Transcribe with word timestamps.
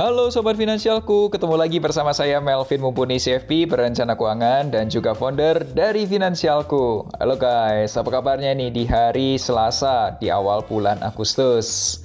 Halo 0.00 0.32
Sobat 0.32 0.56
Finansialku, 0.56 1.28
ketemu 1.28 1.60
lagi 1.60 1.76
bersama 1.76 2.16
saya 2.16 2.40
Melvin 2.40 2.80
Mumpuni 2.80 3.20
CFP, 3.20 3.68
perencana 3.68 4.16
keuangan 4.16 4.72
dan 4.72 4.88
juga 4.88 5.12
founder 5.12 5.60
dari 5.76 6.08
Finansialku. 6.08 7.04
Halo 7.20 7.36
guys, 7.36 8.00
apa 8.00 8.08
kabarnya 8.08 8.56
nih 8.56 8.72
di 8.72 8.88
hari 8.88 9.36
Selasa 9.36 10.16
di 10.16 10.32
awal 10.32 10.64
bulan 10.64 11.04
Agustus? 11.04 12.00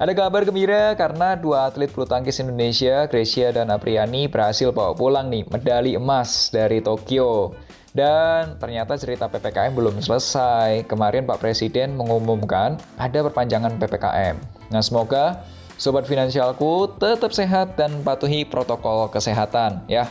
Ada 0.00 0.16
kabar 0.16 0.48
gembira 0.48 0.96
karena 0.96 1.36
dua 1.36 1.68
atlet 1.68 1.92
bulu 1.92 2.08
tangkis 2.08 2.40
Indonesia, 2.40 3.04
Gracia 3.12 3.52
dan 3.52 3.68
Apriani 3.68 4.24
berhasil 4.24 4.72
bawa 4.72 4.96
pulang 4.96 5.28
nih 5.28 5.44
medali 5.52 6.00
emas 6.00 6.48
dari 6.48 6.80
Tokyo. 6.80 7.52
Dan 7.92 8.56
ternyata 8.56 8.96
cerita 8.96 9.28
PPKM 9.28 9.76
belum 9.76 10.00
selesai. 10.00 10.88
Kemarin 10.88 11.28
Pak 11.28 11.44
Presiden 11.44 11.92
mengumumkan 11.92 12.80
ada 12.96 13.20
perpanjangan 13.20 13.76
PPKM. 13.76 14.40
Nah, 14.72 14.80
semoga 14.80 15.44
Sobat 15.78 16.10
finansialku 16.10 16.98
tetap 16.98 17.30
sehat 17.30 17.78
dan 17.78 18.02
patuhi 18.02 18.42
protokol 18.42 19.06
kesehatan 19.14 19.86
ya. 19.86 20.10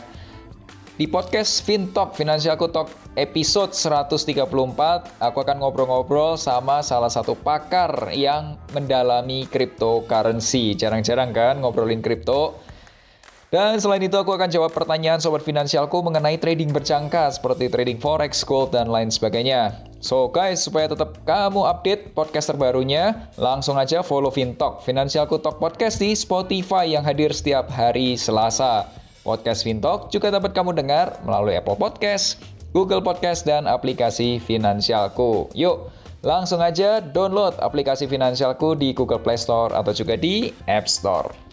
Di 0.96 1.04
podcast 1.04 1.60
FinTalk 1.60 2.16
Finansialku 2.16 2.72
Talk 2.72 2.88
episode 3.20 3.76
134, 3.76 4.48
aku 5.20 5.38
akan 5.44 5.56
ngobrol-ngobrol 5.60 6.40
sama 6.40 6.80
salah 6.80 7.12
satu 7.12 7.36
pakar 7.36 8.16
yang 8.16 8.56
mendalami 8.72 9.44
cryptocurrency. 9.44 10.72
Jarang-jarang 10.72 11.36
kan 11.36 11.60
ngobrolin 11.60 12.00
kripto. 12.00 12.56
Dan 13.48 13.80
selain 13.80 14.04
itu 14.04 14.12
aku 14.12 14.36
akan 14.36 14.52
jawab 14.52 14.76
pertanyaan 14.76 15.24
sobat 15.24 15.40
finansialku 15.40 16.04
mengenai 16.04 16.36
trading 16.36 16.68
berjangka 16.68 17.32
seperti 17.32 17.72
trading 17.72 17.96
forex, 17.96 18.44
gold, 18.44 18.76
dan 18.76 18.92
lain 18.92 19.08
sebagainya. 19.08 19.72
So 20.04 20.28
guys, 20.28 20.60
supaya 20.60 20.84
tetap 20.84 21.16
kamu 21.24 21.64
update 21.64 22.12
podcast 22.12 22.52
terbarunya, 22.52 23.32
langsung 23.40 23.80
aja 23.80 24.04
follow 24.04 24.28
Fintalk, 24.28 24.84
Finansialku 24.84 25.40
Talk 25.40 25.56
Podcast 25.56 25.96
di 25.96 26.12
Spotify 26.12 26.92
yang 26.92 27.08
hadir 27.08 27.32
setiap 27.32 27.72
hari 27.72 28.20
Selasa. 28.20 28.84
Podcast 29.24 29.64
Fintalk 29.64 30.12
juga 30.12 30.28
dapat 30.28 30.52
kamu 30.52 30.76
dengar 30.76 31.16
melalui 31.24 31.56
Apple 31.56 31.80
Podcast, 31.80 32.44
Google 32.76 33.00
Podcast, 33.00 33.48
dan 33.48 33.64
aplikasi 33.64 34.44
Finansialku. 34.44 35.48
Yuk, 35.56 35.88
langsung 36.20 36.60
aja 36.60 37.00
download 37.00 37.56
aplikasi 37.64 38.04
Finansialku 38.04 38.76
di 38.76 38.92
Google 38.92 39.24
Play 39.24 39.40
Store 39.40 39.72
atau 39.72 39.96
juga 39.96 40.20
di 40.20 40.52
App 40.68 40.84
Store. 40.84 41.47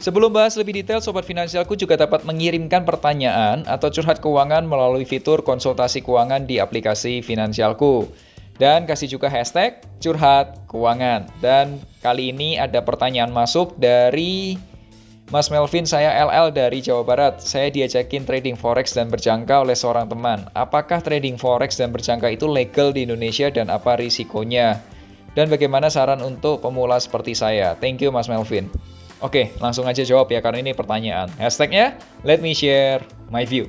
Sebelum 0.00 0.32
bahas 0.32 0.56
lebih 0.56 0.72
detail, 0.72 1.04
Sobat 1.04 1.28
Finansialku 1.28 1.76
juga 1.76 1.92
dapat 1.92 2.24
mengirimkan 2.24 2.88
pertanyaan 2.88 3.68
atau 3.68 3.92
curhat 3.92 4.24
keuangan 4.24 4.64
melalui 4.64 5.04
fitur 5.04 5.44
konsultasi 5.44 6.00
keuangan 6.00 6.48
di 6.48 6.56
aplikasi 6.56 7.20
Finansialku. 7.20 8.08
Dan 8.56 8.88
kasih 8.88 9.12
juga 9.12 9.28
hashtag 9.28 9.84
curhat 10.00 10.56
keuangan. 10.72 11.28
Dan 11.44 11.84
kali 12.00 12.32
ini 12.32 12.56
ada 12.56 12.80
pertanyaan 12.80 13.28
masuk 13.28 13.76
dari 13.76 14.56
Mas 15.28 15.52
Melvin, 15.52 15.84
saya 15.84 16.16
LL 16.16 16.48
dari 16.48 16.80
Jawa 16.80 17.04
Barat. 17.04 17.44
Saya 17.44 17.68
diajakin 17.68 18.24
trading 18.24 18.56
forex 18.56 18.96
dan 18.96 19.12
berjangka 19.12 19.68
oleh 19.68 19.76
seorang 19.76 20.08
teman. 20.08 20.48
Apakah 20.56 21.04
trading 21.04 21.36
forex 21.36 21.76
dan 21.76 21.92
berjangka 21.92 22.32
itu 22.32 22.48
legal 22.48 22.96
di 22.96 23.04
Indonesia 23.04 23.52
dan 23.52 23.68
apa 23.68 24.00
risikonya? 24.00 24.80
Dan 25.36 25.52
bagaimana 25.52 25.92
saran 25.92 26.24
untuk 26.24 26.64
pemula 26.64 26.96
seperti 26.96 27.36
saya? 27.36 27.76
Thank 27.76 28.00
you 28.00 28.08
Mas 28.08 28.32
Melvin. 28.32 28.72
Oke, 29.20 29.52
langsung 29.60 29.84
aja 29.84 30.00
jawab 30.00 30.32
ya 30.32 30.40
karena 30.40 30.64
ini 30.64 30.72
pertanyaan. 30.72 31.28
Hashtagnya, 31.36 32.00
let 32.24 32.40
me 32.40 32.56
share 32.56 33.04
my 33.28 33.44
view. 33.44 33.68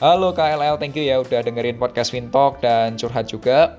Halo 0.00 0.32
KLL, 0.32 0.80
thank 0.80 0.96
you 0.96 1.04
ya 1.04 1.20
udah 1.20 1.44
dengerin 1.44 1.76
podcast 1.76 2.08
Fintalk 2.08 2.64
dan 2.64 2.96
curhat 2.96 3.28
juga. 3.28 3.76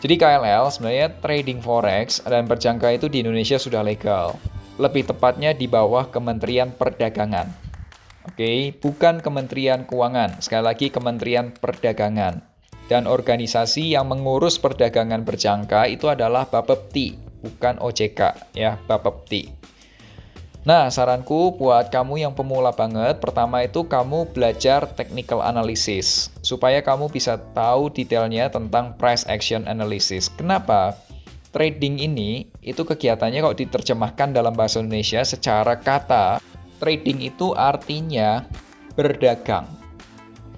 Jadi 0.00 0.16
KLL 0.16 0.72
sebenarnya 0.72 1.12
trading 1.20 1.60
forex 1.60 2.24
dan 2.24 2.48
berjangka 2.48 2.96
itu 2.96 3.12
di 3.12 3.20
Indonesia 3.20 3.60
sudah 3.60 3.84
legal. 3.84 4.40
Lebih 4.80 5.04
tepatnya 5.04 5.52
di 5.52 5.68
bawah 5.68 6.08
Kementerian 6.08 6.72
Perdagangan. 6.72 7.52
Oke, 8.24 8.72
bukan 8.80 9.20
Kementerian 9.20 9.84
Keuangan. 9.84 10.40
Sekali 10.40 10.64
lagi 10.64 10.88
Kementerian 10.88 11.52
Perdagangan. 11.52 12.40
Dan 12.88 13.04
organisasi 13.04 13.92
yang 13.92 14.08
mengurus 14.08 14.56
perdagangan 14.56 15.24
berjangka 15.24 15.88
itu 15.88 16.08
adalah 16.08 16.48
Bapepti, 16.48 17.16
bukan 17.44 17.80
OJK 17.80 18.20
ya, 18.56 18.80
Bapepti. 18.88 19.73
Nah, 20.64 20.88
saranku 20.88 21.60
buat 21.60 21.92
kamu 21.92 22.24
yang 22.24 22.32
pemula 22.32 22.72
banget, 22.72 23.20
pertama 23.20 23.60
itu 23.68 23.84
kamu 23.84 24.32
belajar 24.32 24.88
technical 24.96 25.44
analysis 25.44 26.32
supaya 26.40 26.80
kamu 26.80 27.12
bisa 27.12 27.36
tahu 27.52 27.92
detailnya 27.92 28.48
tentang 28.48 28.96
price 28.96 29.28
action 29.28 29.68
analysis. 29.68 30.32
Kenapa? 30.32 30.96
Trading 31.52 32.00
ini 32.00 32.48
itu 32.64 32.80
kegiatannya 32.80 33.44
kok 33.44 33.60
diterjemahkan 33.60 34.32
dalam 34.32 34.56
bahasa 34.56 34.80
Indonesia 34.80 35.20
secara 35.20 35.76
kata, 35.76 36.40
trading 36.80 37.20
itu 37.20 37.52
artinya 37.52 38.48
berdagang. 38.96 39.68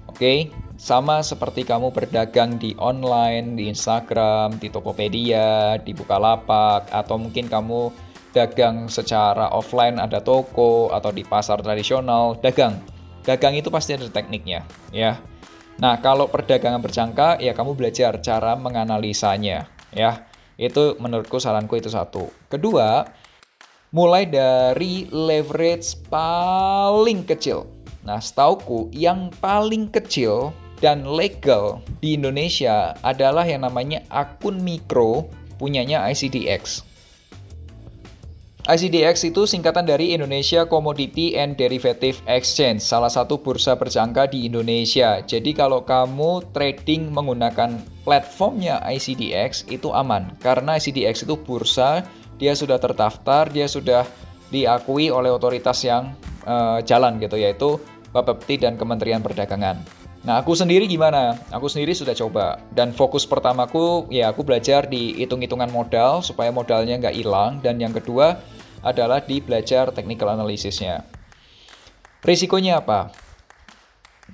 Oke, 0.07 0.55
sama 0.79 1.19
seperti 1.19 1.67
kamu 1.67 1.91
berdagang 1.91 2.55
di 2.55 2.71
online, 2.79 3.59
di 3.59 3.67
Instagram, 3.67 4.55
di 4.55 4.71
Tokopedia, 4.71 5.75
di 5.83 5.91
Bukalapak, 5.91 6.87
atau 6.95 7.19
mungkin 7.19 7.51
kamu 7.51 8.06
dagang 8.37 8.85
secara 8.85 9.49
offline 9.49 9.97
ada 9.97 10.21
toko 10.21 10.93
atau 10.93 11.09
di 11.09 11.25
pasar 11.25 11.57
tradisional 11.65 12.37
dagang. 12.37 12.77
Dagang 13.25 13.57
itu 13.57 13.73
pasti 13.73 13.97
ada 13.97 14.05
tekniknya 14.05 14.61
ya. 14.93 15.17
Nah 15.81 15.97
kalau 15.99 16.29
perdagangan 16.29 16.79
berjangka 16.79 17.41
ya 17.41 17.57
kamu 17.57 17.73
belajar 17.73 18.21
cara 18.21 18.53
menganalisanya 18.53 19.65
ya. 19.89 20.29
Itu 20.57 20.97
menurutku 21.01 21.41
saranku 21.41 21.81
itu 21.81 21.89
satu. 21.89 22.29
Kedua 22.49 23.09
mulai 23.89 24.29
dari 24.29 25.09
leverage 25.09 25.97
paling 26.13 27.25
kecil. 27.25 27.65
Nah 28.05 28.21
setauku 28.21 28.93
yang 28.93 29.33
paling 29.41 29.89
kecil 29.89 30.53
dan 30.77 31.09
legal 31.09 31.81
di 32.05 32.13
Indonesia 32.13 32.93
adalah 33.01 33.41
yang 33.49 33.65
namanya 33.65 34.05
akun 34.13 34.61
mikro 34.61 35.25
punyanya 35.57 36.05
ICDX 36.13 36.85
ICDX 38.67 39.31
itu 39.31 39.47
singkatan 39.47 39.87
dari 39.87 40.11
Indonesia 40.11 40.67
Commodity 40.67 41.39
and 41.39 41.55
Derivative 41.55 42.19
Exchange, 42.27 42.83
salah 42.83 43.07
satu 43.07 43.39
bursa 43.39 43.79
berjangka 43.79 44.27
di 44.27 44.43
Indonesia. 44.43 45.23
Jadi 45.23 45.55
kalau 45.55 45.87
kamu 45.87 46.51
trading 46.51 47.07
menggunakan 47.15 47.79
platformnya 48.03 48.83
ICDX 48.83 49.71
itu 49.71 49.87
aman, 49.95 50.35
karena 50.43 50.75
ICDX 50.75 51.23
itu 51.23 51.39
bursa, 51.39 52.03
dia 52.35 52.51
sudah 52.59 52.75
terdaftar, 52.75 53.47
dia 53.47 53.71
sudah 53.71 54.03
diakui 54.51 55.15
oleh 55.15 55.31
otoritas 55.31 55.87
yang 55.87 56.11
uh, 56.43 56.83
jalan 56.83 57.23
gitu, 57.23 57.39
yaitu 57.39 57.79
Bapepti 58.11 58.59
dan 58.59 58.75
Kementerian 58.75 59.23
Perdagangan. 59.23 59.79
Nah, 60.27 60.43
aku 60.43 60.51
sendiri 60.59 60.91
gimana? 60.91 61.39
Aku 61.55 61.71
sendiri 61.71 61.95
sudah 61.95 62.11
coba. 62.11 62.59
Dan 62.75 62.91
fokus 62.91 63.23
pertamaku, 63.23 64.11
ya 64.11 64.27
aku 64.27 64.43
belajar 64.43 64.83
di 64.83 65.15
hitung-hitungan 65.15 65.71
modal, 65.71 66.19
supaya 66.19 66.51
modalnya 66.51 66.99
nggak 66.99 67.15
hilang. 67.15 67.63
Dan 67.63 67.79
yang 67.79 67.95
kedua, 67.95 68.35
adalah 68.83 69.23
di 69.23 69.39
belajar 69.39 69.95
technical 69.95 70.35
analysisnya. 70.35 71.07
Risikonya 72.27 72.83
apa? 72.83 73.15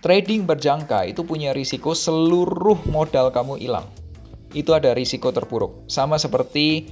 Trading 0.02 0.50
berjangka 0.50 1.06
itu 1.06 1.22
punya 1.22 1.54
risiko 1.54 1.94
seluruh 1.94 2.82
modal 2.90 3.30
kamu 3.30 3.62
hilang. 3.62 3.86
Itu 4.50 4.74
ada 4.74 4.98
risiko 4.98 5.30
terpuruk. 5.30 5.86
Sama 5.86 6.18
seperti 6.18 6.90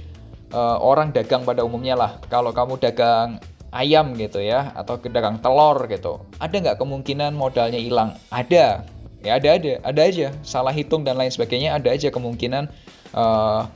uh, 0.54 0.78
orang 0.78 1.10
dagang 1.10 1.42
pada 1.42 1.66
umumnya 1.66 1.98
lah. 1.98 2.22
Kalau 2.30 2.54
kamu 2.54 2.78
dagang 2.78 3.42
ayam 3.72 4.12
gitu 4.20 4.38
ya, 4.38 4.70
atau 4.76 5.00
dagang 5.00 5.40
telur 5.40 5.88
gitu, 5.88 6.22
ada 6.36 6.52
nggak 6.52 6.78
kemungkinan 6.78 7.32
modalnya 7.32 7.80
hilang? 7.80 8.14
Ada. 8.28 8.84
ya 9.22 9.38
ada 9.38 9.54
ada 9.54 9.78
ada 9.86 10.00
aja. 10.02 10.34
Salah 10.42 10.74
hitung 10.74 11.06
dan 11.06 11.14
lain 11.14 11.30
sebagainya 11.30 11.78
ada 11.78 11.94
aja 11.94 12.10
kemungkinan 12.10 12.66
uh, 13.14 13.70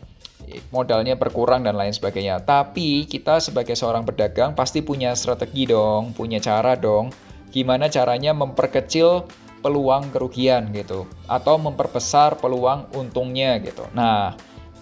modalnya 0.75 1.15
berkurang 1.15 1.63
dan 1.63 1.79
lain 1.79 1.95
sebagainya. 1.95 2.43
Tapi 2.43 3.07
kita 3.07 3.39
sebagai 3.39 3.79
seorang 3.79 4.03
pedagang 4.03 4.59
pasti 4.59 4.83
punya 4.83 5.15
strategi 5.15 5.71
dong 5.71 6.13
punya 6.13 6.43
cara 6.43 6.75
dong. 6.75 7.15
Gimana 7.55 7.87
caranya 7.89 8.35
memperkecil 8.35 9.25
peluang 9.63 10.13
kerugian 10.13 10.71
gitu 10.75 11.09
atau 11.27 11.57
memperbesar 11.59 12.39
peluang 12.39 12.91
untungnya 12.95 13.59
gitu. 13.63 13.87
Nah 13.95 14.35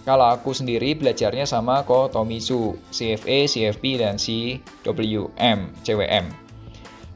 kalau 0.05 0.29
aku 0.29 0.53
sendiri 0.53 0.93
belajarnya 0.93 1.49
sama 1.49 1.81
Ko 1.81 2.07
Tomizu, 2.13 2.77
CFA, 2.93 3.49
CFP, 3.49 3.97
dan 3.97 4.21
CWM, 4.21 5.59
CWM. 5.81 6.45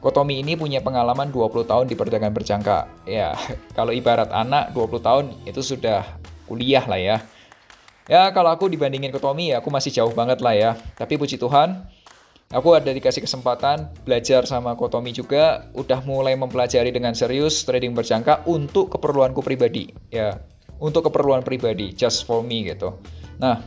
Kotomi 0.00 0.40
ini 0.40 0.56
punya 0.56 0.80
pengalaman 0.80 1.28
20 1.28 1.70
tahun 1.70 1.86
di 1.86 1.94
perdagangan 1.94 2.34
berjangka. 2.34 2.90
Ya, 3.06 3.38
kalau 3.78 3.94
ibarat 3.94 4.34
anak 4.34 4.74
20 4.74 5.06
tahun 5.06 5.24
itu 5.46 5.62
sudah 5.62 6.02
kuliah 6.50 6.82
lah 6.88 6.98
ya. 6.98 7.16
Ya, 8.10 8.26
kalau 8.34 8.50
aku 8.50 8.66
dibandingin 8.66 9.14
Kotomi 9.14 9.54
ya 9.54 9.62
aku 9.62 9.70
masih 9.70 9.94
jauh 9.94 10.10
banget 10.10 10.42
lah 10.42 10.56
ya. 10.56 10.70
Tapi 10.98 11.14
puji 11.14 11.38
Tuhan, 11.38 11.86
aku 12.50 12.74
ada 12.74 12.90
dikasih 12.90 13.22
kesempatan 13.22 13.86
belajar 14.02 14.48
sama 14.50 14.74
Kotomi 14.74 15.14
juga, 15.14 15.70
udah 15.78 16.02
mulai 16.02 16.34
mempelajari 16.34 16.90
dengan 16.90 17.14
serius 17.14 17.62
trading 17.62 17.94
berjangka 17.94 18.42
untuk 18.50 18.90
keperluanku 18.90 19.44
pribadi. 19.46 19.94
Ya, 20.10 20.42
untuk 20.78 21.10
keperluan 21.10 21.42
pribadi, 21.42 21.90
just 21.90 22.22
for 22.28 22.44
me 22.44 22.68
gitu. 22.68 22.94
Nah, 23.40 23.58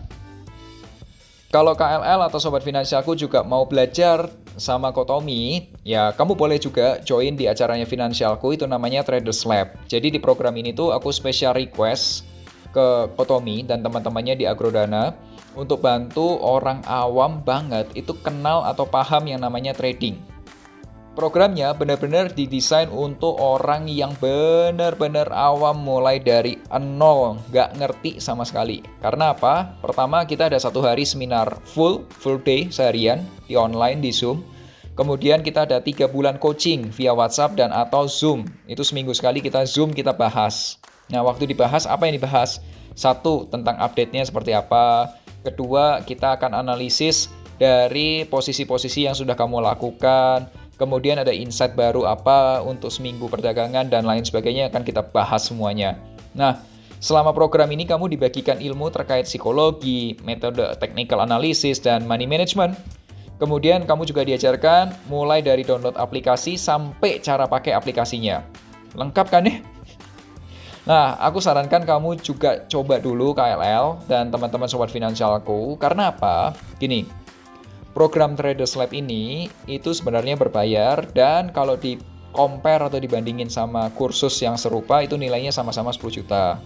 kalau 1.53 1.77
KLL 1.77 2.25
atau 2.25 2.41
sobat 2.41 2.65
finansialku 2.65 3.13
juga 3.13 3.45
mau 3.45 3.69
belajar 3.69 4.25
sama 4.57 4.89
Kotomi, 4.89 5.69
ya 5.85 6.09
kamu 6.13 6.33
boleh 6.33 6.57
juga 6.57 6.97
join 7.05 7.37
di 7.37 7.45
acaranya 7.45 7.85
Finansialku 7.85 8.57
itu 8.57 8.65
namanya 8.65 9.05
Traders 9.05 9.45
Lab. 9.45 9.69
Jadi 9.85 10.17
di 10.17 10.19
program 10.21 10.57
ini 10.57 10.73
tuh 10.73 10.89
aku 10.89 11.13
special 11.13 11.53
request 11.53 12.25
ke 12.73 13.05
Kotomi 13.13 13.61
dan 13.61 13.85
teman-temannya 13.85 14.33
di 14.33 14.45
Agrodana 14.49 15.13
untuk 15.53 15.85
bantu 15.85 16.41
orang 16.41 16.81
awam 16.89 17.45
banget 17.45 17.85
itu 17.93 18.17
kenal 18.25 18.65
atau 18.65 18.89
paham 18.89 19.29
yang 19.29 19.45
namanya 19.45 19.77
trading. 19.77 20.17
Programnya 21.13 21.77
benar-benar 21.77 22.33
didesain 22.33 22.89
untuk 22.89 23.37
orang 23.37 23.85
yang 23.85 24.17
benar-benar 24.17 25.29
awam 25.29 25.77
mulai 25.77 26.17
dari 26.17 26.57
nol, 26.73 27.37
nggak 27.53 27.77
ngerti 27.77 28.11
sama 28.17 28.41
sekali. 28.41 28.81
Karena 28.97 29.29
apa? 29.29 29.77
Pertama 29.77 30.25
kita 30.25 30.49
ada 30.49 30.57
satu 30.57 30.81
hari 30.81 31.05
seminar 31.05 31.61
full, 31.69 32.01
full 32.17 32.41
day 32.41 32.65
seharian 32.73 33.21
di 33.45 33.53
online 33.53 34.01
di 34.01 34.09
Zoom. 34.09 34.41
Kemudian 34.97 35.45
kita 35.45 35.69
ada 35.69 35.77
tiga 35.77 36.09
bulan 36.09 36.41
coaching 36.41 36.89
via 36.89 37.13
WhatsApp 37.13 37.61
dan 37.61 37.69
atau 37.69 38.09
Zoom. 38.09 38.49
Itu 38.65 38.81
seminggu 38.81 39.13
sekali 39.13 39.37
kita 39.37 39.69
Zoom 39.69 39.93
kita 39.93 40.17
bahas. 40.17 40.81
Nah 41.13 41.21
waktu 41.21 41.45
dibahas 41.45 41.85
apa 41.85 42.09
yang 42.09 42.17
dibahas? 42.17 42.57
Satu 42.97 43.45
tentang 43.53 43.77
update-nya 43.77 44.25
seperti 44.25 44.57
apa. 44.57 45.13
Kedua 45.45 46.01
kita 46.01 46.41
akan 46.41 46.57
analisis 46.57 47.29
dari 47.61 48.25
posisi-posisi 48.25 49.05
yang 49.05 49.13
sudah 49.13 49.37
kamu 49.37 49.61
lakukan 49.61 50.62
Kemudian 50.73 51.21
ada 51.21 51.29
insight 51.29 51.77
baru 51.77 52.09
apa 52.09 52.65
untuk 52.65 52.89
seminggu 52.89 53.29
perdagangan 53.29 53.93
dan 53.93 54.09
lain 54.09 54.25
sebagainya 54.25 54.73
akan 54.73 54.81
kita 54.81 55.05
bahas 55.05 55.45
semuanya. 55.45 56.01
Nah, 56.33 56.65
selama 56.97 57.29
program 57.29 57.69
ini 57.69 57.85
kamu 57.85 58.09
dibagikan 58.17 58.57
ilmu 58.57 58.89
terkait 58.89 59.29
psikologi, 59.29 60.17
metode 60.25 60.65
technical 60.81 61.21
analysis, 61.21 61.77
dan 61.77 62.09
money 62.09 62.25
management. 62.25 62.73
Kemudian 63.37 63.85
kamu 63.85 64.09
juga 64.09 64.25
diajarkan 64.25 65.09
mulai 65.11 65.45
dari 65.45 65.61
download 65.61 65.93
aplikasi 65.93 66.57
sampai 66.57 67.21
cara 67.21 67.45
pakai 67.45 67.77
aplikasinya. 67.77 68.41
Lengkap 68.97 69.27
kan 69.29 69.45
ya? 69.45 69.61
Nah, 70.83 71.15
aku 71.15 71.39
sarankan 71.39 71.87
kamu 71.87 72.19
juga 72.19 72.67
coba 72.67 72.99
dulu 72.99 73.31
KLL 73.31 74.03
dan 74.03 74.27
teman-teman 74.27 74.67
sobat 74.67 74.91
finansialku. 74.91 75.79
Karena 75.79 76.11
apa? 76.11 76.51
Gini, 76.75 77.07
Program 77.93 78.33
Traders 78.33 78.73
Lab 78.73 78.89
ini 78.89 79.45
itu 79.69 79.93
sebenarnya 79.93 80.33
berbayar 80.33 81.05
dan 81.13 81.53
kalau 81.53 81.77
di 81.77 82.01
compare 82.33 82.89
atau 82.89 82.97
dibandingin 82.97 83.47
sama 83.47 83.93
kursus 83.93 84.33
yang 84.41 84.57
serupa 84.57 85.05
itu 85.05 85.13
nilainya 85.13 85.53
sama-sama 85.53 85.93
10 85.93 86.25
juta. 86.25 86.57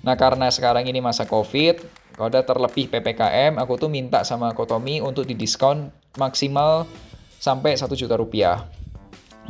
Nah 0.00 0.16
karena 0.16 0.48
sekarang 0.48 0.88
ini 0.88 1.04
masa 1.04 1.28
COVID, 1.28 1.84
kalau 2.16 2.32
ada 2.32 2.40
terlebih 2.40 2.88
PPKM, 2.88 3.60
aku 3.60 3.76
tuh 3.76 3.92
minta 3.92 4.24
sama 4.24 4.56
Kotomi 4.56 5.04
untuk 5.04 5.28
didiskon 5.28 5.92
maksimal 6.16 6.88
sampai 7.36 7.76
1 7.76 7.84
juta 7.92 8.16
rupiah. 8.16 8.64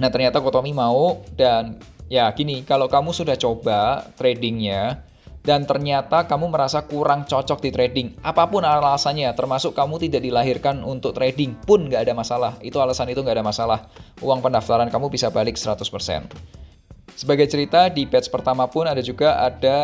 Nah 0.03 0.11
ternyata 0.11 0.43
Kotomi 0.43 0.75
mau 0.75 1.23
dan 1.39 1.79
ya 2.11 2.27
gini, 2.35 2.67
kalau 2.67 2.91
kamu 2.91 3.15
sudah 3.15 3.39
coba 3.39 4.11
tradingnya, 4.19 5.07
dan 5.41 5.65
ternyata 5.65 6.29
kamu 6.29 6.53
merasa 6.53 6.85
kurang 6.85 7.25
cocok 7.25 7.65
di 7.65 7.71
trading. 7.73 8.09
Apa 8.21 8.45
pun 8.49 8.61
alasannya, 8.61 9.33
termasuk 9.33 9.73
kamu 9.73 9.97
tidak 10.09 10.21
dilahirkan 10.21 10.85
untuk 10.85 11.17
trading 11.17 11.57
pun 11.65 11.89
nggak 11.89 12.05
ada 12.05 12.13
masalah. 12.13 12.53
Itu 12.61 12.77
alasan 12.81 13.09
itu 13.09 13.25
nggak 13.25 13.41
ada 13.41 13.47
masalah. 13.47 13.89
Uang 14.21 14.45
pendaftaran 14.45 14.93
kamu 14.93 15.09
bisa 15.09 15.33
balik 15.33 15.57
100%. 15.57 15.81
Sebagai 17.17 17.49
cerita, 17.49 17.89
di 17.93 18.09
batch 18.09 18.33
pertama 18.33 18.69
pun 18.69 18.89
ada 18.89 19.01
juga 19.05 19.41
ada 19.41 19.79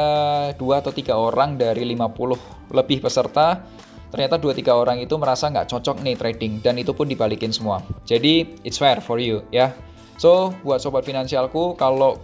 dua 0.56 0.80
atau 0.80 0.92
tiga 0.92 1.16
orang 1.20 1.56
dari 1.56 1.84
50 1.84 2.72
lebih 2.72 3.04
peserta. 3.04 3.60
Ternyata 4.06 4.38
dua 4.38 4.54
tiga 4.54 4.72
orang 4.78 5.02
itu 5.02 5.18
merasa 5.18 5.50
nggak 5.50 5.68
cocok 5.68 6.00
nih 6.00 6.16
trading 6.16 6.52
dan 6.62 6.78
itu 6.78 6.94
pun 6.94 7.10
dibalikin 7.10 7.50
semua. 7.50 7.82
Jadi 8.06 8.62
it's 8.62 8.78
fair 8.78 9.02
for 9.02 9.18
you 9.18 9.42
ya. 9.50 9.74
So 10.16 10.54
buat 10.64 10.80
sobat 10.80 11.04
finansialku 11.04 11.76
kalau 11.76 12.16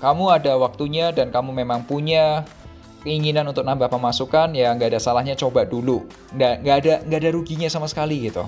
kamu 0.00 0.24
ada 0.32 0.56
waktunya 0.56 1.12
dan 1.12 1.28
kamu 1.28 1.52
memang 1.52 1.84
punya 1.84 2.42
keinginan 3.04 3.48
untuk 3.48 3.64
nambah 3.64 3.88
pemasukan, 3.88 4.52
ya 4.52 4.72
nggak 4.76 4.96
ada 4.96 5.00
salahnya 5.00 5.36
coba 5.36 5.64
dulu. 5.64 6.04
Nggak, 6.36 6.54
nggak 6.64 6.76
ada 6.84 6.94
nggak 7.04 7.20
ada 7.20 7.30
ruginya 7.32 7.68
sama 7.68 7.88
sekali 7.88 8.28
gitu. 8.28 8.44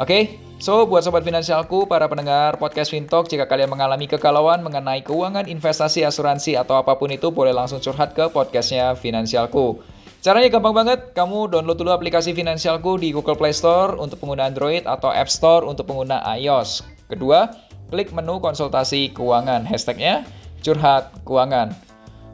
Oke, 0.00 0.08
okay? 0.08 0.22
so 0.56 0.88
buat 0.88 1.04
sobat 1.04 1.20
finansialku, 1.20 1.84
para 1.84 2.08
pendengar 2.08 2.56
podcast 2.56 2.88
Fintalk, 2.88 3.28
jika 3.28 3.44
kalian 3.44 3.68
mengalami 3.68 4.08
kegalauan 4.08 4.64
mengenai 4.64 5.04
keuangan, 5.04 5.44
investasi, 5.44 6.08
asuransi, 6.08 6.56
atau 6.56 6.80
apa 6.80 6.96
pun 6.96 7.12
itu, 7.12 7.28
boleh 7.28 7.52
langsung 7.52 7.84
curhat 7.84 8.16
ke 8.16 8.32
podcastnya 8.32 8.96
Finansialku. 8.96 9.84
Caranya 10.24 10.48
gampang 10.48 10.72
banget, 10.72 11.12
kamu 11.12 11.52
download 11.52 11.76
dulu 11.76 11.92
aplikasi 11.92 12.32
Finansialku 12.32 12.96
di 12.96 13.12
Google 13.12 13.36
Play 13.36 13.52
Store 13.52 13.92
untuk 14.00 14.24
pengguna 14.24 14.48
Android 14.48 14.88
atau 14.88 15.12
App 15.12 15.28
Store 15.28 15.68
untuk 15.68 15.84
pengguna 15.84 16.24
iOS. 16.32 16.80
Kedua, 17.12 17.52
klik 17.92 18.16
menu 18.16 18.40
konsultasi 18.40 19.12
keuangan, 19.12 19.68
hashtagnya 19.68 20.24
curhat 20.60 21.10
keuangan. 21.24 21.72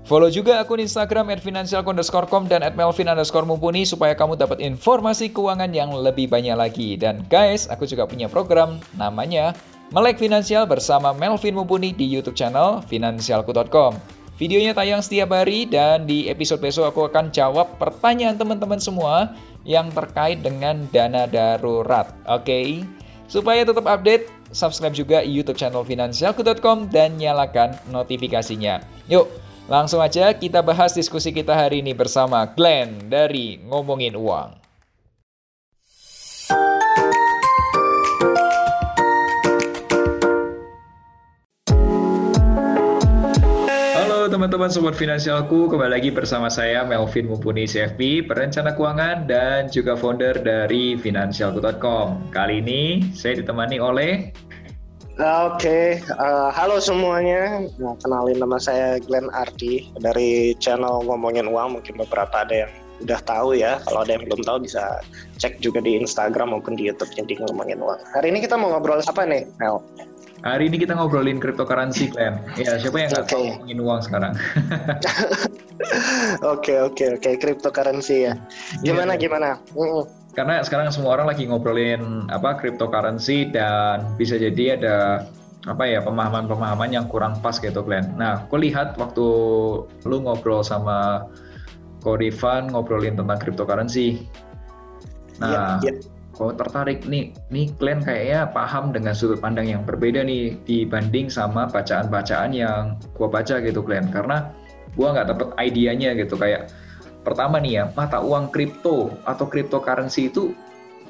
Follow 0.06 0.30
juga 0.30 0.62
akun 0.62 0.78
Instagram 0.78 1.34
at 1.34 1.42
financial_com 1.42 2.46
dan 2.46 2.62
at 2.62 2.78
melvin 2.78 3.10
underscore 3.10 3.42
mumpuni 3.42 3.82
supaya 3.82 4.14
kamu 4.14 4.38
dapat 4.38 4.62
informasi 4.62 5.34
keuangan 5.34 5.74
yang 5.74 5.90
lebih 5.90 6.30
banyak 6.30 6.54
lagi. 6.54 6.94
Dan 6.94 7.26
guys, 7.26 7.66
aku 7.66 7.90
juga 7.90 8.06
punya 8.06 8.30
program 8.30 8.78
namanya 8.94 9.50
Melek 9.90 10.22
Finansial 10.22 10.62
bersama 10.62 11.10
Melvin 11.10 11.58
Mumpuni 11.58 11.90
di 11.90 12.06
YouTube 12.06 12.38
channel 12.38 12.86
finansialku.com. 12.86 13.98
Videonya 14.38 14.78
tayang 14.78 15.02
setiap 15.02 15.34
hari 15.34 15.66
dan 15.66 16.06
di 16.06 16.30
episode 16.30 16.62
besok 16.62 16.94
aku 16.94 17.10
akan 17.10 17.34
jawab 17.34 17.66
pertanyaan 17.82 18.38
teman-teman 18.38 18.78
semua 18.78 19.34
yang 19.66 19.90
terkait 19.90 20.38
dengan 20.38 20.86
dana 20.94 21.26
darurat. 21.26 22.14
Oke? 22.30 22.46
Okay? 22.46 22.70
Supaya 23.26 23.66
tetap 23.66 23.86
update, 23.86 24.30
subscribe 24.54 24.94
juga 24.94 25.18
YouTube 25.22 25.58
channel 25.58 25.82
finansialku.com 25.82 26.90
dan 26.90 27.18
nyalakan 27.18 27.74
notifikasinya. 27.90 28.82
Yuk, 29.10 29.26
langsung 29.66 30.02
aja 30.02 30.34
kita 30.34 30.62
bahas 30.62 30.94
diskusi 30.94 31.34
kita 31.34 31.54
hari 31.54 31.82
ini 31.82 31.94
bersama 31.94 32.46
Glenn 32.54 33.10
dari 33.10 33.58
Ngomongin 33.66 34.14
Uang. 34.14 34.65
Teman-teman 44.46 44.70
sobat 44.70 44.94
finansialku, 44.94 45.66
kembali 45.66 45.98
lagi 45.98 46.14
bersama 46.14 46.46
saya 46.46 46.86
Melvin 46.86 47.26
Mumpuni 47.26 47.66
CFP, 47.66 48.30
perencana 48.30 48.78
keuangan 48.78 49.26
dan 49.26 49.66
juga 49.66 49.98
founder 49.98 50.38
dari 50.38 50.94
finansialku.com. 50.94 52.30
Kali 52.30 52.62
ini 52.62 53.02
saya 53.10 53.42
ditemani 53.42 53.82
oleh 53.82 54.30
Oke, 55.18 55.58
okay. 55.58 55.86
uh, 56.14 56.46
eh, 56.46 56.48
halo 56.54 56.78
semuanya. 56.78 57.66
Nah, 57.82 57.98
kenalin 57.98 58.38
nama 58.38 58.54
saya 58.62 59.02
Glenn 59.02 59.26
Ardi 59.34 59.90
dari 59.98 60.54
channel 60.62 61.02
Ngomongin 61.02 61.50
Uang. 61.50 61.82
Mungkin 61.82 61.98
beberapa 62.06 62.46
ada 62.46 62.70
yang 62.70 62.72
udah 63.02 63.18
tahu 63.26 63.58
ya. 63.58 63.82
Kalau 63.82 64.06
ada 64.06 64.14
yang 64.14 64.30
belum 64.30 64.46
tahu 64.46 64.62
bisa 64.62 65.02
cek 65.42 65.58
juga 65.58 65.82
di 65.82 65.98
Instagram 65.98 66.54
maupun 66.54 66.78
di 66.78 66.86
YouTube-nya 66.86 67.26
di 67.26 67.34
Ngomongin 67.34 67.82
Uang. 67.82 67.98
Hari 68.14 68.30
ini 68.30 68.46
kita 68.46 68.54
mau 68.54 68.70
ngobrol 68.70 69.02
apa 69.02 69.26
nih, 69.26 69.42
Mel? 69.58 69.82
Hari 70.46 70.70
ini 70.70 70.78
kita 70.78 70.94
ngobrolin 70.94 71.42
cryptocurrency, 71.42 72.14
Glenn. 72.14 72.38
Ya, 72.54 72.78
siapa 72.78 73.02
yang 73.02 73.10
nggak 73.10 73.26
okay. 73.26 73.58
tahu 73.58 73.82
uang 73.82 74.00
sekarang? 74.06 74.38
Oke, 76.56 76.72
oke, 76.80 77.20
oke, 77.20 77.30
cryptocurrency 77.36 78.30
ya. 78.30 78.32
Gimana, 78.80 79.14
yeah. 79.14 79.20
gimana? 79.20 79.48
Mm 79.76 80.08
Karena 80.36 80.60
sekarang 80.60 80.92
semua 80.92 81.16
orang 81.16 81.32
lagi 81.32 81.48
ngobrolin 81.48 82.28
apa 82.28 82.60
cryptocurrency 82.60 83.48
dan 83.48 84.04
bisa 84.20 84.36
jadi 84.36 84.76
ada 84.76 84.96
apa 85.64 85.88
ya 85.88 86.04
pemahaman-pemahaman 86.04 86.92
yang 86.92 87.08
kurang 87.08 87.40
pas 87.40 87.56
gitu 87.56 87.80
Glenn. 87.80 88.16
Nah, 88.20 88.44
aku 88.44 88.60
lihat 88.60 89.00
waktu 89.00 89.26
lu 90.04 90.16
ngobrol 90.20 90.60
sama 90.60 91.24
Kodivan 92.04 92.68
ngobrolin 92.68 93.16
tentang 93.16 93.40
cryptocurrency. 93.40 94.28
Nah, 95.40 95.80
ya, 95.80 95.92
ya. 95.92 96.15
Kok 96.36 96.60
tertarik 96.60 97.08
nih, 97.08 97.32
nih 97.48 97.72
Glenn 97.80 98.04
kayaknya 98.04 98.52
paham 98.52 98.92
dengan 98.92 99.16
sudut 99.16 99.40
pandang 99.40 99.72
yang 99.72 99.82
berbeda 99.88 100.20
nih 100.20 100.52
dibanding 100.68 101.32
sama 101.32 101.64
bacaan-bacaan 101.64 102.52
yang 102.52 103.00
gua 103.16 103.32
baca 103.32 103.56
gitu 103.64 103.80
Glenn. 103.80 104.12
Karena 104.12 104.52
gua 105.00 105.16
nggak 105.16 105.32
dapet 105.32 105.48
idenya 105.56 106.12
gitu 106.12 106.36
kayak 106.36 106.68
pertama 107.24 107.56
nih 107.58 107.82
ya 107.82 107.84
mata 107.96 108.20
uang 108.20 108.52
kripto 108.52 109.16
atau 109.24 109.48
cryptocurrency 109.48 110.28
itu 110.28 110.52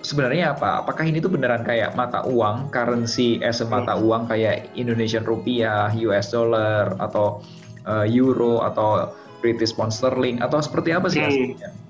sebenarnya 0.07 0.55
apa? 0.55 0.87
Apakah 0.87 1.03
ini 1.03 1.19
tuh 1.19 1.35
beneran 1.35 1.67
kayak 1.67 1.99
mata 1.99 2.23
uang, 2.23 2.71
currency 2.71 3.43
as 3.43 3.59
a 3.59 3.67
mata 3.67 3.99
hmm. 3.99 4.07
uang 4.07 4.23
kayak 4.31 4.71
Indonesian 4.79 5.27
rupiah, 5.27 5.91
US 6.07 6.31
dollar 6.31 6.95
atau 7.03 7.43
uh, 7.91 8.07
euro 8.07 8.63
atau 8.63 9.11
British 9.43 9.75
pound 9.75 9.91
sterling 9.91 10.39
atau 10.39 10.63
seperti 10.63 10.95
apa 10.95 11.11
sih 11.11 11.21
hmm. 11.23 11.86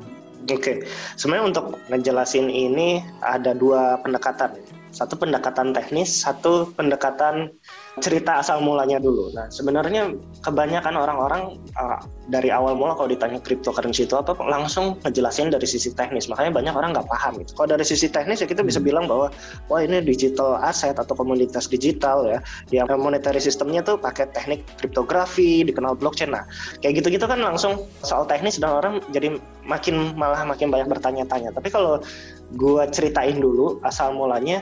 Oke, 0.47 0.63
okay. 0.63 0.77
sebenarnya 1.19 1.51
untuk 1.51 1.67
ngejelasin 1.91 2.47
ini 2.47 3.03
ada 3.19 3.51
dua 3.51 3.99
pendekatan. 3.99 4.55
Satu 4.95 5.19
pendekatan 5.19 5.75
teknis, 5.75 6.23
satu 6.23 6.71
pendekatan 6.79 7.51
cerita 8.05 8.45
asal 8.45 8.61
mulanya 8.61 9.01
dulu. 9.01 9.33
Nah, 9.33 9.49
sebenarnya 9.49 10.13
kebanyakan 10.45 11.01
orang-orang 11.01 11.57
uh, 11.81 11.97
dari 12.29 12.53
awal 12.53 12.77
mula 12.77 12.93
kalau 12.93 13.09
ditanya 13.09 13.41
cryptocurrency 13.41 14.05
itu 14.05 14.13
apa, 14.21 14.37
langsung 14.45 15.01
ngejelasin 15.01 15.49
dari 15.49 15.65
sisi 15.65 15.97
teknis. 15.97 16.29
Makanya 16.29 16.53
banyak 16.53 16.75
orang 16.77 16.93
nggak 16.93 17.09
paham. 17.09 17.41
Gitu. 17.41 17.57
Kalau 17.57 17.69
dari 17.73 17.85
sisi 17.89 18.13
teknis 18.13 18.45
ya 18.45 18.49
kita 18.49 18.61
bisa 18.61 18.85
hmm. 18.85 18.89
bilang 18.89 19.05
bahwa 19.09 19.33
wah 19.73 19.81
ini 19.81 20.05
digital 20.05 20.61
asset 20.61 21.01
atau 21.01 21.17
komoditas 21.17 21.73
digital 21.73 22.29
ya, 22.29 22.39
yang 22.69 22.85
monetary 23.01 23.41
sistemnya 23.41 23.81
tuh 23.81 23.97
pakai 23.97 24.29
teknik 24.37 24.69
kriptografi, 24.77 25.65
dikenal 25.65 25.97
blockchain. 25.97 26.37
Nah, 26.37 26.45
kayak 26.85 27.01
gitu-gitu 27.01 27.25
kan 27.25 27.41
langsung 27.41 27.89
soal 28.05 28.29
teknis 28.29 28.61
dan 28.61 28.77
orang 28.77 29.01
jadi 29.17 29.41
makin 29.65 30.13
malah 30.21 30.45
makin 30.45 30.69
banyak 30.69 30.93
bertanya-tanya. 30.93 31.49
Tapi 31.57 31.73
kalau 31.73 32.05
gua 32.61 32.85
ceritain 32.93 33.41
dulu 33.41 33.81
asal 33.89 34.13
mulanya 34.13 34.61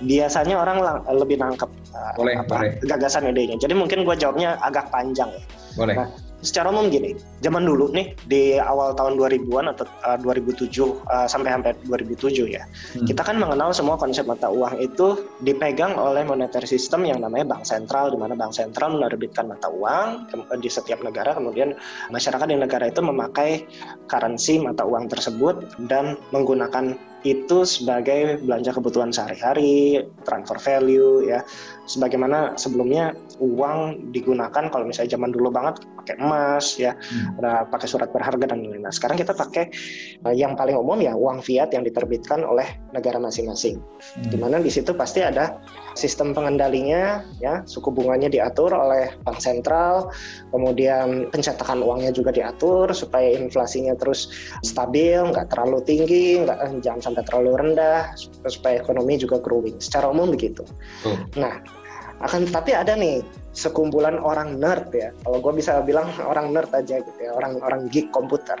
biasanya 0.00 0.56
orang 0.56 0.78
lang 0.80 0.96
lebih 1.12 1.36
nangkep 1.40 1.70
uh, 1.92 2.12
boleh, 2.16 2.34
apa, 2.40 2.54
boleh. 2.56 2.72
gagasan 2.88 3.28
idenya. 3.28 3.56
Jadi 3.60 3.74
mungkin 3.76 4.08
gue 4.08 4.16
jawabnya 4.16 4.56
agak 4.64 4.88
panjang 4.88 5.28
ya. 5.28 5.44
Boleh. 5.76 5.94
Nah, 5.94 6.08
secara 6.40 6.72
umum 6.72 6.88
gini, 6.88 7.12
zaman 7.44 7.68
dulu 7.68 7.92
nih 7.92 8.16
di 8.26 8.56
awal 8.56 8.96
tahun 8.96 9.20
2000-an 9.20 9.76
atau 9.76 9.84
uh, 10.08 10.18
2007 10.24 10.72
uh, 11.04 11.28
sampai 11.28 11.52
sampai 11.52 11.76
2007 11.84 12.48
ya. 12.48 12.64
Hmm. 12.64 13.04
Kita 13.04 13.22
kan 13.22 13.36
mengenal 13.36 13.76
semua 13.76 14.00
konsep 14.00 14.24
mata 14.24 14.48
uang 14.48 14.80
itu 14.80 15.20
dipegang 15.44 15.94
oleh 16.00 16.24
monetary 16.24 16.66
system 16.66 17.04
yang 17.04 17.20
namanya 17.20 17.56
bank 17.56 17.68
sentral 17.68 18.08
di 18.08 18.16
mana 18.16 18.32
bank 18.32 18.56
sentral 18.56 18.96
menerbitkan 18.96 19.52
mata 19.52 19.68
uang 19.68 20.32
di 20.58 20.68
setiap 20.72 21.04
negara 21.04 21.36
kemudian 21.36 21.76
masyarakat 22.08 22.46
di 22.48 22.56
negara 22.56 22.88
itu 22.88 23.04
memakai 23.04 23.68
currency 24.08 24.58
mata 24.58 24.82
uang 24.82 25.12
tersebut 25.12 25.76
dan 25.86 26.16
menggunakan 26.32 26.96
itu 27.22 27.68
sebagai 27.68 28.40
belanja 28.40 28.72
kebutuhan 28.72 29.12
sehari-hari, 29.12 30.00
transfer 30.24 30.56
value 30.56 31.28
ya. 31.28 31.44
Sebagaimana 31.90 32.54
sebelumnya 32.54 33.18
uang 33.42 34.12
digunakan 34.14 34.70
kalau 34.70 34.86
misalnya 34.86 35.18
zaman 35.18 35.34
dulu 35.34 35.50
banget 35.50 35.82
pakai 35.98 36.14
emas 36.22 36.78
ya, 36.78 36.94
hmm. 36.94 37.42
ada 37.42 37.66
pakai 37.66 37.88
surat 37.90 38.14
berharga 38.14 38.46
dan 38.46 38.62
lain-lain. 38.62 38.86
Nah, 38.86 38.94
sekarang 38.94 39.18
kita 39.18 39.34
pakai 39.34 39.74
uh, 40.22 40.30
yang 40.30 40.54
paling 40.54 40.78
umum 40.78 41.02
ya 41.02 41.18
uang 41.18 41.42
fiat 41.42 41.74
yang 41.74 41.82
diterbitkan 41.82 42.46
oleh 42.46 42.64
negara 42.94 43.18
masing-masing. 43.18 43.82
Hmm. 43.82 44.30
Di 44.30 44.38
mana 44.38 44.62
di 44.62 44.70
situ 44.70 44.94
pasti 44.94 45.20
ada 45.20 45.58
sistem 45.98 46.30
pengendalinya 46.30 47.26
ya, 47.42 47.66
suku 47.66 47.90
bunganya 47.90 48.30
diatur 48.30 48.70
oleh 48.70 49.10
bank 49.26 49.42
sentral, 49.42 50.14
kemudian 50.54 51.26
pencetakan 51.34 51.82
uangnya 51.82 52.14
juga 52.14 52.30
diatur 52.30 52.94
supaya 52.94 53.34
inflasinya 53.34 53.98
terus 53.98 54.30
stabil, 54.62 55.18
nggak 55.18 55.50
terlalu 55.50 55.82
tinggi, 55.82 56.38
nggak 56.46 56.58
eh, 56.62 56.72
jangan 56.80 57.12
sampai 57.12 57.22
terlalu 57.26 57.50
rendah 57.58 58.14
supaya 58.46 58.78
ekonomi 58.78 59.18
juga 59.18 59.42
growing. 59.42 59.82
Secara 59.82 60.08
umum 60.14 60.30
begitu. 60.30 60.62
Hmm. 61.02 61.26
Nah, 61.34 61.79
akan 62.20 62.44
tapi 62.52 62.76
ada 62.76 62.92
nih 62.96 63.24
sekumpulan 63.56 64.20
orang 64.20 64.60
nerd 64.60 64.92
ya. 64.92 65.10
Kalau 65.24 65.38
gue 65.40 65.52
bisa 65.56 65.80
bilang 65.80 66.08
orang 66.30 66.52
nerd 66.52 66.70
aja 66.72 67.00
gitu 67.00 67.20
ya, 67.20 67.32
orang-orang 67.32 67.88
geek 67.88 68.12
komputer 68.12 68.60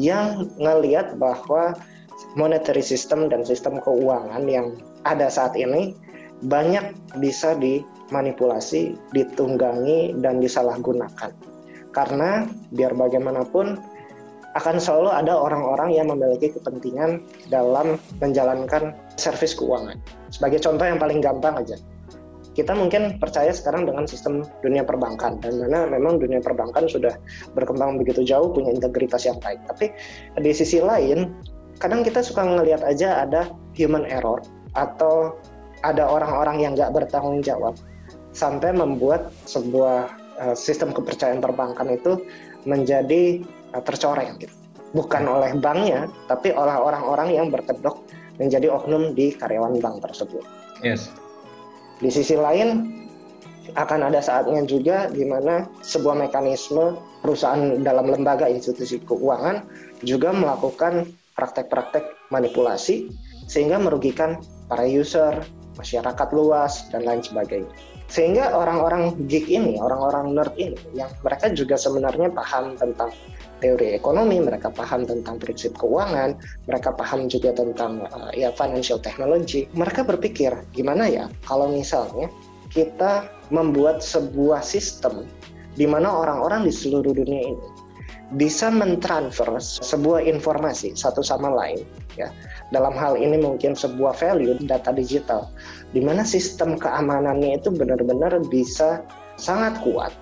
yang 0.00 0.48
ngelihat 0.56 1.16
bahwa 1.20 1.76
monetary 2.36 2.84
system 2.84 3.28
dan 3.28 3.44
sistem 3.44 3.80
keuangan 3.84 4.44
yang 4.48 4.76
ada 5.04 5.28
saat 5.28 5.52
ini 5.56 5.92
banyak 6.44 6.92
bisa 7.16 7.56
dimanipulasi, 7.56 8.96
ditunggangi 9.12 10.16
dan 10.20 10.40
disalahgunakan. 10.40 11.32
Karena 11.92 12.44
biar 12.76 12.92
bagaimanapun 12.92 13.80
akan 14.56 14.76
selalu 14.80 15.12
ada 15.12 15.36
orang-orang 15.36 15.92
yang 15.92 16.08
memiliki 16.08 16.52
kepentingan 16.56 17.20
dalam 17.52 18.00
menjalankan 18.24 18.96
servis 19.20 19.52
keuangan. 19.52 20.00
Sebagai 20.32 20.64
contoh 20.64 20.84
yang 20.88 21.00
paling 21.00 21.20
gampang 21.20 21.60
aja, 21.60 21.76
kita 22.56 22.72
mungkin 22.72 23.20
percaya 23.20 23.52
sekarang 23.52 23.84
dengan 23.84 24.08
sistem 24.08 24.40
dunia 24.64 24.80
perbankan 24.80 25.36
dan 25.44 25.60
mana 25.60 25.84
memang 25.92 26.16
dunia 26.16 26.40
perbankan 26.40 26.88
sudah 26.88 27.12
berkembang 27.52 28.00
begitu 28.00 28.24
jauh 28.24 28.48
punya 28.48 28.72
integritas 28.72 29.28
yang 29.28 29.36
baik. 29.44 29.60
Tapi 29.68 29.92
di 30.40 30.52
sisi 30.56 30.80
lain, 30.80 31.36
kadang 31.76 32.00
kita 32.00 32.24
suka 32.24 32.48
ngelihat 32.48 32.80
aja 32.80 33.28
ada 33.28 33.52
human 33.76 34.08
error 34.08 34.40
atau 34.72 35.36
ada 35.84 36.08
orang-orang 36.08 36.64
yang 36.64 36.72
nggak 36.72 36.96
bertanggung 36.96 37.44
jawab 37.44 37.76
sampai 38.32 38.72
membuat 38.72 39.28
sebuah 39.44 40.08
uh, 40.40 40.56
sistem 40.56 40.96
kepercayaan 40.96 41.44
perbankan 41.44 41.92
itu 41.92 42.24
menjadi 42.64 43.44
uh, 43.76 43.84
tercoreng 43.84 44.40
gitu. 44.40 44.56
Bukan 44.96 45.28
oleh 45.28 45.52
banknya, 45.60 46.08
tapi 46.24 46.56
oleh 46.56 46.72
orang-orang 46.72 47.36
yang 47.36 47.52
berkedok 47.52 48.00
menjadi 48.40 48.72
oknum 48.72 49.12
di 49.12 49.36
karyawan 49.36 49.76
bank 49.76 50.00
tersebut. 50.00 50.40
Yes. 50.80 51.12
Di 51.96 52.12
sisi 52.12 52.36
lain 52.36 52.92
akan 53.76 54.00
ada 54.08 54.20
saatnya 54.22 54.62
juga 54.64 55.10
di 55.10 55.26
mana 55.26 55.66
sebuah 55.82 56.28
mekanisme 56.28 56.96
perusahaan 57.20 57.82
dalam 57.82 58.08
lembaga 58.08 58.46
institusi 58.46 59.02
keuangan 59.02 59.66
juga 60.06 60.30
melakukan 60.30 61.08
praktek-praktek 61.34 62.30
manipulasi 62.30 63.10
sehingga 63.50 63.76
merugikan 63.80 64.40
para 64.70 64.86
user, 64.86 65.44
masyarakat 65.76 66.28
luas 66.32 66.88
dan 66.90 67.04
lain 67.04 67.22
sebagainya. 67.22 67.70
Sehingga 68.06 68.54
orang-orang 68.54 69.18
geek 69.26 69.50
ini, 69.50 69.82
orang-orang 69.82 70.30
nerd 70.34 70.54
ini 70.54 70.78
yang 70.94 71.10
mereka 71.26 71.50
juga 71.50 71.74
sebenarnya 71.74 72.30
paham 72.30 72.78
tentang 72.78 73.10
teori 73.58 73.96
ekonomi, 73.96 74.38
mereka 74.38 74.70
paham 74.70 75.08
tentang 75.08 75.40
prinsip 75.40 75.74
keuangan, 75.74 76.36
mereka 76.70 76.92
paham 76.94 77.26
juga 77.26 77.56
tentang 77.56 78.04
uh, 78.14 78.30
ya 78.36 78.52
financial 78.54 79.00
technology. 79.02 79.66
Mereka 79.74 80.06
berpikir 80.06 80.54
gimana 80.76 81.08
ya 81.10 81.26
kalau 81.48 81.72
misalnya 81.72 82.30
kita 82.70 83.26
membuat 83.50 84.04
sebuah 84.04 84.60
sistem 84.62 85.26
di 85.76 85.84
mana 85.88 86.08
orang-orang 86.08 86.66
di 86.66 86.72
seluruh 86.72 87.12
dunia 87.12 87.52
ini 87.52 87.68
bisa 88.34 88.74
mentransfer 88.74 89.46
sebuah 89.62 90.26
informasi 90.26 90.98
satu 90.98 91.22
sama 91.22 91.46
lain 91.46 91.86
ya 92.18 92.26
dalam 92.74 92.90
hal 92.98 93.14
ini 93.14 93.38
mungkin 93.38 93.78
sebuah 93.78 94.18
value 94.18 94.58
data 94.66 94.90
digital 94.90 95.46
di 95.94 96.00
mana 96.02 96.26
sistem 96.26 96.74
keamanannya 96.78 97.58
itu 97.58 97.70
benar-benar 97.70 98.42
bisa 98.50 99.02
sangat 99.38 99.78
kuat 99.84 100.12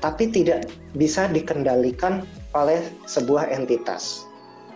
tapi 0.00 0.30
tidak 0.30 0.66
bisa 0.98 1.30
dikendalikan 1.30 2.24
oleh 2.56 2.80
sebuah 3.04 3.48
entitas 3.52 4.24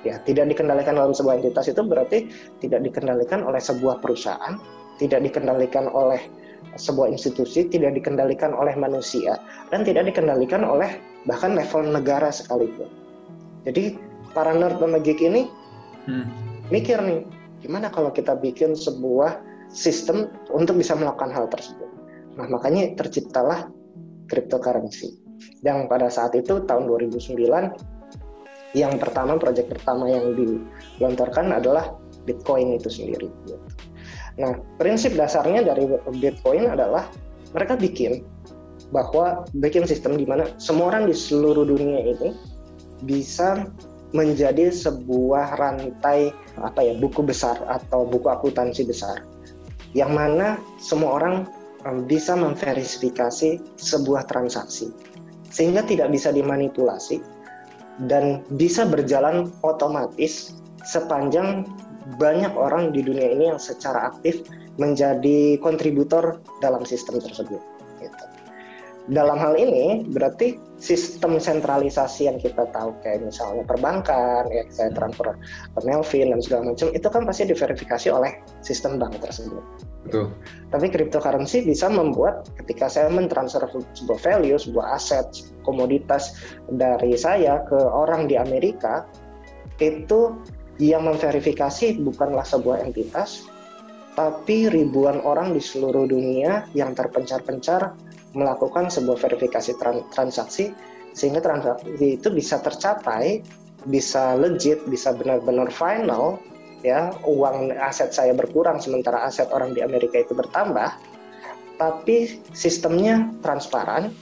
ya 0.04 0.20
tidak 0.22 0.52
dikendalikan 0.52 0.94
oleh 0.98 1.14
sebuah 1.16 1.40
entitas 1.42 1.66
itu 1.66 1.82
berarti 1.82 2.30
tidak 2.62 2.84
dikendalikan 2.84 3.42
oleh 3.42 3.58
sebuah 3.58 3.98
perusahaan 4.04 4.60
tidak 5.00 5.24
dikendalikan 5.24 5.88
oleh 5.90 6.20
sebuah 6.76 7.08
institusi 7.08 7.66
tidak 7.70 7.96
dikendalikan 7.96 8.52
oleh 8.52 8.76
manusia 8.76 9.40
dan 9.72 9.82
tidak 9.82 10.12
dikendalikan 10.12 10.62
oleh 10.62 11.00
bahkan 11.24 11.56
level 11.56 11.82
negara 11.82 12.28
sekalipun. 12.28 12.88
Jadi 13.64 13.98
para 14.36 14.52
nerd 14.52 14.78
dan 14.78 14.94
geek 15.00 15.20
ini 15.22 15.48
hmm. 16.06 16.26
mikir 16.70 17.00
nih, 17.02 17.22
gimana 17.64 17.90
kalau 17.90 18.12
kita 18.12 18.36
bikin 18.38 18.76
sebuah 18.76 19.40
sistem 19.70 20.30
untuk 20.54 20.78
bisa 20.78 20.94
melakukan 20.94 21.32
hal 21.34 21.46
tersebut. 21.50 21.88
Nah 22.36 22.46
makanya 22.50 22.94
terciptalah 22.96 23.70
cryptocurrency. 24.30 25.18
Yang 25.62 25.78
pada 25.88 26.08
saat 26.08 26.32
itu 26.34 26.64
tahun 26.64 26.88
2009 26.88 27.96
yang 28.76 29.00
pertama 29.00 29.40
proyek 29.40 29.72
pertama 29.72 30.04
yang 30.10 30.36
dilontarkan 30.36 31.48
adalah 31.54 31.96
Bitcoin 32.28 32.76
itu 32.76 32.92
sendiri. 32.92 33.30
Nah, 34.36 34.52
prinsip 34.76 35.16
dasarnya 35.16 35.64
dari 35.64 35.88
Bitcoin 36.20 36.68
adalah 36.68 37.08
mereka 37.56 37.78
bikin 37.78 38.20
bahwa 38.92 39.48
bikin 39.56 39.88
sistem 39.88 40.20
di 40.20 40.28
mana 40.28 40.52
semua 40.60 40.92
orang 40.92 41.08
di 41.08 41.16
seluruh 41.16 41.64
dunia 41.64 42.04
ini 42.04 42.36
bisa 43.02 43.64
menjadi 44.14 44.70
sebuah 44.70 45.58
rantai 45.58 46.30
apa 46.60 46.80
ya 46.84 46.94
buku 47.00 47.26
besar 47.26 47.58
atau 47.66 48.06
buku 48.06 48.30
akuntansi 48.30 48.86
besar 48.86 49.26
yang 49.96 50.12
mana 50.12 50.60
semua 50.76 51.16
orang 51.16 51.34
bisa 52.04 52.36
memverifikasi 52.36 53.80
sebuah 53.80 54.28
transaksi 54.28 54.92
sehingga 55.48 55.80
tidak 55.88 56.12
bisa 56.12 56.28
dimanipulasi 56.34 57.24
dan 58.04 58.44
bisa 58.60 58.84
berjalan 58.84 59.48
otomatis 59.64 60.52
sepanjang 60.84 61.64
banyak 62.20 62.52
orang 62.52 62.92
di 62.92 63.00
dunia 63.00 63.32
ini 63.32 63.44
yang 63.56 63.60
secara 63.62 64.12
aktif 64.12 64.44
menjadi 64.76 65.56
kontributor 65.64 66.44
dalam 66.60 66.84
sistem 66.84 67.18
tersebut. 67.18 67.75
Dalam 69.06 69.38
hal 69.38 69.54
ini 69.54 70.02
berarti 70.10 70.58
sistem 70.82 71.38
sentralisasi 71.38 72.26
yang 72.26 72.42
kita 72.42 72.66
tahu 72.74 72.90
kayak 73.06 73.22
misalnya 73.22 73.62
perbankan, 73.62 74.50
ya 74.50 74.66
saya 74.66 74.90
transfer 74.90 75.30
ke 75.78 75.80
Melvin 75.86 76.34
dan 76.34 76.40
segala 76.42 76.74
macam 76.74 76.90
itu 76.90 77.06
kan 77.06 77.22
pasti 77.22 77.42
diverifikasi 77.46 78.08
oleh 78.10 78.42
sistem 78.66 78.98
bank 78.98 79.22
tersebut. 79.22 79.62
Betul. 80.10 80.34
Tapi 80.74 80.86
cryptocurrency 80.90 81.62
bisa 81.62 81.86
membuat 81.86 82.50
ketika 82.58 82.90
saya 82.90 83.06
mentransfer 83.06 83.62
sebuah 83.94 84.18
value, 84.18 84.58
sebuah 84.58 84.98
aset, 84.98 85.26
komoditas 85.62 86.34
dari 86.66 87.14
saya 87.14 87.62
ke 87.62 87.78
orang 87.78 88.26
di 88.26 88.34
Amerika 88.34 89.06
itu 89.78 90.34
yang 90.82 91.06
memverifikasi 91.06 92.02
bukanlah 92.02 92.44
sebuah 92.44 92.82
entitas, 92.82 93.46
tapi 94.16 94.66
ribuan 94.72 95.20
orang 95.22 95.52
di 95.52 95.60
seluruh 95.60 96.08
dunia 96.08 96.64
yang 96.72 96.96
terpencar-pencar 96.96 97.92
melakukan 98.36 98.92
sebuah 98.92 99.16
verifikasi 99.16 99.80
transaksi 100.12 100.76
sehingga 101.16 101.40
transaksi 101.40 102.20
itu 102.20 102.28
bisa 102.28 102.60
tercapai, 102.60 103.40
bisa 103.88 104.36
legit, 104.36 104.84
bisa 104.84 105.16
benar-benar 105.16 105.72
final 105.72 106.36
ya 106.84 107.10
uang 107.24 107.72
aset 107.72 108.12
saya 108.12 108.36
berkurang 108.36 108.76
sementara 108.78 109.24
aset 109.24 109.48
orang 109.48 109.72
di 109.72 109.80
Amerika 109.80 110.20
itu 110.20 110.36
bertambah 110.36 110.92
tapi 111.80 112.38
sistemnya 112.52 113.32
transparan 113.40 114.12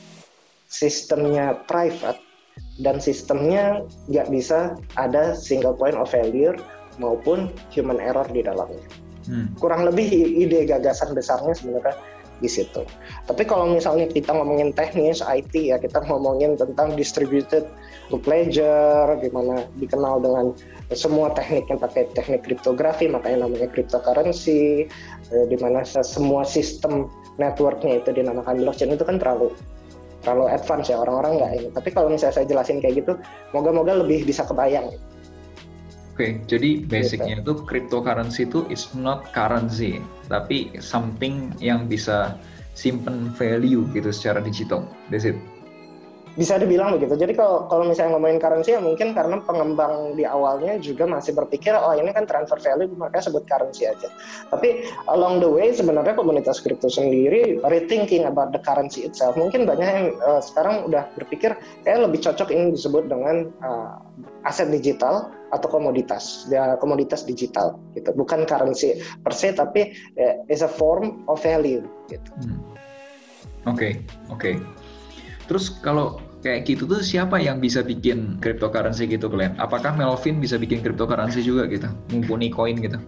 sistemnya 0.71 1.59
private 1.67 2.19
dan 2.83 2.99
sistemnya 2.99 3.83
nggak 4.11 4.29
bisa 4.31 4.79
ada 4.99 5.35
single 5.35 5.75
point 5.75 5.95
of 5.95 6.11
failure 6.11 6.55
maupun 6.99 7.51
human 7.75 7.99
error 7.99 8.27
di 8.31 8.43
dalamnya. 8.43 8.83
Hmm. 9.27 9.51
Kurang 9.59 9.87
lebih 9.87 10.07
ide 10.15 10.67
gagasan 10.69 11.15
besarnya 11.15 11.55
sebenarnya 11.57 11.97
di 12.45 12.51
situ. 12.53 12.85
Tapi 13.25 13.49
kalau 13.49 13.73
misalnya 13.73 14.05
kita 14.05 14.37
ngomongin 14.37 14.77
teknis 14.77 15.25
IT 15.25 15.57
ya 15.57 15.81
kita 15.81 16.05
ngomongin 16.05 16.61
tentang 16.61 16.93
distributed 16.93 17.65
ledger, 18.13 19.17
gimana 19.25 19.65
dikenal 19.81 20.21
dengan 20.21 20.53
semua 20.93 21.33
teknik 21.33 21.65
yang 21.73 21.81
pakai 21.81 22.13
teknik 22.13 22.45
kriptografi, 22.45 23.09
makanya 23.09 23.49
namanya 23.49 23.67
cryptocurrency, 23.73 24.87
eh, 25.33 25.45
di 25.49 25.57
semua 26.05 26.45
sistem 26.45 27.09
networknya 27.41 28.05
itu 28.05 28.13
dinamakan 28.13 28.61
blockchain 28.61 28.93
itu 28.93 29.03
kan 29.03 29.17
terlalu 29.17 29.51
terlalu 30.25 30.49
advance 30.53 30.89
ya 30.89 31.01
orang-orang 31.01 31.33
nggak 31.41 31.53
ini. 31.57 31.69
Tapi 31.73 31.89
kalau 31.93 32.09
misalnya 32.09 32.35
saya 32.41 32.47
jelasin 32.49 32.81
kayak 32.81 33.05
gitu, 33.05 33.13
moga-moga 33.53 34.01
lebih 34.01 34.25
bisa 34.25 34.45
kebayang. 34.45 34.89
Oke, 36.15 36.23
okay, 36.23 36.31
jadi 36.47 36.87
basicnya 36.87 37.43
gitu. 37.43 37.59
itu 37.59 37.67
cryptocurrency 37.67 38.47
itu 38.47 38.63
is 38.71 38.87
not 38.95 39.35
currency, 39.35 39.99
tapi 40.31 40.71
something 40.79 41.51
yang 41.59 41.91
bisa 41.91 42.39
simpen 42.79 43.35
value 43.35 43.83
gitu 43.91 44.15
secara 44.15 44.39
digital. 44.39 44.87
That's 45.11 45.27
it 45.27 45.35
bisa 46.35 46.59
dibilang 46.59 46.99
begitu. 46.99 47.15
Jadi 47.15 47.33
kalau 47.39 47.71
kalau 47.71 47.87
misalnya 47.87 48.19
ngomongin 48.19 48.43
currency 48.43 48.75
ya 48.75 48.83
mungkin 48.83 49.15
karena 49.15 49.39
pengembang 49.47 50.19
di 50.19 50.27
awalnya 50.27 50.79
juga 50.83 51.07
masih 51.07 51.31
berpikir 51.35 51.71
oh 51.75 51.95
ini 51.95 52.11
kan 52.11 52.27
transfer 52.27 52.59
value 52.59 52.91
makanya 52.99 53.31
sebut 53.31 53.47
currency 53.47 53.87
aja. 53.87 54.11
Tapi 54.51 54.83
along 55.07 55.39
the 55.39 55.51
way 55.51 55.71
sebenarnya 55.71 56.19
komunitas 56.19 56.59
kripto 56.59 56.91
sendiri 56.91 57.63
rethinking 57.63 58.27
about 58.27 58.51
the 58.51 58.59
currency 58.63 59.07
itself. 59.07 59.39
Mungkin 59.39 59.63
banyak 59.63 59.87
yang 59.87 60.07
uh, 60.27 60.43
sekarang 60.43 60.91
udah 60.91 61.07
berpikir 61.15 61.55
kayak 61.87 62.03
lebih 62.03 62.19
cocok 62.19 62.51
ini 62.51 62.75
disebut 62.75 63.07
dengan 63.07 63.55
uh, 63.63 64.03
aset 64.43 64.75
digital 64.75 65.31
atau 65.55 65.71
komoditas 65.71 66.51
ya 66.51 66.75
komoditas 66.83 67.23
digital 67.23 67.79
gitu 67.95 68.11
bukan 68.11 68.43
currency 68.43 68.99
per 69.23 69.31
se 69.31 69.55
tapi 69.55 69.95
uh, 70.19 70.43
is 70.51 70.67
a 70.67 70.71
form 70.71 71.23
of 71.31 71.39
value 71.39 71.87
gitu. 72.11 72.31
Oke 72.35 72.43
hmm. 72.43 72.59
oke. 73.71 73.79
Okay, 73.79 73.93
okay. 74.35 74.55
Terus 75.45 75.77
kalau 75.85 76.24
kayak 76.45 76.69
gitu 76.69 76.85
tuh 76.85 77.01
siapa 77.01 77.41
yang 77.41 77.57
bisa 77.59 77.81
bikin 77.81 78.37
cryptocurrency 78.45 79.09
gitu 79.09 79.33
Glenn? 79.33 79.57
Apakah 79.57 79.97
Melvin 79.97 80.45
bisa 80.45 80.61
bikin 80.61 80.85
cryptocurrency 80.85 81.41
juga 81.41 81.65
gitu? 81.73 81.89
Mumpuni 82.13 82.53
koin 82.53 82.77
gitu? 82.77 83.01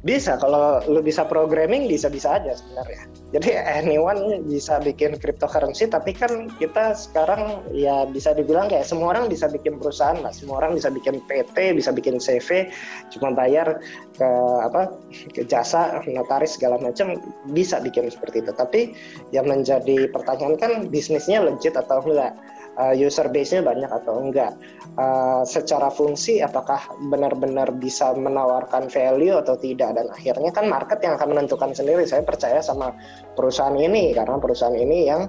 Bisa, 0.00 0.40
kalau 0.40 0.80
lu 0.88 1.04
bisa 1.04 1.28
programming 1.28 1.84
bisa-bisa 1.84 2.40
aja 2.40 2.56
sebenarnya. 2.56 3.04
Jadi 3.36 3.52
anyone 3.52 4.40
bisa 4.48 4.80
bikin 4.80 5.20
cryptocurrency, 5.20 5.92
tapi 5.92 6.16
kan 6.16 6.48
kita 6.56 6.96
sekarang 6.96 7.60
ya 7.68 8.08
bisa 8.08 8.32
dibilang 8.32 8.72
kayak 8.72 8.88
semua 8.88 9.12
orang 9.12 9.28
bisa 9.28 9.44
bikin 9.52 9.76
perusahaan 9.76 10.16
lah, 10.24 10.32
semua 10.32 10.64
orang 10.64 10.72
bisa 10.72 10.88
bikin 10.88 11.20
PT, 11.28 11.76
bisa 11.76 11.92
bikin 11.92 12.16
CV, 12.16 12.72
cuma 13.12 13.36
bayar 13.36 13.76
ke 14.16 14.30
apa 14.64 14.96
ke 15.36 15.44
jasa 15.44 16.00
notaris 16.08 16.56
segala 16.56 16.80
macam 16.80 17.20
bisa 17.52 17.76
bikin 17.84 18.08
seperti 18.08 18.40
itu. 18.40 18.56
Tapi 18.56 18.96
yang 19.36 19.52
menjadi 19.52 20.08
pertanyaan 20.08 20.56
kan 20.56 20.72
bisnisnya 20.88 21.44
legit 21.44 21.76
atau 21.76 22.00
enggak? 22.08 22.32
Uh, 22.80 22.94
user 22.96 23.28
base-nya 23.28 23.60
banyak 23.60 23.90
atau 23.92 24.16
enggak. 24.24 24.56
Uh, 24.96 25.44
secara 25.46 25.92
fungsi 25.92 26.40
apakah 26.40 26.80
benar-benar 27.12 27.70
bisa 27.76 28.16
menawarkan 28.16 28.88
value 28.88 29.36
atau 29.36 29.54
tidak 29.60 29.94
dan 29.94 30.08
akhirnya 30.10 30.50
kan 30.50 30.66
market 30.66 30.98
yang 31.04 31.20
akan 31.20 31.36
menentukan 31.36 31.76
sendiri. 31.76 32.08
Saya 32.08 32.24
percaya 32.24 32.64
sama 32.64 32.96
perusahaan 33.36 33.76
ini 33.76 34.16
karena 34.16 34.40
perusahaan 34.40 34.74
ini 34.74 35.06
yang 35.06 35.28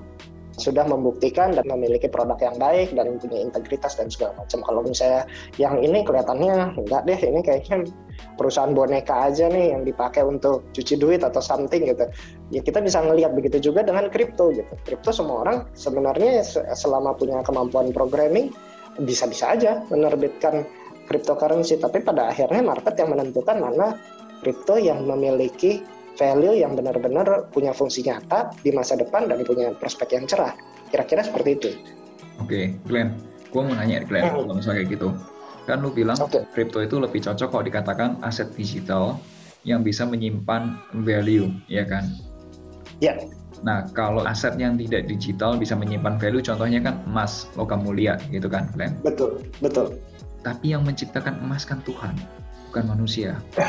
sudah 0.59 0.83
membuktikan 0.83 1.55
dan 1.55 1.63
memiliki 1.63 2.11
produk 2.11 2.35
yang 2.41 2.57
baik 2.59 2.91
dan 2.91 3.15
punya 3.19 3.39
integritas 3.39 3.95
dan 3.95 4.11
segala 4.11 4.35
macam. 4.35 4.59
Kalau 4.63 4.81
misalnya 4.83 5.23
yang 5.55 5.79
ini 5.79 6.03
kelihatannya 6.03 6.75
enggak 6.75 7.01
deh, 7.07 7.19
ini 7.19 7.39
kayaknya 7.39 7.87
perusahaan 8.35 8.75
boneka 8.75 9.31
aja 9.31 9.47
nih 9.47 9.71
yang 9.75 9.87
dipakai 9.87 10.27
untuk 10.27 10.67
cuci 10.75 10.99
duit 10.99 11.23
atau 11.23 11.39
something 11.39 11.87
gitu. 11.87 12.05
Ya 12.51 12.59
kita 12.59 12.83
bisa 12.83 12.99
ngelihat 12.99 13.31
begitu 13.31 13.71
juga 13.71 13.87
dengan 13.87 14.11
kripto 14.11 14.51
gitu. 14.51 14.73
Kripto 14.83 15.15
semua 15.15 15.47
orang 15.47 15.57
sebenarnya 15.77 16.43
selama 16.75 17.15
punya 17.15 17.39
kemampuan 17.47 17.95
programming 17.95 18.51
bisa-bisa 18.99 19.55
aja 19.55 19.81
menerbitkan 19.87 20.67
cryptocurrency, 21.07 21.79
tapi 21.79 22.03
pada 22.03 22.31
akhirnya 22.31 22.63
market 22.63 22.95
yang 22.99 23.15
menentukan 23.15 23.57
mana 23.59 23.95
kripto 24.43 24.75
yang 24.75 25.07
memiliki 25.07 25.83
value 26.21 26.62
yang 26.62 26.77
benar-benar 26.77 27.49
punya 27.49 27.73
fungsi 27.73 28.05
nyata 28.05 28.53
di 28.62 28.69
masa 28.69 28.93
depan 28.93 29.25
dan 29.25 29.41
punya 29.41 29.73
prospek 29.73 30.13
yang 30.21 30.29
cerah. 30.29 30.53
Kira-kira 30.93 31.25
seperti 31.25 31.49
itu. 31.57 31.69
Oke, 32.38 32.45
okay, 32.45 32.63
Glenn. 32.86 33.17
Gue 33.49 33.62
mau 33.65 33.73
nanya 33.73 34.05
Glenn, 34.05 34.29
hmm. 34.29 34.45
kalau 34.45 34.53
misalnya 34.53 34.86
kayak 34.86 34.89
gitu. 34.93 35.10
Kan 35.65 35.81
lu 35.81 35.89
bilang 35.89 36.17
okay. 36.21 36.45
crypto 36.53 36.86
itu 36.86 37.01
lebih 37.01 37.25
cocok 37.25 37.49
kalau 37.49 37.63
dikatakan 37.65 38.21
aset 38.21 38.53
digital 38.53 39.17
yang 39.65 39.81
bisa 39.81 40.05
menyimpan 40.05 40.77
value, 41.01 41.49
ya 41.65 41.89
kan? 41.89 42.05
Ya. 43.01 43.17
Yeah. 43.17 43.17
Nah, 43.62 43.86
kalau 43.93 44.25
aset 44.25 44.57
yang 44.57 44.77
tidak 44.77 45.05
digital 45.05 45.53
bisa 45.57 45.77
menyimpan 45.77 46.17
value, 46.17 46.41
contohnya 46.41 46.81
kan 46.81 47.01
emas, 47.05 47.45
logam 47.53 47.86
mulia, 47.86 48.17
gitu 48.34 48.49
kan, 48.49 48.69
Glenn? 48.73 48.97
Betul, 49.05 49.45
betul. 49.62 50.01
Tapi 50.41 50.73
yang 50.73 50.81
menciptakan 50.81 51.38
emas 51.45 51.62
kan 51.69 51.86
Tuhan 51.86 52.17
bukan 52.71 52.88
manusia. 52.88 53.36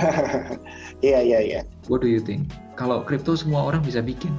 Iya 1.03 1.19
iya 1.19 1.39
iya. 1.43 1.61
What 1.91 1.99
do 1.99 2.07
you 2.07 2.23
think? 2.23 2.55
Kalau 2.79 3.03
kripto 3.03 3.35
semua 3.35 3.67
orang 3.67 3.83
bisa 3.83 3.99
bikin. 3.99 4.31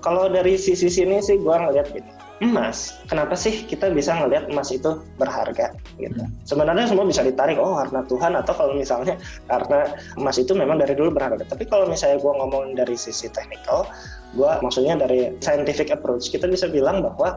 Kalau 0.00 0.32
dari 0.32 0.56
sisi 0.56 0.88
sini 0.88 1.20
sih 1.20 1.36
gue 1.36 1.52
ngeliat 1.52 1.92
gitu. 1.92 2.08
Emas, 2.40 2.96
kenapa 3.06 3.36
sih 3.36 3.68
kita 3.68 3.92
bisa 3.92 4.16
ngelihat 4.16 4.48
emas 4.48 4.72
itu 4.72 5.04
berharga 5.20 5.76
gitu. 6.00 6.24
Hmm. 6.24 6.32
Sebenarnya 6.48 6.88
semua 6.88 7.04
bisa 7.04 7.20
ditarik 7.20 7.60
oh 7.60 7.76
karena 7.76 8.00
Tuhan 8.08 8.32
atau 8.32 8.52
kalau 8.56 8.72
misalnya 8.72 9.20
karena 9.44 9.92
emas 10.16 10.40
itu 10.40 10.56
memang 10.56 10.80
dari 10.80 10.96
dulu 10.96 11.12
berharga. 11.12 11.44
Tapi 11.44 11.68
kalau 11.68 11.84
misalnya 11.84 12.16
gue 12.24 12.32
ngomong 12.32 12.72
dari 12.72 12.96
sisi 12.96 13.28
teknikal, 13.28 13.84
gue 14.32 14.50
maksudnya 14.64 14.96
dari 14.96 15.36
scientific 15.44 15.92
approach 15.92 16.32
kita 16.32 16.48
bisa 16.48 16.64
bilang 16.72 17.04
bahwa 17.04 17.36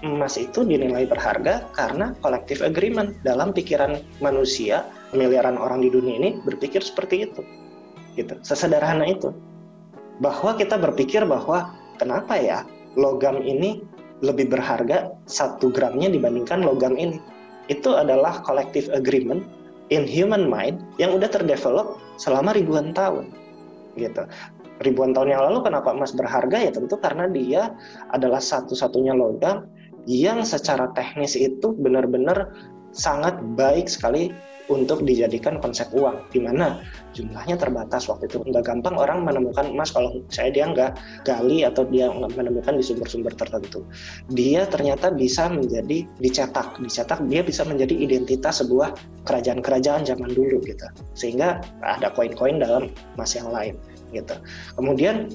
emas 0.00 0.40
itu 0.40 0.64
dinilai 0.64 1.04
berharga 1.04 1.68
karena 1.76 2.16
collective 2.24 2.64
agreement 2.64 3.14
dalam 3.22 3.52
pikiran 3.52 4.00
manusia 4.18 4.82
miliaran 5.12 5.60
orang 5.60 5.84
di 5.84 5.88
dunia 5.92 6.16
ini 6.18 6.30
berpikir 6.42 6.80
seperti 6.80 7.28
itu 7.28 7.42
gitu. 8.16 8.36
Sesederhana 8.44 9.08
itu. 9.08 9.32
Bahwa 10.20 10.54
kita 10.54 10.76
berpikir 10.76 11.24
bahwa 11.24 11.72
kenapa 11.96 12.36
ya 12.36 12.58
logam 12.94 13.40
ini 13.40 13.82
lebih 14.22 14.52
berharga 14.52 15.10
satu 15.26 15.72
gramnya 15.72 16.12
dibandingkan 16.12 16.62
logam 16.62 16.94
ini? 16.94 17.18
Itu 17.72 17.96
adalah 17.96 18.44
collective 18.44 18.92
agreement 18.92 19.42
in 19.88 20.04
human 20.04 20.46
mind 20.46 20.84
yang 21.00 21.16
udah 21.16 21.28
terdevelop 21.32 21.98
selama 22.20 22.52
ribuan 22.54 22.92
tahun 22.92 23.32
gitu. 23.96 24.24
Ribuan 24.82 25.14
tahun 25.14 25.36
yang 25.36 25.42
lalu 25.46 25.68
kenapa 25.68 25.94
emas 25.94 26.12
berharga? 26.16 26.58
Ya 26.58 26.72
tentu 26.74 26.98
karena 26.98 27.30
dia 27.30 27.76
adalah 28.10 28.42
satu-satunya 28.42 29.14
logam 29.14 29.68
yang 30.10 30.42
secara 30.42 30.90
teknis 30.96 31.38
itu 31.38 31.70
benar-benar 31.78 32.50
sangat 32.90 33.38
baik 33.54 33.86
sekali 33.86 34.34
untuk 34.70 35.02
dijadikan 35.02 35.58
konsep 35.58 35.90
uang 35.90 36.22
di 36.30 36.38
mana 36.38 36.78
jumlahnya 37.16 37.58
terbatas. 37.58 38.06
Waktu 38.06 38.30
itu 38.30 38.42
nggak 38.46 38.62
gampang 38.62 38.94
orang 38.94 39.26
menemukan 39.26 39.66
emas 39.74 39.90
kalau 39.90 40.22
saya 40.30 40.54
dia 40.54 40.70
nggak 40.70 40.94
gali 41.26 41.66
atau 41.66 41.82
dia 41.88 42.10
menemukan 42.10 42.78
di 42.78 42.84
sumber-sumber 42.84 43.34
tertentu. 43.34 43.82
Dia 44.30 44.68
ternyata 44.70 45.10
bisa 45.10 45.50
menjadi 45.50 46.06
dicetak. 46.22 46.78
Dicetak 46.78 47.18
dia 47.26 47.42
bisa 47.42 47.66
menjadi 47.66 47.94
identitas 47.94 48.62
sebuah 48.62 48.94
kerajaan-kerajaan 49.26 50.06
zaman 50.06 50.30
dulu 50.30 50.62
gitu. 50.62 50.86
Sehingga 51.18 51.58
ada 51.82 52.14
koin-koin 52.14 52.62
dalam 52.62 52.92
emas 53.18 53.34
yang 53.34 53.50
lain 53.50 53.74
gitu. 54.14 54.36
Kemudian 54.78 55.32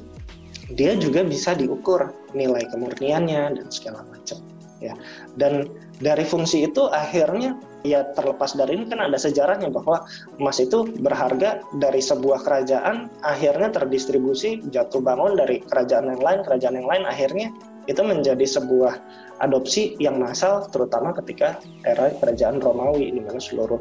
dia 0.76 0.96
juga 1.00 1.24
bisa 1.24 1.56
diukur 1.56 2.12
nilai 2.36 2.63
kemurniannya 2.72 3.60
dan 3.60 3.68
segala 3.72 4.04
macam 4.08 4.40
ya. 4.80 4.94
Dan 5.36 5.68
dari 5.98 6.24
fungsi 6.24 6.70
itu 6.70 6.86
akhirnya 6.92 7.58
ya 7.86 8.06
terlepas 8.18 8.58
dari 8.58 8.78
ini 8.80 8.90
kan 8.90 9.04
ada 9.04 9.18
sejarahnya 9.20 9.70
bahwa 9.70 10.06
emas 10.42 10.58
itu 10.58 10.90
berharga 11.02 11.62
dari 11.78 12.02
sebuah 12.02 12.42
kerajaan 12.42 13.12
akhirnya 13.22 13.70
terdistribusi 13.70 14.66
jatuh 14.74 15.02
bangun 15.04 15.38
dari 15.38 15.62
kerajaan 15.62 16.10
yang 16.10 16.22
lain 16.22 16.40
kerajaan 16.42 16.76
yang 16.78 16.90
lain 16.90 17.04
akhirnya 17.06 17.54
itu 17.88 18.04
menjadi 18.04 18.44
sebuah 18.44 19.00
adopsi 19.40 19.96
yang 20.02 20.20
massal 20.20 20.68
terutama 20.74 21.16
ketika 21.16 21.62
era 21.88 22.12
kerajaan 22.20 22.60
Romawi 22.60 23.13
di 23.13 23.22
mana 23.24 23.40
seluruh 23.40 23.80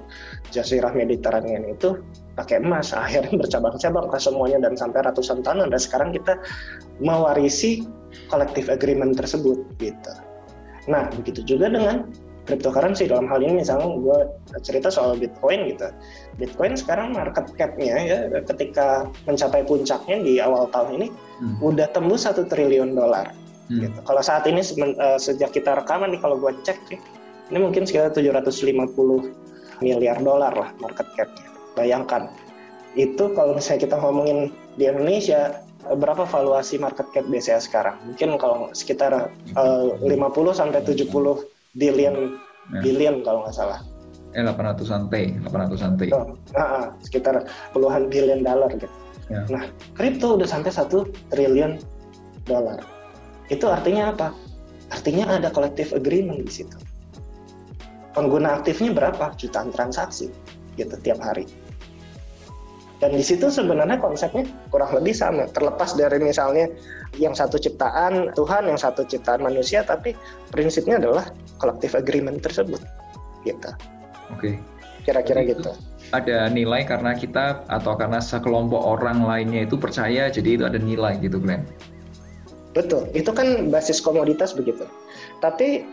jazirah 0.55 0.95
Mediterania 0.95 1.59
itu 1.67 1.99
pakai 2.39 2.63
emas 2.63 2.95
akhirnya 2.95 3.35
bercabang-cabang 3.43 4.07
ke 4.13 4.19
semuanya 4.21 4.63
dan 4.63 4.79
sampai 4.79 5.03
ratusan 5.03 5.43
tahun 5.43 5.73
dan 5.73 5.81
sekarang 5.81 6.11
kita 6.15 6.39
mewarisi 7.03 7.89
collective 8.31 8.71
agreement 8.71 9.19
tersebut 9.19 9.59
gitu. 9.83 10.13
Nah, 10.87 11.11
begitu 11.11 11.43
juga 11.43 11.67
dengan 11.67 12.07
cryptocurrency 12.47 13.11
dalam 13.11 13.27
hal 13.27 13.43
ini 13.43 13.61
misalnya 13.61 13.91
gue 13.91 14.19
cerita 14.63 14.89
soal 14.89 15.19
Bitcoin 15.19 15.67
gitu. 15.75 15.91
Bitcoin 16.39 16.79
sekarang 16.79 17.13
market 17.13 17.51
cap-nya 17.59 17.97
ya 17.99 18.19
ketika 18.47 19.11
mencapai 19.27 19.67
puncaknya 19.67 20.23
di 20.23 20.39
awal 20.39 20.71
tahun 20.71 21.03
ini 21.03 21.09
hmm. 21.13 21.59
udah 21.61 21.91
tembus 21.91 22.25
satu 22.25 22.47
triliun 22.47 22.95
dolar. 22.95 23.35
Hmm. 23.67 23.83
Gitu. 23.83 23.99
Kalau 24.07 24.23
saat 24.23 24.47
ini 24.47 24.63
uh, 24.63 25.19
sejak 25.19 25.51
kita 25.51 25.75
rekaman 25.75 26.15
nih 26.15 26.21
kalau 26.23 26.39
gue 26.39 26.55
cek 26.63 26.79
nih, 26.89 27.01
ini 27.51 27.59
mungkin 27.59 27.83
sekitar 27.83 28.15
750 28.15 28.95
miliar 29.83 30.17
dolar 30.23 30.55
lah 30.55 30.71
market 30.79 31.11
cap-nya. 31.19 31.51
Bayangkan 31.75 32.31
itu 32.97 33.35
kalau 33.37 33.53
misalnya 33.53 33.91
kita 33.91 33.97
ngomongin 34.01 34.55
di 34.81 34.89
Indonesia 34.89 35.61
berapa 35.87 36.27
valuasi 36.27 36.79
market 36.79 37.11
cap 37.11 37.27
BCA 37.27 37.59
sekarang? 37.63 37.99
Mungkin 38.07 38.39
kalau 38.39 38.71
sekitar 38.71 39.31
uh, 39.55 39.87
50 40.03 40.11
sampai 40.55 40.81
70 40.83 41.56
billion 41.77 42.41
ya. 42.73 42.81
billion 42.83 43.23
kalau 43.23 43.45
nggak 43.47 43.57
salah. 43.57 43.81
Eh 44.37 44.45
800-an 44.45 45.09
T, 45.09 45.33
800-an 45.49 45.93
T. 45.97 46.03
Oh, 46.13 46.37
nah, 46.53 46.93
sekitar 47.01 47.49
puluhan 47.73 48.13
billion 48.13 48.45
dollar 48.45 48.69
gitu. 48.69 48.85
Ya. 49.33 49.43
Nah, 49.49 49.65
kripto 49.97 50.37
udah 50.37 50.45
sampai 50.45 50.73
satu 50.73 51.09
triliun 51.33 51.81
dolar. 52.45 52.85
Itu 53.49 53.71
artinya 53.73 54.13
apa? 54.13 54.29
Artinya 54.93 55.41
ada 55.41 55.49
collective 55.51 55.97
agreement 55.97 56.45
di 56.47 56.53
situ. 56.63 56.77
Pengguna 58.13 58.61
aktifnya 58.61 58.93
berapa? 58.93 59.35
Jutaan 59.41 59.73
transaksi 59.73 60.31
gitu 60.77 60.95
tiap 61.01 61.21
hari. 61.21 61.49
Dan 62.97 63.13
di 63.13 63.21
situ 63.21 63.53
sebenarnya 63.53 64.01
konsepnya 64.01 64.49
kurang 64.73 64.97
lebih 64.97 65.13
sama, 65.13 65.45
terlepas 65.53 65.93
dari 66.01 66.17
misalnya 66.17 66.65
yang 67.21 67.37
satu 67.37 67.61
ciptaan 67.61 68.33
Tuhan, 68.33 68.73
yang 68.73 68.81
satu 68.81 69.05
ciptaan 69.05 69.45
manusia, 69.45 69.85
tapi 69.85 70.17
prinsipnya 70.49 70.97
adalah 70.97 71.29
collective 71.59 71.95
agreement 71.97 72.41
tersebut, 72.43 72.81
gitu. 73.45 73.71
Oke. 74.35 74.59
Kira-kira 75.07 75.47
gitu. 75.47 75.71
Ada 76.11 76.51
nilai 76.51 76.83
karena 76.83 77.15
kita 77.15 77.63
atau 77.71 77.95
karena 77.95 78.19
sekelompok 78.19 78.83
orang 78.83 79.23
lainnya 79.23 79.67
itu 79.67 79.79
percaya, 79.79 80.27
jadi 80.31 80.59
itu 80.59 80.65
ada 80.67 80.79
nilai 80.79 81.19
gitu, 81.23 81.39
Glenn. 81.39 81.63
Betul, 82.75 83.09
itu 83.17 83.31
kan 83.33 83.73
basis 83.73 84.03
komoditas 84.03 84.53
begitu. 84.53 84.85
Tapi 85.41 85.87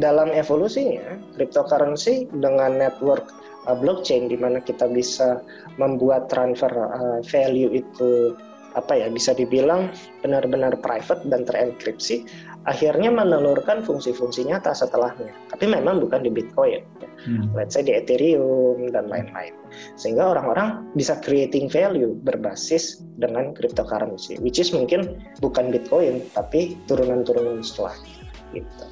dalam 0.00 0.32
evolusinya, 0.32 1.20
cryptocurrency 1.36 2.30
dengan 2.32 2.80
network 2.80 3.28
uh, 3.68 3.76
blockchain 3.76 4.32
di 4.32 4.38
mana 4.40 4.62
kita 4.62 4.88
bisa 4.88 5.44
membuat 5.76 6.32
transfer 6.32 6.72
uh, 6.72 7.20
value 7.28 7.70
itu 7.76 8.32
apa 8.72 8.96
ya 8.96 9.12
bisa 9.12 9.36
dibilang 9.36 9.92
benar-benar 10.24 10.72
private 10.80 11.20
dan 11.28 11.44
terenkripsi 11.44 12.24
akhirnya 12.64 13.10
menelurkan 13.10 13.82
fungsi-fungsi 13.82 14.46
nyata 14.46 14.70
setelahnya 14.70 15.34
tapi 15.50 15.66
memang 15.66 15.98
bukan 15.98 16.22
di 16.22 16.30
Bitcoin 16.30 16.82
ya. 17.02 17.08
hmm. 17.26 17.50
let's 17.58 17.74
say 17.74 17.82
di 17.82 17.90
Ethereum 17.94 18.90
dan 18.94 19.10
lain-lain 19.10 19.54
sehingga 19.98 20.36
orang-orang 20.36 20.86
bisa 20.94 21.18
creating 21.18 21.66
value 21.66 22.14
berbasis 22.22 23.02
dengan 23.18 23.50
cryptocurrency 23.56 24.38
which 24.42 24.62
is 24.62 24.70
mungkin 24.70 25.18
bukan 25.42 25.74
Bitcoin 25.74 26.22
tapi 26.36 26.78
turunan-turunan 26.86 27.64
setelahnya 27.66 28.30
gitu. 28.54 28.86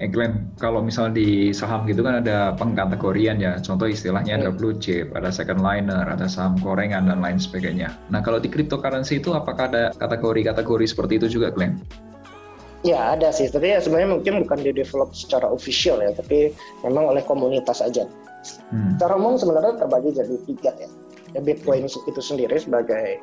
Eh 0.00 0.08
Glenn, 0.08 0.56
kalau 0.56 0.80
misalnya 0.80 1.20
di 1.20 1.52
saham 1.52 1.84
gitu 1.84 2.00
kan 2.00 2.24
ada 2.24 2.56
pengkategorian 2.56 3.36
ya, 3.36 3.60
contoh 3.60 3.84
istilahnya 3.84 4.40
ada 4.40 4.48
hmm. 4.48 4.56
blue 4.56 4.72
chip, 4.80 5.12
ada 5.12 5.28
second 5.28 5.60
liner, 5.60 6.08
ada 6.08 6.24
saham 6.24 6.56
korengan 6.56 7.04
dan 7.04 7.20
lain 7.20 7.36
sebagainya. 7.36 7.92
Nah 8.08 8.24
kalau 8.24 8.40
di 8.40 8.48
cryptocurrency 8.48 9.20
itu 9.20 9.36
apakah 9.36 9.68
ada 9.68 9.92
kategori-kategori 10.00 10.88
seperti 10.88 11.20
itu 11.20 11.36
juga 11.36 11.52
Glenn? 11.52 11.76
Ya 12.80 13.12
ada 13.12 13.28
sih, 13.28 13.52
tapi 13.52 13.76
ya 13.76 13.84
sebenarnya 13.84 14.16
mungkin 14.16 14.40
bukan 14.48 14.64
di 14.64 14.72
develop 14.72 15.12
secara 15.12 15.52
official 15.52 16.00
ya, 16.00 16.16
tapi 16.16 16.48
memang 16.80 17.12
oleh 17.12 17.20
komunitas 17.28 17.84
aja. 17.84 18.08
Hmm. 18.72 18.96
Secara 18.96 19.20
umum 19.20 19.36
sebenarnya 19.36 19.84
terbagi 19.84 20.16
jadi 20.16 20.36
tiga 20.48 20.72
ya 20.80 20.88
ya 21.34 21.40
Bitcoin 21.40 21.86
itu 21.86 22.20
sendiri 22.20 22.56
sebagai 22.58 23.22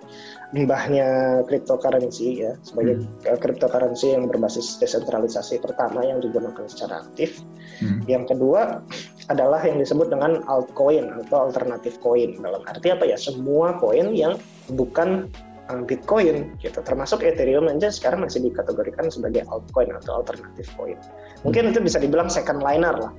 mbahnya 0.56 1.42
cryptocurrency 1.46 2.48
ya 2.48 2.56
sebagai 2.64 3.04
hmm. 3.04 3.40
cryptocurrency 3.44 4.16
yang 4.16 4.32
berbasis 4.32 4.80
desentralisasi 4.80 5.60
pertama 5.60 6.04
yang 6.04 6.24
digunakan 6.24 6.64
secara 6.72 7.04
aktif. 7.04 7.44
Hmm. 7.84 8.02
Yang 8.08 8.36
kedua 8.36 8.80
adalah 9.28 9.60
yang 9.68 9.84
disebut 9.84 10.08
dengan 10.08 10.40
altcoin 10.48 11.12
atau 11.28 11.52
alternatif 11.52 12.00
coin 12.00 12.40
dalam 12.40 12.64
arti 12.64 12.96
apa 12.96 13.04
ya 13.04 13.20
semua 13.20 13.76
koin 13.76 14.16
yang 14.16 14.40
bukan 14.72 15.28
eh, 15.68 15.82
Bitcoin 15.84 16.56
gitu 16.64 16.80
termasuk 16.80 17.28
Ethereum 17.28 17.68
aja 17.68 17.92
sekarang 17.92 18.24
masih 18.24 18.40
dikategorikan 18.48 19.12
sebagai 19.12 19.44
altcoin 19.52 19.92
atau 20.00 20.24
alternatif 20.24 20.72
coin. 20.80 20.96
Mungkin 21.44 21.68
hmm. 21.68 21.72
itu 21.76 21.80
bisa 21.84 21.98
dibilang 22.00 22.32
second 22.32 22.64
liner 22.64 22.96
lah 22.96 23.12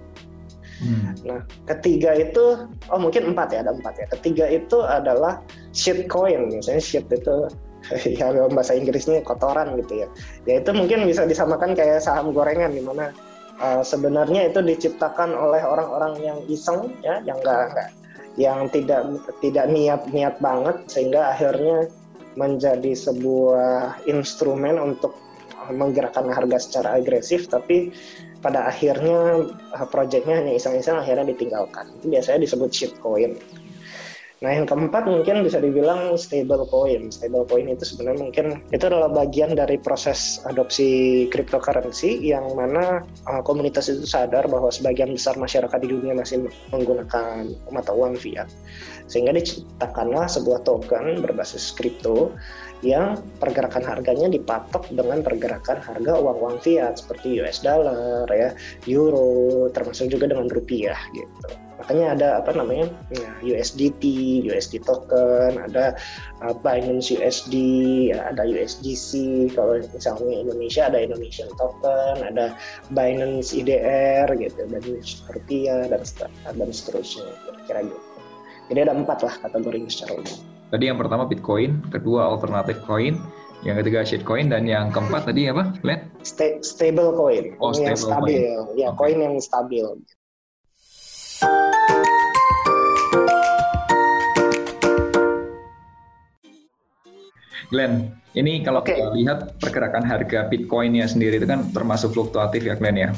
Hmm. 0.78 1.10
Nah, 1.26 1.40
ketiga 1.66 2.14
itu, 2.14 2.70
oh 2.90 3.00
mungkin 3.02 3.34
empat 3.34 3.50
ya, 3.50 3.66
ada 3.66 3.74
empat 3.74 3.98
ya. 3.98 4.06
Ketiga 4.14 4.46
itu 4.46 4.78
adalah 4.86 5.42
shitcoin, 5.74 6.54
misalnya 6.54 6.82
shit 6.82 7.06
itu 7.10 7.50
ya 8.18 8.30
dalam 8.30 8.54
bahasa 8.54 8.78
Inggrisnya 8.78 9.22
kotoran 9.26 9.74
gitu 9.82 10.06
ya. 10.06 10.08
Ya 10.46 10.62
itu 10.62 10.70
mungkin 10.70 11.06
bisa 11.06 11.26
disamakan 11.26 11.74
kayak 11.74 12.02
saham 12.02 12.30
gorengan 12.30 12.70
di 12.70 12.82
mana 12.82 13.10
uh, 13.58 13.82
sebenarnya 13.82 14.50
itu 14.54 14.62
diciptakan 14.62 15.34
oleh 15.34 15.62
orang-orang 15.62 16.14
yang 16.22 16.38
iseng 16.46 16.94
ya, 17.02 17.18
yang 17.26 17.38
enggak 17.42 17.90
yang 18.38 18.70
tidak 18.70 19.02
tidak 19.42 19.66
niat-niat 19.66 20.38
banget 20.38 20.78
sehingga 20.86 21.34
akhirnya 21.34 21.90
menjadi 22.38 22.94
sebuah 22.94 24.06
instrumen 24.06 24.78
untuk 24.78 25.18
menggerakkan 25.72 26.28
harga 26.32 26.58
secara 26.60 26.98
agresif 27.00 27.48
tapi 27.48 27.92
pada 28.38 28.70
akhirnya 28.70 29.50
uh, 29.74 29.86
proyeknya 29.90 30.42
hanya 30.42 30.52
iseng-iseng 30.54 30.98
akhirnya 30.98 31.34
ditinggalkan. 31.34 31.90
Itu 31.98 32.06
biasanya 32.12 32.38
disebut 32.46 32.70
shitcoin. 32.70 33.32
Nah 34.38 34.54
yang 34.54 34.70
keempat 34.70 35.10
mungkin 35.10 35.42
bisa 35.42 35.58
dibilang 35.58 36.14
stable 36.14 36.62
coin. 36.70 37.10
Stable 37.10 37.42
coin 37.50 37.66
itu 37.66 37.82
sebenarnya 37.82 38.22
mungkin 38.22 38.46
itu 38.70 38.84
adalah 38.86 39.10
bagian 39.10 39.58
dari 39.58 39.82
proses 39.82 40.38
adopsi 40.46 41.26
cryptocurrency 41.34 42.22
yang 42.22 42.46
mana 42.54 43.02
uh, 43.26 43.42
komunitas 43.42 43.90
itu 43.90 44.06
sadar 44.06 44.46
bahwa 44.46 44.70
sebagian 44.70 45.10
besar 45.10 45.34
masyarakat 45.34 45.78
di 45.82 45.88
dunia 45.90 46.14
masih 46.14 46.46
menggunakan 46.70 47.50
mata 47.74 47.90
uang 47.90 48.14
fiat. 48.14 48.46
Sehingga 49.10 49.34
diciptakanlah 49.34 50.30
sebuah 50.30 50.62
token 50.62 51.18
berbasis 51.18 51.74
kripto 51.74 52.30
yang 52.82 53.18
pergerakan 53.42 53.82
harganya 53.82 54.30
dipatok 54.30 54.86
dengan 54.94 55.22
pergerakan 55.22 55.82
harga 55.82 56.12
uang-uang 56.18 56.62
fiat 56.62 56.98
seperti 57.02 57.42
US 57.42 57.62
dollar 57.62 58.26
ya, 58.30 58.54
euro, 58.86 59.66
termasuk 59.74 60.10
juga 60.14 60.30
dengan 60.30 60.46
rupiah 60.46 60.98
gitu. 61.10 61.48
Makanya 61.78 62.06
ada 62.18 62.28
apa 62.42 62.50
namanya 62.58 62.90
ya, 63.14 63.30
USDT, 63.54 64.02
USD 64.50 64.82
token, 64.82 65.62
ada 65.62 65.94
uh, 66.42 66.54
Binance 66.58 67.14
USD, 67.14 67.54
ya, 68.10 68.34
ada 68.34 68.42
USDC. 68.42 69.10
Kalau 69.54 69.78
misalnya 69.94 70.42
Indonesia 70.42 70.90
ada 70.90 70.98
Indonesian 70.98 71.46
token, 71.54 72.26
ada 72.26 72.58
Binance 72.90 73.54
IDR 73.54 74.26
gitu, 74.42 74.58
dan 74.66 74.82
rupiah 75.30 75.86
dan 75.86 76.02
seterusnya 76.74 77.30
kira-kira 77.46 77.80
gitu. 77.86 77.98
Jadi 78.68 78.78
ada 78.84 78.92
empat 78.98 79.18
lah 79.22 79.34
kategori 79.46 79.78
secara 79.88 80.18
umum. 80.18 80.57
Tadi 80.68 80.84
yang 80.84 81.00
pertama 81.00 81.24
Bitcoin, 81.24 81.80
kedua 81.88 82.28
alternatif 82.28 82.84
coin, 82.84 83.16
yang 83.64 83.80
ketiga 83.80 84.04
shitcoin 84.04 84.52
dan 84.52 84.68
yang 84.68 84.92
keempat 84.92 85.24
tadi 85.24 85.48
apa? 85.48 85.72
Len? 85.80 86.12
St 86.20 86.60
stable 86.60 87.16
coin. 87.16 87.56
Oh, 87.56 87.72
yang 87.72 87.96
stable 87.96 88.04
stabil. 88.04 88.36
Coin. 88.36 88.76
Ya, 88.76 88.92
okay. 88.92 88.98
coin 89.00 89.16
yang 89.16 89.34
stabil. 89.40 89.86
Glenn, 97.72 98.12
ini 98.36 98.60
kalau 98.60 98.84
okay. 98.84 99.00
kita 99.00 99.16
lihat 99.16 99.38
pergerakan 99.64 100.04
harga 100.04 100.52
Bitcoin-nya 100.52 101.08
sendiri 101.08 101.40
itu 101.40 101.48
kan 101.48 101.64
termasuk 101.72 102.12
fluktuatif 102.12 102.60
ya 102.60 102.76
Glenn 102.76 103.00
ya? 103.00 103.10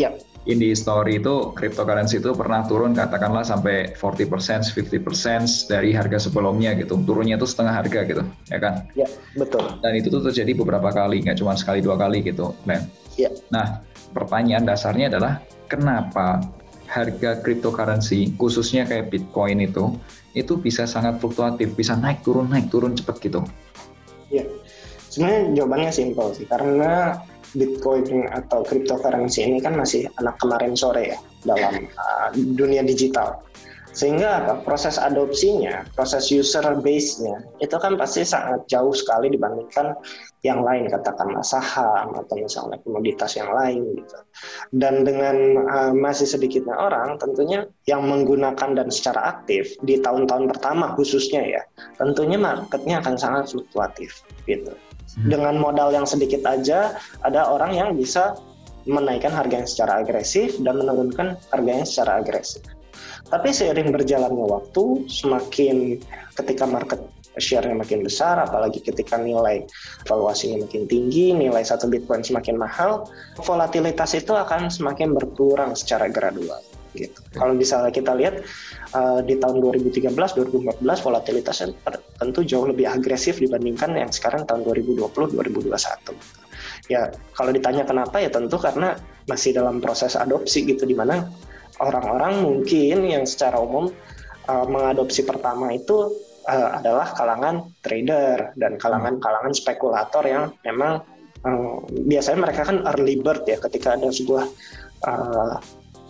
Yap 0.00 0.29
in 0.48 0.56
the 0.56 0.72
story 0.72 1.20
itu 1.20 1.52
cryptocurrency 1.52 2.22
itu 2.22 2.32
pernah 2.32 2.64
turun 2.64 2.96
katakanlah 2.96 3.44
sampai 3.44 3.92
40%, 3.92 4.72
50% 4.72 5.68
dari 5.68 5.92
harga 5.92 6.16
sebelumnya 6.16 6.72
gitu. 6.80 6.96
Turunnya 7.04 7.36
itu 7.36 7.44
setengah 7.44 7.74
harga 7.76 8.00
gitu, 8.08 8.22
ya 8.48 8.58
kan? 8.60 8.74
Ya, 8.96 9.08
betul. 9.36 9.64
Dan 9.84 9.92
itu 10.00 10.08
tuh 10.08 10.24
terjadi 10.32 10.56
beberapa 10.56 10.88
kali, 10.88 11.20
nggak 11.20 11.36
cuma 11.36 11.52
sekali 11.58 11.84
dua 11.84 12.00
kali 12.00 12.24
gitu, 12.24 12.56
Glenn. 12.64 12.88
Ya. 13.20 13.28
Nah, 13.52 13.84
pertanyaan 14.16 14.64
dasarnya 14.64 15.12
adalah 15.12 15.44
kenapa 15.68 16.40
harga 16.90 17.38
cryptocurrency 17.44 18.34
khususnya 18.34 18.82
kayak 18.82 19.14
Bitcoin 19.14 19.62
itu 19.62 19.94
itu 20.34 20.58
bisa 20.58 20.90
sangat 20.90 21.22
fluktuatif, 21.22 21.74
bisa 21.78 21.94
naik 21.94 22.26
turun 22.26 22.50
naik 22.50 22.66
turun 22.66 22.98
cepat 22.98 23.22
gitu. 23.22 23.46
Ya, 24.30 24.46
sebenarnya 25.10 25.62
jawabannya 25.62 25.90
simpel 25.94 26.34
sih 26.34 26.46
karena 26.46 27.22
Bitcoin 27.54 28.30
atau 28.30 28.62
cryptocurrency 28.62 29.42
ini 29.42 29.58
kan 29.58 29.74
masih 29.74 30.06
anak 30.22 30.38
kemarin 30.38 30.78
sore 30.78 31.16
ya 31.16 31.18
dalam 31.42 31.86
uh, 31.98 32.28
dunia 32.34 32.84
digital. 32.86 33.42
Sehingga 33.90 34.46
apa? 34.46 34.54
proses 34.62 35.02
adopsinya, 35.02 35.82
proses 35.98 36.30
user 36.30 36.62
base-nya 36.78 37.42
itu 37.58 37.74
kan 37.74 37.98
pasti 37.98 38.22
sangat 38.22 38.62
jauh 38.70 38.94
sekali 38.94 39.34
dibandingkan 39.34 39.98
yang 40.46 40.62
lain 40.62 40.86
katakanlah 40.86 41.42
saham 41.42 42.14
atau 42.14 42.38
misalnya 42.38 42.78
komoditas 42.86 43.34
yang 43.34 43.50
lain 43.50 43.98
gitu. 43.98 44.18
Dan 44.70 45.02
dengan 45.02 45.66
uh, 45.66 45.92
masih 45.92 46.30
sedikitnya 46.30 46.78
orang 46.78 47.18
tentunya 47.18 47.66
yang 47.90 48.06
menggunakan 48.06 48.78
dan 48.78 48.88
secara 48.94 49.36
aktif 49.36 49.74
di 49.82 49.98
tahun-tahun 49.98 50.54
pertama 50.54 50.94
khususnya 50.94 51.42
ya, 51.42 51.62
tentunya 51.98 52.38
marketnya 52.38 53.02
akan 53.02 53.18
sangat 53.18 53.50
fluktuatif 53.50 54.22
gitu. 54.46 54.70
Hmm. 55.18 55.26
dengan 55.26 55.54
modal 55.58 55.90
yang 55.90 56.06
sedikit 56.06 56.46
aja 56.46 56.94
ada 57.26 57.50
orang 57.50 57.74
yang 57.74 57.90
bisa 57.98 58.38
menaikkan 58.86 59.34
harga 59.34 59.60
yang 59.60 59.68
secara 59.68 59.92
agresif 60.00 60.56
dan 60.62 60.78
menurunkan 60.80 61.36
harganya 61.52 61.84
secara 61.84 62.22
agresif. 62.22 62.62
Tapi 63.30 63.54
seiring 63.54 63.94
berjalannya 63.94 64.46
waktu, 64.46 65.06
semakin 65.06 66.02
ketika 66.34 66.64
market 66.66 66.98
share-nya 67.38 67.78
makin 67.78 68.02
besar, 68.02 68.42
apalagi 68.42 68.82
ketika 68.82 69.14
nilai 69.14 69.62
valuasinya 70.08 70.66
makin 70.66 70.90
tinggi, 70.90 71.30
nilai 71.30 71.62
satu 71.62 71.86
Bitcoin 71.86 72.26
semakin 72.26 72.58
mahal, 72.58 73.06
volatilitas 73.38 74.18
itu 74.18 74.34
akan 74.34 74.66
semakin 74.66 75.14
berkurang 75.14 75.78
secara 75.78 76.10
gradual 76.10 76.58
gitu. 76.94 77.20
Kalau 77.34 77.54
misalnya 77.54 77.92
kita 77.94 78.12
lihat 78.16 78.42
uh, 78.94 79.20
di 79.22 79.38
tahun 79.38 79.62
2013, 79.62 80.10
2014 80.12 80.80
volatilitasnya 80.82 81.68
tentu 82.18 82.40
jauh 82.42 82.66
lebih 82.66 82.90
agresif 82.90 83.38
dibandingkan 83.38 83.94
yang 83.94 84.10
sekarang 84.10 84.46
tahun 84.46 84.66
2020, 84.66 85.36
2021. 85.36 86.90
Ya 86.90 87.10
kalau 87.38 87.54
ditanya 87.54 87.86
kenapa 87.86 88.18
ya 88.18 88.30
tentu 88.30 88.58
karena 88.58 88.98
masih 89.30 89.54
dalam 89.54 89.78
proses 89.78 90.18
adopsi 90.18 90.66
gitu 90.66 90.82
di 90.82 90.98
mana 90.98 91.30
orang-orang 91.78 92.42
mungkin 92.42 93.06
yang 93.06 93.24
secara 93.24 93.62
umum 93.62 93.94
uh, 94.50 94.66
mengadopsi 94.66 95.22
pertama 95.22 95.70
itu 95.70 96.10
uh, 96.50 96.82
adalah 96.82 97.14
kalangan 97.14 97.70
trader 97.80 98.52
dan 98.58 98.74
kalangan-kalangan 98.76 99.54
spekulator 99.54 100.26
yang 100.26 100.50
memang 100.66 101.06
uh, 101.46 101.78
biasanya 102.06 102.38
mereka 102.48 102.62
kan 102.66 102.82
early 102.96 103.20
bird 103.20 103.46
ya 103.46 103.56
ketika 103.62 103.96
ada 103.96 104.10
sebuah 104.10 104.44
uh, 105.06 105.54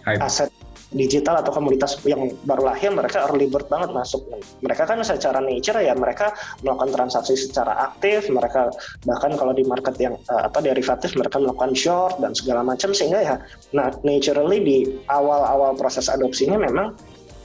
aset 0.06 0.50
digital 0.90 1.38
atau 1.38 1.54
komunitas 1.54 2.02
yang 2.02 2.34
baru 2.42 2.74
lahir 2.74 2.90
mereka 2.90 3.26
early 3.30 3.46
bird 3.46 3.70
banget 3.70 3.94
masuk 3.94 4.26
mereka 4.58 4.86
kan 4.86 4.98
secara 5.06 5.38
nature 5.38 5.78
ya 5.78 5.94
mereka 5.94 6.34
melakukan 6.66 6.90
transaksi 6.90 7.38
secara 7.38 7.90
aktif 7.90 8.26
mereka 8.30 8.74
bahkan 9.06 9.34
kalau 9.38 9.54
di 9.54 9.62
market 9.62 9.94
yang 10.02 10.18
uh, 10.26 10.50
apa 10.50 10.58
derivatif 10.58 11.14
mereka 11.14 11.38
melakukan 11.38 11.72
short 11.78 12.18
dan 12.18 12.34
segala 12.34 12.66
macam 12.66 12.90
sehingga 12.90 13.22
ya 13.22 13.36
nah 13.70 13.94
naturally 14.02 14.58
di 14.58 14.76
awal-awal 15.06 15.78
proses 15.78 16.10
adopsinya 16.10 16.58
memang 16.58 16.98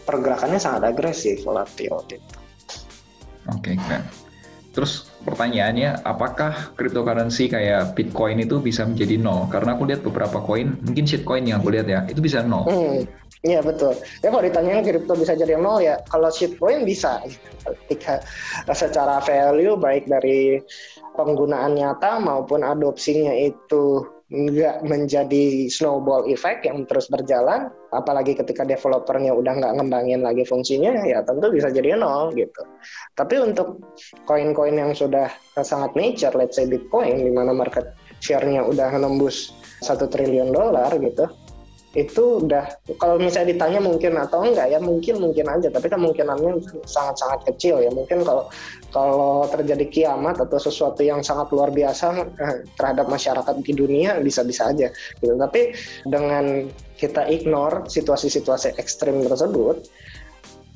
pergerakannya 0.05 0.62
sangat 0.62 0.93
agresif 0.93 1.41
volatil 1.41 1.97
gitu. 2.10 2.36
Oke, 3.45 3.77
okay, 3.77 4.01
Terus 4.75 5.08
pertanyaannya, 5.23 6.03
apakah 6.03 6.75
cryptocurrency 6.75 7.47
kayak 7.47 7.95
Bitcoin 7.95 8.43
itu 8.43 8.60
bisa 8.60 8.84
menjadi 8.84 9.15
nol? 9.15 9.47
Karena 9.47 9.79
aku 9.79 9.88
lihat 9.88 10.03
beberapa 10.03 10.43
koin, 10.43 10.75
mungkin 10.84 11.08
shitcoin 11.08 11.47
yang 11.47 11.63
aku 11.63 11.71
lihat 11.71 11.88
ya, 11.88 12.03
itu 12.12 12.19
bisa 12.19 12.43
nol. 12.43 12.67
Hmm. 12.67 13.08
Iya 13.45 13.62
betul. 13.62 13.93
Ya 14.25 14.34
kalau 14.34 14.41
ditanya 14.41 14.81
kripto 14.81 15.13
bisa 15.13 15.38
jadi 15.38 15.62
nol 15.62 15.77
ya, 15.77 16.01
kalau 16.10 16.34
shitcoin 16.34 16.81
bisa. 16.81 17.21
Ketika 17.62 18.25
secara 18.73 19.21
value 19.21 19.77
baik 19.77 20.10
dari 20.10 20.58
penggunaan 21.13 21.77
nyata 21.77 22.17
maupun 22.17 22.65
adopsinya 22.65 23.38
itu 23.38 24.01
nggak 24.25 24.81
menjadi 24.89 25.69
snowball 25.69 26.25
effect 26.25 26.65
yang 26.65 26.89
terus 26.89 27.05
berjalan, 27.13 27.69
apalagi 27.93 28.34
ketika 28.34 28.65
developernya 28.65 29.29
udah 29.38 29.53
nggak 29.62 29.73
ngembangin 29.77 30.25
lagi 30.25 30.41
fungsinya, 30.41 31.05
ya 31.05 31.21
tentu 31.21 31.53
bisa 31.53 31.69
jadi 31.69 31.93
nol 32.01 32.34
gitu. 32.34 32.65
Tapi 33.13 33.38
untuk 33.45 33.86
koin-koin 34.25 34.73
yang 34.73 34.97
sudah 34.97 35.29
sangat 35.62 35.93
nature, 35.93 36.34
let's 36.34 36.58
say 36.58 36.65
Bitcoin, 36.65 37.21
di 37.21 37.29
mana 37.29 37.53
market 37.53 37.93
share-nya 38.17 38.65
udah 38.65 38.97
nembus 38.97 39.53
satu 39.86 40.10
triliun 40.10 40.49
dolar 40.49 40.89
gitu, 40.97 41.29
itu 41.95 42.43
udah 42.43 42.67
kalau 42.99 43.15
misalnya 43.15 43.55
ditanya 43.55 43.79
mungkin 43.79 44.19
atau 44.19 44.43
enggak 44.43 44.67
ya 44.67 44.79
mungkin 44.84 45.23
mungkin 45.23 45.47
aja. 45.47 45.71
Tapi 45.71 45.88
kemungkinannya 45.88 46.60
sangat-sangat 46.84 47.47
kecil 47.55 47.79
ya. 47.79 47.89
Mungkin 47.89 48.27
kalau 48.27 48.51
kalau 48.91 49.47
terjadi 49.47 49.86
kiamat 49.88 50.43
atau 50.43 50.60
sesuatu 50.60 50.99
yang 51.01 51.23
sangat 51.23 51.55
luar 51.55 51.71
biasa 51.71 52.08
eh, 52.36 52.55
terhadap 52.75 53.08
masyarakat 53.08 53.55
di 53.63 53.73
dunia 53.73 54.19
bisa-bisa 54.19 54.75
aja 54.75 54.91
gitu. 55.23 55.34
Tapi 55.39 55.71
dengan 56.03 56.67
kita 56.99 57.31
ignore 57.31 57.88
situasi-situasi 57.88 58.75
ekstrim 58.75 59.23
tersebut 59.23 59.88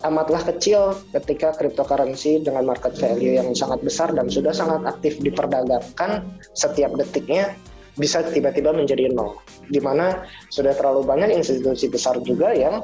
amatlah 0.07 0.39
kecil 0.47 0.95
ketika 1.11 1.51
cryptocurrency 1.59 2.39
dengan 2.39 2.63
market 2.63 2.95
value 2.95 3.35
yang 3.35 3.51
sangat 3.51 3.83
besar 3.83 4.15
dan 4.15 4.31
sudah 4.31 4.55
sangat 4.55 4.87
aktif 4.87 5.19
diperdagangkan 5.19 6.23
setiap 6.55 6.95
detiknya 6.95 7.51
bisa 7.99 8.23
tiba-tiba 8.23 8.71
menjadi 8.71 9.11
nol. 9.11 9.35
Di 9.67 9.83
mana 9.83 10.23
sudah 10.47 10.71
terlalu 10.71 11.03
banyak 11.03 11.35
institusi 11.35 11.91
besar 11.91 12.15
juga 12.23 12.55
yang 12.55 12.81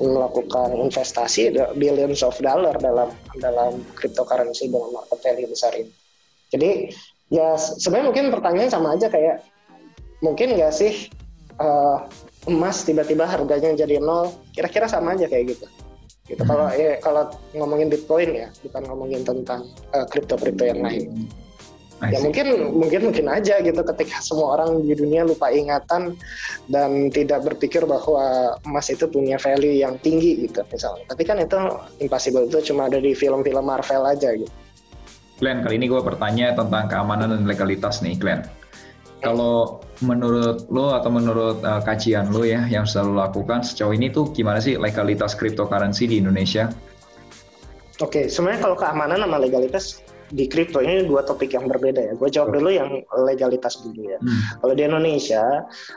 melakukan 0.00 0.74
investasi 0.74 1.54
billions 1.76 2.24
of 2.24 2.34
dollar 2.40 2.74
dalam 2.80 3.12
dalam 3.38 3.84
cryptocurrency 3.94 4.72
dengan 4.72 4.96
market 4.96 5.20
value 5.22 5.46
besar 5.52 5.76
ini. 5.76 5.92
Jadi 6.50 6.70
ya 7.28 7.54
sebenarnya 7.60 8.06
mungkin 8.10 8.24
pertanyaan 8.32 8.72
sama 8.72 8.96
aja 8.96 9.12
kayak 9.12 9.44
mungkin 10.24 10.56
nggak 10.56 10.72
sih 10.72 11.12
uh, 11.60 12.08
emas 12.48 12.82
tiba-tiba 12.82 13.28
harganya 13.28 13.76
jadi 13.76 14.00
nol? 14.00 14.32
Kira-kira 14.56 14.88
sama 14.88 15.14
aja 15.14 15.28
kayak 15.28 15.54
gitu. 15.54 15.66
Gitu. 16.26 16.42
Hmm. 16.42 16.48
Kalau 16.50 16.66
ya 16.74 16.98
kalau 16.98 17.30
ngomongin 17.54 17.92
Bitcoin 17.92 18.34
ya, 18.34 18.48
bukan 18.66 18.82
ngomongin 18.90 19.22
tentang 19.22 19.70
uh, 19.94 20.08
kripto-kripto 20.10 20.66
yang 20.66 20.82
lain 20.82 21.30
ya 22.04 22.20
mungkin 22.20 22.76
mungkin 22.76 23.00
mungkin 23.08 23.26
aja 23.32 23.56
gitu 23.64 23.80
ketika 23.80 24.20
semua 24.20 24.60
orang 24.60 24.84
di 24.84 24.92
dunia 24.92 25.24
lupa 25.24 25.48
ingatan 25.48 26.12
dan 26.68 27.08
tidak 27.08 27.48
berpikir 27.48 27.88
bahwa 27.88 28.52
emas 28.68 28.92
itu 28.92 29.08
punya 29.08 29.40
value 29.40 29.80
yang 29.80 29.96
tinggi 30.04 30.44
gitu 30.44 30.60
misalnya. 30.68 31.08
Tapi 31.08 31.22
kan 31.24 31.40
itu 31.40 31.56
impossible 32.04 32.44
itu 32.52 32.72
cuma 32.72 32.92
ada 32.92 33.00
di 33.00 33.16
film-film 33.16 33.64
Marvel 33.64 34.04
aja 34.04 34.36
gitu. 34.36 34.52
Glenn 35.40 35.64
kali 35.64 35.76
ini 35.76 35.88
gue 35.88 36.00
bertanya 36.00 36.56
tentang 36.56 36.88
keamanan 36.88 37.32
dan 37.32 37.44
legalitas 37.48 38.00
nih 38.04 38.16
Glenn. 38.16 38.44
Kalau 39.24 39.80
menurut 40.04 40.68
lo 40.68 40.92
atau 40.92 41.08
menurut 41.08 41.64
uh, 41.64 41.80
kajian 41.80 42.28
lo 42.28 42.44
ya 42.44 42.68
yang 42.68 42.84
selalu 42.84 43.24
lakukan 43.24 43.64
sejauh 43.64 43.96
ini 43.96 44.12
tuh 44.12 44.28
gimana 44.36 44.60
sih 44.60 44.76
legalitas 44.76 45.32
cryptocurrency 45.32 46.04
di 46.04 46.20
Indonesia? 46.20 46.68
Oke, 48.04 48.12
okay, 48.12 48.24
sebenarnya 48.28 48.68
kalau 48.68 48.76
keamanan 48.76 49.24
sama 49.24 49.40
legalitas 49.40 50.04
di 50.30 50.50
kripto 50.50 50.82
ini 50.82 51.06
dua 51.06 51.22
topik 51.22 51.54
yang 51.54 51.70
berbeda 51.70 52.00
ya. 52.00 52.12
Gue 52.18 52.30
jawab 52.32 52.54
dulu 52.54 52.70
yang 52.72 53.02
legalitas 53.14 53.78
dulu 53.82 54.06
ya. 54.06 54.18
Hmm. 54.18 54.62
Kalau 54.62 54.74
di 54.74 54.82
Indonesia, 54.82 55.44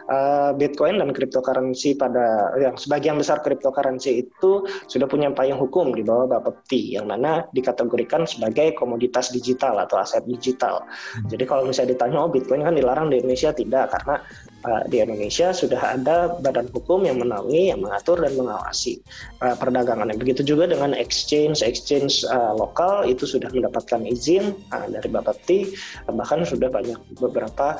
uh, 0.10 0.52
Bitcoin 0.54 1.02
dan 1.02 1.10
cryptocurrency 1.16 1.98
pada 1.98 2.54
yang 2.58 2.76
sebagian 2.78 3.18
besar 3.18 3.42
cryptocurrency 3.42 4.28
itu 4.28 4.66
sudah 4.86 5.10
punya 5.10 5.34
payung 5.34 5.58
hukum 5.58 5.94
di 5.96 6.06
bawah 6.06 6.30
Bapepti 6.30 6.98
yang 6.98 7.10
mana 7.10 7.46
dikategorikan 7.56 8.30
sebagai 8.30 8.78
komoditas 8.78 9.34
digital 9.34 9.82
atau 9.82 9.98
aset 10.02 10.26
digital. 10.30 10.86
Hmm. 10.86 11.28
Jadi 11.30 11.44
kalau 11.50 11.66
misalnya 11.66 11.98
ditanya 11.98 12.18
oh 12.26 12.30
Bitcoin 12.30 12.62
kan 12.66 12.76
dilarang 12.78 13.10
di 13.10 13.22
Indonesia 13.22 13.50
tidak 13.56 13.92
karena 13.94 14.22
uh, 14.66 14.84
di 14.88 15.00
Indonesia 15.04 15.52
sudah 15.52 16.00
ada 16.00 16.36
badan 16.40 16.68
hukum 16.72 17.06
yang 17.06 17.20
menaungi, 17.20 17.72
yang 17.72 17.84
mengatur 17.84 18.20
dan 18.20 18.36
mengawasi 18.36 19.00
uh, 19.44 19.56
perdagangannya. 19.56 20.16
Begitu 20.16 20.56
juga 20.56 20.68
dengan 20.68 20.96
exchange 20.96 21.62
exchange 21.64 22.24
uh, 22.28 22.56
lokal 22.56 23.08
itu 23.08 23.28
sudah 23.28 23.52
mendapatkan 23.52 24.04
izin 24.08 24.56
uh, 24.72 24.88
dari 24.90 25.08
Bapepti, 25.08 25.74
bahkan 26.10 26.44
sudah 26.44 26.72
banyak 26.72 27.00
beberapa 27.20 27.80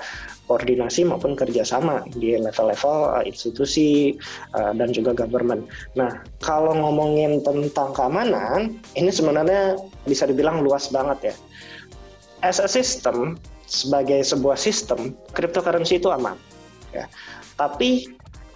koordinasi 0.50 1.06
maupun 1.06 1.38
kerjasama 1.38 2.06
di 2.18 2.36
level-level 2.40 2.98
uh, 3.20 3.24
institusi 3.24 4.18
uh, 4.58 4.74
dan 4.74 4.90
juga 4.92 5.14
government. 5.14 5.70
Nah, 5.94 6.22
kalau 6.42 6.74
ngomongin 6.74 7.44
tentang 7.46 7.94
keamanan, 7.94 8.80
ini 8.98 9.12
sebenarnya 9.14 9.78
bisa 10.10 10.26
dibilang 10.26 10.66
luas 10.66 10.90
banget 10.90 11.34
ya. 11.34 11.36
as 12.42 12.60
a 12.60 12.68
system 12.68 13.36
sebagai 13.70 14.24
sebuah 14.26 14.58
sistem 14.58 15.14
cryptocurrency 15.36 16.02
itu 16.02 16.10
aman 16.10 16.36
ya 16.96 17.06
tapi 17.56 18.10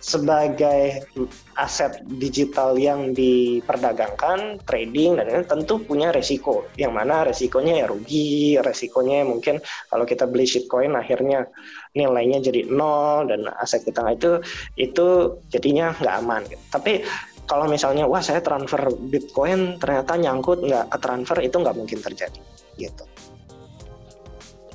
sebagai 0.04 1.08
aset 1.56 2.04
digital 2.20 2.76
yang 2.76 3.16
diperdagangkan, 3.16 4.60
trading 4.68 5.16
dan 5.16 5.32
lain 5.32 5.48
tentu 5.48 5.80
punya 5.80 6.12
resiko. 6.12 6.68
Yang 6.76 6.92
mana 6.92 7.24
resikonya 7.24 7.80
ya 7.80 7.86
rugi, 7.88 8.60
resikonya 8.60 9.24
mungkin 9.24 9.64
kalau 9.88 10.04
kita 10.04 10.28
beli 10.28 10.44
shitcoin 10.44 10.92
akhirnya 11.00 11.48
nilainya 11.96 12.44
jadi 12.44 12.68
nol 12.68 13.32
dan 13.32 13.48
aset 13.64 13.88
kita 13.88 14.04
itu 14.12 14.44
itu 14.76 15.40
jadinya 15.48 15.96
nggak 15.96 16.16
aman. 16.20 16.44
Tapi 16.68 17.08
kalau 17.48 17.72
misalnya 17.72 18.04
wah 18.04 18.20
saya 18.20 18.44
transfer 18.44 18.92
bitcoin 19.08 19.80
ternyata 19.80 20.20
nyangkut 20.20 20.68
nggak 20.68 20.92
ke 20.92 20.98
transfer 21.00 21.40
itu 21.40 21.56
nggak 21.64 21.80
mungkin 21.80 22.04
terjadi 22.04 22.44
gitu. 22.76 23.08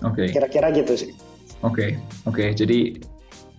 Oke. 0.09 0.25
Okay. 0.25 0.27
Kira-kira 0.33 0.73
gitu 0.73 0.97
sih. 0.97 1.13
Oke, 1.61 1.61
okay. 1.61 1.91
oke. 2.25 2.33
Okay. 2.33 2.49
Jadi 2.57 2.97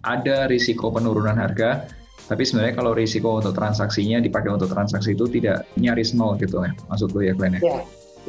ada 0.04 0.48
risiko 0.48 0.92
penurunan 0.94 1.36
harga, 1.36 1.88
tapi 2.30 2.46
sebenarnya 2.46 2.78
kalau 2.78 2.92
risiko 2.94 3.42
untuk 3.42 3.58
transaksinya 3.58 4.22
dipakai 4.22 4.54
untuk 4.54 4.70
transaksi 4.70 5.18
itu 5.18 5.26
tidak 5.28 5.66
nyaris 5.76 6.14
nol 6.14 6.38
gitu 6.38 6.62
ya, 6.62 6.72
maksud 6.88 7.10
lu 7.12 7.26
ya 7.26 7.34
Glenn 7.34 7.58
ya? 7.58 7.62
Iya, 7.62 7.80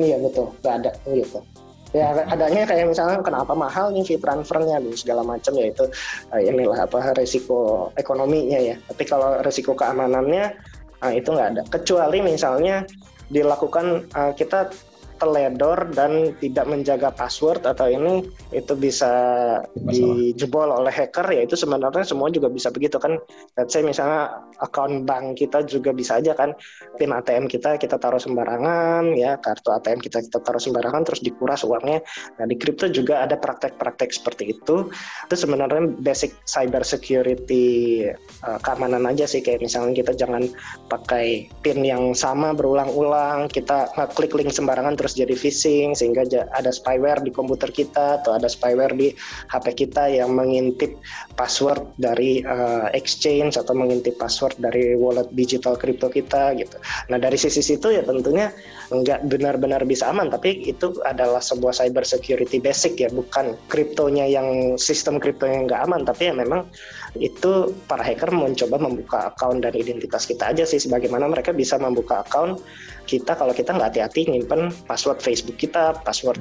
iya 0.00 0.16
betul, 0.18 0.50
nggak 0.64 0.74
ada 0.82 0.90
gitu. 1.12 1.40
Ya 1.90 2.14
adanya 2.14 2.70
kayak 2.70 2.86
misalnya 2.86 3.18
kenapa 3.18 3.50
mahal 3.50 3.90
nih 3.90 4.06
fee 4.06 4.22
transfernya 4.22 4.78
dan 4.78 4.94
segala 4.94 5.26
macam 5.26 5.50
ya 5.58 5.74
itu 5.74 5.90
uh, 6.30 6.38
inilah 6.38 6.86
apa 6.86 7.18
risiko 7.18 7.90
ekonominya 7.98 8.62
ya. 8.62 8.78
Tapi 8.86 9.10
kalau 9.10 9.42
risiko 9.42 9.74
keamanannya 9.74 10.54
uh, 11.02 11.10
itu 11.10 11.34
nggak 11.34 11.48
ada. 11.50 11.62
Kecuali 11.66 12.22
misalnya 12.22 12.86
dilakukan 13.26 14.06
uh, 14.14 14.30
kita 14.38 14.70
teledor 15.20 15.92
dan 15.92 16.32
tidak 16.40 16.66
menjaga 16.66 17.12
password 17.12 17.68
atau 17.68 17.92
ini 17.92 18.24
itu 18.56 18.72
bisa 18.72 19.12
dijebol 19.76 20.72
oleh 20.72 20.90
hacker 20.90 21.28
ya 21.28 21.44
itu 21.44 21.54
sebenarnya 21.54 22.02
semua 22.02 22.32
juga 22.32 22.48
bisa 22.48 22.72
begitu 22.72 22.96
kan. 22.96 23.20
Let's 23.60 23.76
say 23.76 23.84
misalnya 23.84 24.32
akun 24.58 25.04
bank 25.04 25.36
kita 25.36 25.68
juga 25.68 25.92
bisa 25.92 26.18
aja 26.18 26.32
kan. 26.32 26.56
Pin 26.96 27.12
ATM 27.12 27.46
kita 27.52 27.76
kita 27.76 28.00
taruh 28.00 28.18
sembarangan 28.18 29.12
ya. 29.12 29.36
Kartu 29.36 29.70
ATM 29.76 30.00
kita 30.00 30.24
kita 30.24 30.40
taruh 30.40 30.62
sembarangan 30.62 31.04
terus 31.04 31.20
dikuras 31.20 31.60
uangnya. 31.62 32.00
Nah 32.40 32.44
di 32.48 32.56
crypto 32.56 32.88
juga 32.88 33.20
ada 33.20 33.36
praktek-praktek 33.36 34.10
seperti 34.16 34.56
itu. 34.56 34.88
Itu 35.28 35.34
sebenarnya 35.36 36.00
basic 36.00 36.32
cyber 36.48 36.80
security 36.80 38.08
uh, 38.42 38.58
keamanan 38.64 39.04
aja 39.04 39.28
sih. 39.28 39.44
Kayak 39.44 39.68
misalnya 39.68 40.00
kita 40.00 40.12
jangan 40.16 40.48
pakai 40.88 41.52
pin 41.60 41.84
yang 41.84 42.16
sama 42.16 42.56
berulang-ulang 42.56 43.52
kita 43.52 43.92
ngeklik 43.98 44.32
link 44.32 44.50
sembarangan 44.54 44.96
terus 44.96 45.09
jadi 45.14 45.34
phishing 45.34 45.94
sehingga 45.96 46.26
ada 46.54 46.70
spyware 46.70 47.20
di 47.22 47.30
komputer 47.30 47.70
kita 47.70 48.22
atau 48.22 48.36
ada 48.36 48.46
spyware 48.46 48.92
di 48.94 49.12
HP 49.50 49.86
kita 49.86 50.10
yang 50.10 50.34
mengintip 50.34 50.96
password 51.34 51.82
dari 51.96 52.42
uh, 52.44 52.90
exchange 52.94 53.56
atau 53.56 53.72
mengintip 53.72 54.16
password 54.16 54.56
dari 54.58 54.94
wallet 54.94 55.28
digital 55.34 55.74
kripto 55.78 56.10
kita 56.10 56.54
gitu. 56.58 56.76
Nah 57.08 57.18
dari 57.18 57.36
sisi 57.36 57.62
situ 57.64 57.92
ya 57.92 58.02
tentunya 58.04 58.52
nggak 58.90 59.30
benar-benar 59.30 59.86
bisa 59.86 60.10
aman 60.10 60.26
tapi 60.26 60.66
itu 60.66 60.98
adalah 61.06 61.38
sebuah 61.38 61.70
cyber 61.70 62.02
security 62.02 62.58
basic 62.58 62.98
ya 62.98 63.08
bukan 63.14 63.54
kriptonya 63.70 64.26
yang 64.26 64.74
sistem 64.74 65.22
kripto 65.22 65.46
yang 65.46 65.70
nggak 65.70 65.86
aman 65.86 66.02
tapi 66.02 66.26
ya 66.26 66.34
memang 66.34 66.66
itu 67.18 67.70
para 67.86 68.02
hacker 68.02 68.34
mencoba 68.34 68.76
membuka 68.82 69.18
account 69.30 69.62
dan 69.62 69.74
identitas 69.78 70.26
kita 70.26 70.50
aja 70.50 70.66
sih 70.66 70.82
sebagaimana 70.82 71.30
mereka 71.30 71.54
bisa 71.54 71.78
membuka 71.78 72.26
account 72.26 72.58
kita 73.10 73.34
kalau 73.34 73.50
kita 73.50 73.74
nggak 73.74 73.90
hati-hati 73.90 74.30
nyimpen 74.30 74.70
password 74.86 75.18
Facebook 75.18 75.58
kita, 75.58 75.98
password 76.06 76.38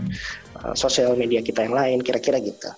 uh, 0.61 0.77
sosial 0.77 1.17
media 1.17 1.41
kita 1.41 1.65
yang 1.65 1.73
lain, 1.73 2.05
kira-kira 2.05 2.37
gitu. 2.37 2.69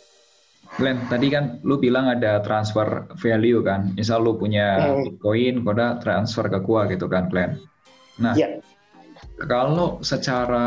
Glenn, 0.79 1.03
tadi 1.11 1.27
kan 1.27 1.59
lu 1.67 1.75
bilang 1.83 2.07
ada 2.07 2.39
transfer 2.39 3.03
value 3.19 3.59
kan, 3.59 3.91
misal 3.99 4.23
lu 4.23 4.39
punya 4.39 4.95
hmm. 4.95 5.19
Bitcoin, 5.19 5.67
kode 5.67 5.99
transfer 5.99 6.47
ke 6.47 6.63
gua 6.63 6.87
gitu 6.87 7.11
kan, 7.11 7.27
Glenn. 7.27 7.59
Nah, 8.23 8.31
yeah. 8.39 8.63
kalau 9.51 9.99
secara 9.99 10.63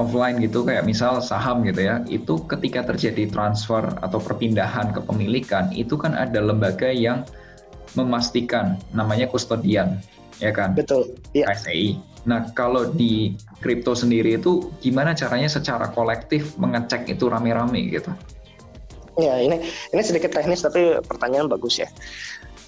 offline 0.00 0.40
gitu 0.40 0.64
kayak 0.64 0.88
misal 0.88 1.20
saham 1.20 1.60
gitu 1.68 1.84
ya, 1.84 2.00
itu 2.08 2.40
ketika 2.48 2.88
terjadi 2.88 3.28
transfer 3.28 3.84
atau 4.00 4.16
perpindahan 4.16 4.96
kepemilikan, 4.96 5.68
itu 5.76 6.00
kan 6.00 6.16
ada 6.16 6.40
lembaga 6.40 6.88
yang 6.88 7.28
memastikan 7.96 8.80
namanya 8.92 9.28
kustodian 9.28 10.00
ya 10.40 10.52
kan? 10.52 10.76
Betul. 10.76 11.16
Iya. 11.32 11.52
KSEI. 11.52 11.96
Nah, 12.26 12.50
kalau 12.58 12.90
di 12.90 13.38
kripto 13.62 13.94
sendiri 13.94 14.34
itu 14.36 14.74
gimana 14.82 15.14
caranya 15.14 15.46
secara 15.46 15.94
kolektif 15.94 16.58
mengecek 16.58 17.06
itu 17.06 17.30
rame-rame 17.30 17.86
gitu? 17.86 18.10
Ya, 19.16 19.40
ini 19.40 19.62
ini 19.94 20.02
sedikit 20.02 20.34
teknis 20.34 20.60
tapi 20.60 21.00
pertanyaan 21.06 21.48
bagus 21.48 21.80
ya. 21.80 21.88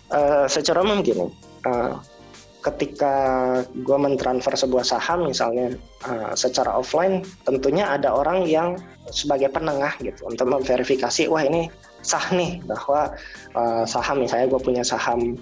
Uh, 0.09 0.49
secara 0.49 0.81
umum 0.81 1.05
gini, 1.05 1.29
uh, 1.69 2.01
ketika 2.65 3.15
gue 3.85 3.99
mentransfer 3.99 4.57
sebuah 4.57 4.87
saham 4.87 5.29
misalnya 5.29 5.77
uh, 6.09 6.33
secara 6.33 6.73
offline, 6.73 7.21
tentunya 7.45 7.85
ada 7.85 8.15
orang 8.15 8.49
yang 8.49 8.81
sebagai 9.13 9.53
penengah 9.53 9.93
gitu 10.01 10.25
untuk 10.25 10.49
memverifikasi, 10.49 11.29
wah 11.29 11.45
ini 11.45 11.69
sah 12.01 12.25
nih 12.33 12.63
bahwa 12.65 13.13
uh, 13.53 13.85
saham 13.85 14.25
misalnya 14.25 14.49
gue 14.49 14.61
punya 14.63 14.81
saham 14.81 15.37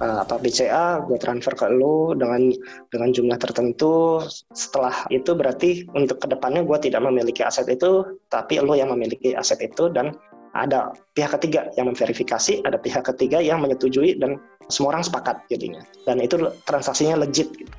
uh, 0.00 0.24
apa 0.24 0.38
BCA 0.38 1.04
gue 1.06 1.18
transfer 1.20 1.54
ke 1.54 1.66
lo 1.70 2.14
dengan 2.14 2.50
dengan 2.90 3.10
jumlah 3.12 3.38
tertentu. 3.38 4.22
Setelah 4.54 5.06
itu 5.10 5.34
berarti 5.34 5.86
untuk 5.94 6.22
ke 6.22 6.26
depannya 6.30 6.62
gue 6.64 6.78
tidak 6.82 7.02
memiliki 7.04 7.42
aset 7.42 7.66
itu 7.70 8.18
tapi 8.30 8.58
lo 8.62 8.74
yang 8.74 8.90
memiliki 8.94 9.34
aset 9.34 9.58
itu 9.62 9.90
dan 9.90 10.14
ada 10.56 10.90
pihak 11.12 11.36
ketiga 11.38 11.68
yang 11.76 11.92
memverifikasi 11.92 12.64
ada 12.64 12.80
pihak 12.80 13.04
ketiga 13.04 13.38
yang 13.38 13.60
menyetujui 13.60 14.16
dan 14.16 14.40
semua 14.72 14.96
orang 14.96 15.04
sepakat 15.04 15.44
jadinya. 15.52 15.84
Dan 16.08 16.24
itu 16.24 16.50
transaksinya 16.64 17.18
legit 17.20 17.52
gitu. 17.54 17.72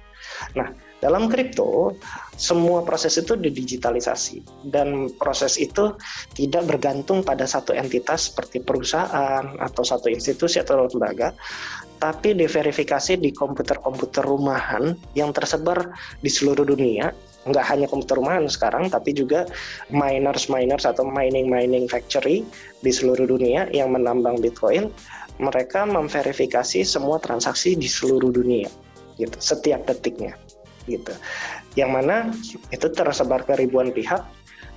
nah 0.53 0.69
dalam 0.99 1.32
kripto, 1.32 1.95
semua 2.36 2.84
proses 2.84 3.15
itu 3.15 3.39
didigitalisasi. 3.39 4.67
Dan 4.67 5.08
proses 5.15 5.55
itu 5.55 5.95
tidak 6.36 6.67
bergantung 6.67 7.23
pada 7.23 7.47
satu 7.47 7.71
entitas 7.71 8.27
seperti 8.32 8.60
perusahaan 8.60 9.55
atau 9.63 9.84
satu 9.84 10.12
institusi 10.12 10.60
atau 10.60 10.91
lembaga, 10.91 11.32
tapi 11.99 12.31
diverifikasi 12.31 13.19
di 13.19 13.35
komputer-komputer 13.35 14.23
rumahan 14.23 14.95
yang 15.13 15.35
tersebar 15.35 15.91
di 16.23 16.31
seluruh 16.31 16.63
dunia 16.63 17.12
nggak 17.47 17.65
hanya 17.71 17.88
komputer 17.88 18.19
rumahan 18.19 18.51
sekarang, 18.51 18.91
tapi 18.91 19.15
juga 19.15 19.47
miners-miners 19.91 20.83
atau 20.83 21.07
mining-mining 21.07 21.88
factory 21.88 22.43
di 22.83 22.91
seluruh 22.91 23.25
dunia 23.31 23.71
yang 23.71 23.95
menambang 23.95 24.43
Bitcoin, 24.43 24.91
mereka 25.39 25.88
memverifikasi 25.88 26.83
semua 26.83 27.15
transaksi 27.23 27.79
di 27.79 27.88
seluruh 27.88 28.35
dunia, 28.35 28.67
gitu, 29.15 29.39
setiap 29.39 29.88
detiknya 29.88 30.35
gitu. 30.89 31.13
Yang 31.77 31.91
mana 31.95 32.15
itu 32.73 32.88
tersebar 32.89 33.45
ke 33.45 33.53
ribuan 33.55 33.93
pihak. 33.93 34.25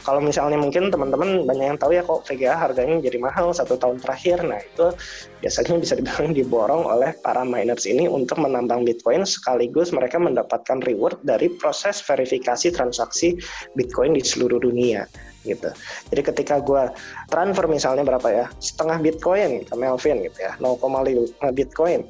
Kalau 0.03 0.19
misalnya 0.19 0.59
mungkin 0.59 0.91
teman-teman 0.91 1.47
banyak 1.47 1.67
yang 1.75 1.79
tahu 1.79 1.95
ya 1.95 2.03
kok 2.03 2.27
VGA 2.27 2.59
harganya 2.59 2.99
jadi 2.99 3.23
mahal 3.23 3.55
satu 3.55 3.79
tahun 3.79 4.03
terakhir. 4.03 4.43
Nah 4.43 4.59
itu 4.59 4.91
biasanya 5.39 5.79
bisa 5.79 5.95
dibilang 5.95 6.35
diborong 6.35 6.83
oleh 6.87 7.15
para 7.23 7.47
miners 7.47 7.87
ini 7.87 8.11
untuk 8.11 8.43
menambang 8.43 8.83
Bitcoin 8.83 9.23
sekaligus 9.23 9.95
mereka 9.95 10.19
mendapatkan 10.19 10.83
reward 10.83 11.23
dari 11.23 11.51
proses 11.55 12.03
verifikasi 12.03 12.75
transaksi 12.75 13.39
Bitcoin 13.79 14.19
di 14.19 14.23
seluruh 14.27 14.59
dunia 14.59 15.07
gitu. 15.47 15.71
Jadi 16.11 16.23
ketika 16.23 16.63
gue 16.63 16.91
transfer 17.31 17.67
misalnya 17.67 18.07
berapa 18.07 18.29
ya 18.31 18.47
setengah 18.63 19.03
Bitcoin 19.03 19.67
ke 19.67 19.75
Melvin 19.75 20.23
gitu 20.27 20.39
ya 20.39 20.55
0,5 20.59 21.35
Bitcoin, 21.55 22.07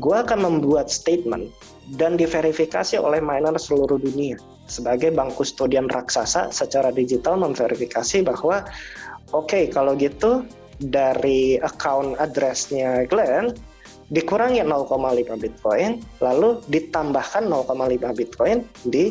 gue 0.00 0.16
akan 0.16 0.38
membuat 0.40 0.88
statement 0.88 1.52
dan 1.96 2.16
diverifikasi 2.16 2.96
oleh 2.96 3.20
miner 3.20 3.56
seluruh 3.56 4.00
dunia. 4.00 4.40
Sebagai 4.64 5.12
bank 5.12 5.36
kustodian 5.36 5.90
raksasa 5.92 6.48
secara 6.48 6.88
digital 6.88 7.36
memverifikasi 7.36 8.24
bahwa 8.24 8.64
oke 9.36 9.52
okay, 9.52 9.64
kalau 9.68 9.92
gitu 9.98 10.46
dari 10.80 11.60
account 11.60 12.16
addressnya 12.16 13.04
Glenn 13.06 13.52
dikurangi 14.12 14.60
0,5 14.60 15.40
Bitcoin, 15.40 16.04
lalu 16.20 16.60
ditambahkan 16.68 17.48
0,5 17.48 18.12
Bitcoin 18.12 18.60
di 18.84 19.08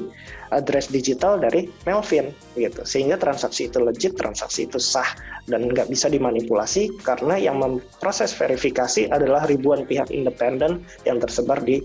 address 0.54 0.94
digital 0.94 1.42
dari 1.42 1.66
Melvin 1.90 2.30
gitu. 2.54 2.86
Sehingga 2.86 3.18
transaksi 3.18 3.66
itu 3.66 3.82
legit, 3.82 4.14
transaksi 4.14 4.70
itu 4.70 4.78
sah 4.78 5.08
dan 5.50 5.74
nggak 5.74 5.90
bisa 5.90 6.06
dimanipulasi 6.06 6.94
karena 7.02 7.34
yang 7.42 7.58
memproses 7.58 8.30
verifikasi 8.38 9.10
adalah 9.10 9.50
ribuan 9.50 9.90
pihak 9.90 10.14
independen 10.14 10.86
yang 11.10 11.18
tersebar 11.18 11.58
di 11.66 11.82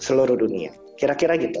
seluruh 0.00 0.34
dunia. 0.34 0.72
Kira-kira 0.96 1.36
gitu. 1.36 1.60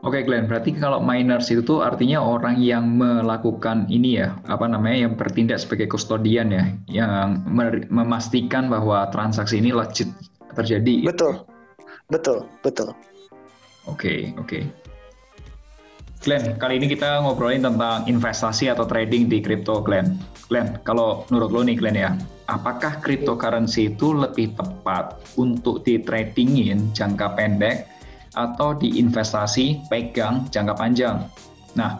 Oke 0.00 0.24
Glenn, 0.24 0.48
berarti 0.48 0.72
kalau 0.80 0.96
miners 0.96 1.52
itu 1.52 1.60
tuh 1.60 1.84
artinya 1.84 2.24
orang 2.24 2.56
yang 2.56 2.96
melakukan 2.96 3.84
ini 3.92 4.16
ya, 4.16 4.32
apa 4.48 4.64
namanya, 4.64 5.04
yang 5.04 5.12
bertindak 5.12 5.60
sebagai 5.60 5.92
kustodian 5.92 6.48
ya, 6.48 6.64
yang 6.88 7.44
memastikan 7.92 8.72
bahwa 8.72 9.12
transaksi 9.12 9.60
ini 9.60 9.76
legit 9.76 10.08
terjadi. 10.56 11.04
Betul, 11.04 11.44
betul, 12.08 12.48
betul. 12.64 12.96
Oke, 13.84 14.32
oke. 14.40 14.64
Glenn, 16.20 16.60
kali 16.60 16.76
ini 16.76 16.84
kita 16.84 17.24
ngobrolin 17.24 17.64
tentang 17.64 18.04
investasi 18.04 18.68
atau 18.68 18.84
trading 18.84 19.32
di 19.32 19.40
crypto, 19.40 19.80
Glenn. 19.80 20.20
Glenn, 20.52 20.76
kalau 20.84 21.24
menurut 21.32 21.48
lo 21.48 21.60
nih, 21.64 21.80
Glenn 21.80 21.96
ya, 21.96 22.12
apakah 22.44 23.00
cryptocurrency 23.00 23.96
itu 23.96 24.12
lebih 24.12 24.52
tepat 24.52 25.16
untuk 25.40 25.80
di 25.80 25.96
tradingin 26.04 26.92
jangka 26.92 27.40
pendek 27.40 27.88
atau 28.36 28.76
diinvestasi 28.76 29.88
pegang 29.88 30.44
jangka 30.52 30.76
panjang? 30.76 31.24
Nah, 31.72 31.96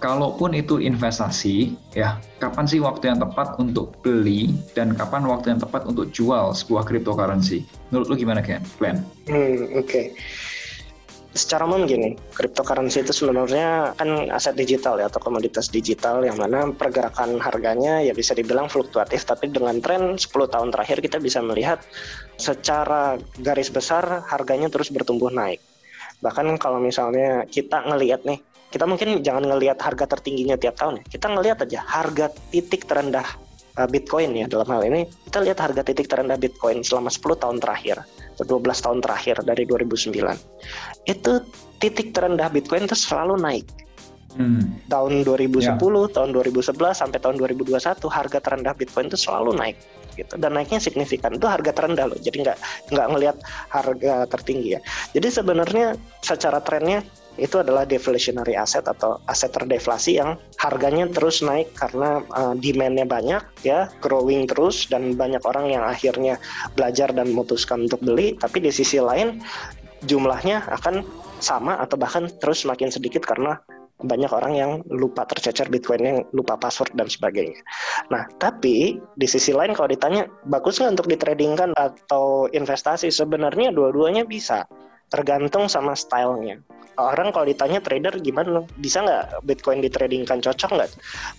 kalaupun 0.00 0.56
itu 0.56 0.80
investasi, 0.80 1.76
ya 1.92 2.16
kapan 2.40 2.64
sih 2.64 2.80
waktu 2.80 3.12
yang 3.12 3.20
tepat 3.20 3.60
untuk 3.60 4.00
beli 4.00 4.56
dan 4.72 4.96
kapan 4.96 5.28
waktu 5.28 5.52
yang 5.52 5.60
tepat 5.60 5.84
untuk 5.84 6.08
jual 6.08 6.56
sebuah 6.56 6.88
cryptocurrency? 6.88 7.68
Menurut 7.92 8.08
lo 8.08 8.14
gimana, 8.16 8.40
Glenn? 8.40 9.04
Hmm, 9.28 9.76
Oke. 9.76 9.84
Okay 9.84 10.04
secara 11.38 11.64
umum 11.64 11.86
gini, 11.86 12.18
cryptocurrency 12.34 13.06
itu 13.06 13.14
sebenarnya 13.14 13.94
kan 13.94 14.26
aset 14.34 14.58
digital 14.58 14.98
ya 14.98 15.06
atau 15.06 15.22
komoditas 15.22 15.70
digital 15.70 16.26
yang 16.26 16.34
mana 16.34 16.74
pergerakan 16.74 17.38
harganya 17.38 18.02
ya 18.02 18.10
bisa 18.10 18.34
dibilang 18.34 18.66
fluktuatif 18.66 19.22
tapi 19.22 19.48
dengan 19.54 19.78
tren 19.78 20.18
10 20.18 20.26
tahun 20.26 20.74
terakhir 20.74 20.98
kita 20.98 21.22
bisa 21.22 21.38
melihat 21.38 21.78
secara 22.36 23.16
garis 23.38 23.70
besar 23.70 24.26
harganya 24.26 24.66
terus 24.66 24.90
bertumbuh 24.90 25.30
naik. 25.30 25.62
Bahkan 26.18 26.58
kalau 26.58 26.82
misalnya 26.82 27.46
kita 27.46 27.86
ngelihat 27.86 28.26
nih, 28.26 28.42
kita 28.74 28.84
mungkin 28.84 29.22
jangan 29.22 29.46
ngelihat 29.46 29.78
harga 29.78 30.18
tertingginya 30.18 30.58
tiap 30.58 30.74
tahun 30.74 31.00
ya. 31.00 31.04
Kita 31.06 31.26
ngelihat 31.30 31.58
aja 31.62 31.80
harga 31.86 32.26
titik 32.50 32.90
terendah 32.90 33.24
uh, 33.78 33.86
Bitcoin 33.86 34.34
ya 34.34 34.46
dalam 34.50 34.66
hal 34.66 34.82
ini 34.90 35.06
kita 35.30 35.38
lihat 35.46 35.62
harga 35.62 35.86
titik 35.86 36.10
terendah 36.10 36.34
Bitcoin 36.34 36.82
selama 36.82 37.08
10 37.08 37.38
tahun 37.38 37.56
terakhir 37.62 38.02
12 38.44 38.84
tahun 38.84 38.98
terakhir 39.02 39.42
dari 39.42 39.64
2009 39.66 40.14
itu 41.08 41.32
titik 41.82 42.14
terendah 42.14 42.50
Bitcoin 42.52 42.86
itu 42.86 42.98
selalu 42.98 43.38
naik. 43.38 43.66
Hmm. 44.38 44.76
tahun 44.86 45.24
2010 45.26 45.66
ya. 45.66 45.74
tahun 46.14 46.30
2011 46.30 46.76
sampai 46.94 47.18
tahun 47.18 47.42
2021 47.42 47.74
harga 48.06 48.38
terendah 48.38 48.76
Bitcoin 48.76 49.10
itu 49.10 49.18
selalu 49.18 49.56
naik 49.56 49.74
gitu. 50.18 50.34
Dan 50.34 50.58
naiknya 50.58 50.82
signifikan. 50.82 51.38
Itu 51.38 51.46
harga 51.46 51.70
terendah 51.70 52.10
loh. 52.10 52.18
Jadi 52.18 52.42
nggak 52.42 52.58
nggak 52.92 53.06
ngelihat 53.14 53.36
harga 53.70 54.14
tertinggi 54.26 54.78
ya. 54.78 54.80
Jadi 55.14 55.28
sebenarnya 55.30 55.94
secara 56.26 56.58
trennya 56.58 57.06
itu 57.38 57.62
adalah 57.62 57.86
deflationary 57.86 58.58
asset 58.58 58.84
atau 58.90 59.22
aset 59.30 59.54
terdeflasi 59.54 60.18
yang 60.18 60.34
harganya 60.58 61.06
terus 61.08 61.40
naik 61.40 61.70
karena 61.78 62.20
uh, 62.34 62.52
demandnya 62.58 63.06
banyak 63.06 63.42
ya 63.62 63.86
growing 64.02 64.44
terus 64.50 64.90
dan 64.90 65.14
banyak 65.14 65.40
orang 65.46 65.70
yang 65.70 65.86
akhirnya 65.86 66.36
belajar 66.74 67.14
dan 67.14 67.30
memutuskan 67.30 67.86
untuk 67.86 68.02
beli. 68.02 68.34
Tapi 68.36 68.58
di 68.58 68.74
sisi 68.74 68.98
lain 68.98 69.38
jumlahnya 70.04 70.66
akan 70.68 71.06
sama 71.38 71.78
atau 71.78 71.94
bahkan 71.94 72.26
terus 72.42 72.66
semakin 72.66 72.90
sedikit 72.90 73.22
karena 73.22 73.58
banyak 73.98 74.30
orang 74.30 74.54
yang 74.54 74.70
lupa 74.94 75.26
tercecer 75.26 75.66
Bitcoin 75.66 76.02
yang 76.06 76.18
lupa 76.30 76.54
password 76.54 76.94
dan 76.94 77.10
sebagainya. 77.10 77.58
Nah, 78.14 78.30
tapi 78.38 78.94
di 79.18 79.26
sisi 79.26 79.50
lain 79.50 79.74
kalau 79.74 79.90
ditanya 79.90 80.30
bagus 80.46 80.78
nggak 80.78 81.02
untuk 81.02 81.10
ditradingkan 81.10 81.74
atau 81.74 82.46
investasi, 82.54 83.10
sebenarnya 83.10 83.74
dua-duanya 83.74 84.22
bisa 84.22 84.70
tergantung 85.08 85.66
sama 85.68 85.96
stylenya. 85.96 86.60
Orang 86.98 87.30
kalau 87.30 87.46
ditanya 87.46 87.78
trader 87.78 88.18
gimana? 88.18 88.66
Bisa 88.74 88.98
nggak 89.06 89.46
Bitcoin 89.46 89.78
ditradingkan 89.78 90.42
cocok 90.42 90.70
nggak? 90.74 90.90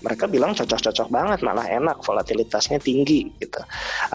Mereka 0.07 0.31
bilang 0.31 0.55
cocok-cocok 0.55 1.11
banget 1.11 1.43
malah 1.43 1.67
enak 1.67 1.99
volatilitasnya 1.99 2.79
tinggi 2.79 3.27
gitu. 3.43 3.59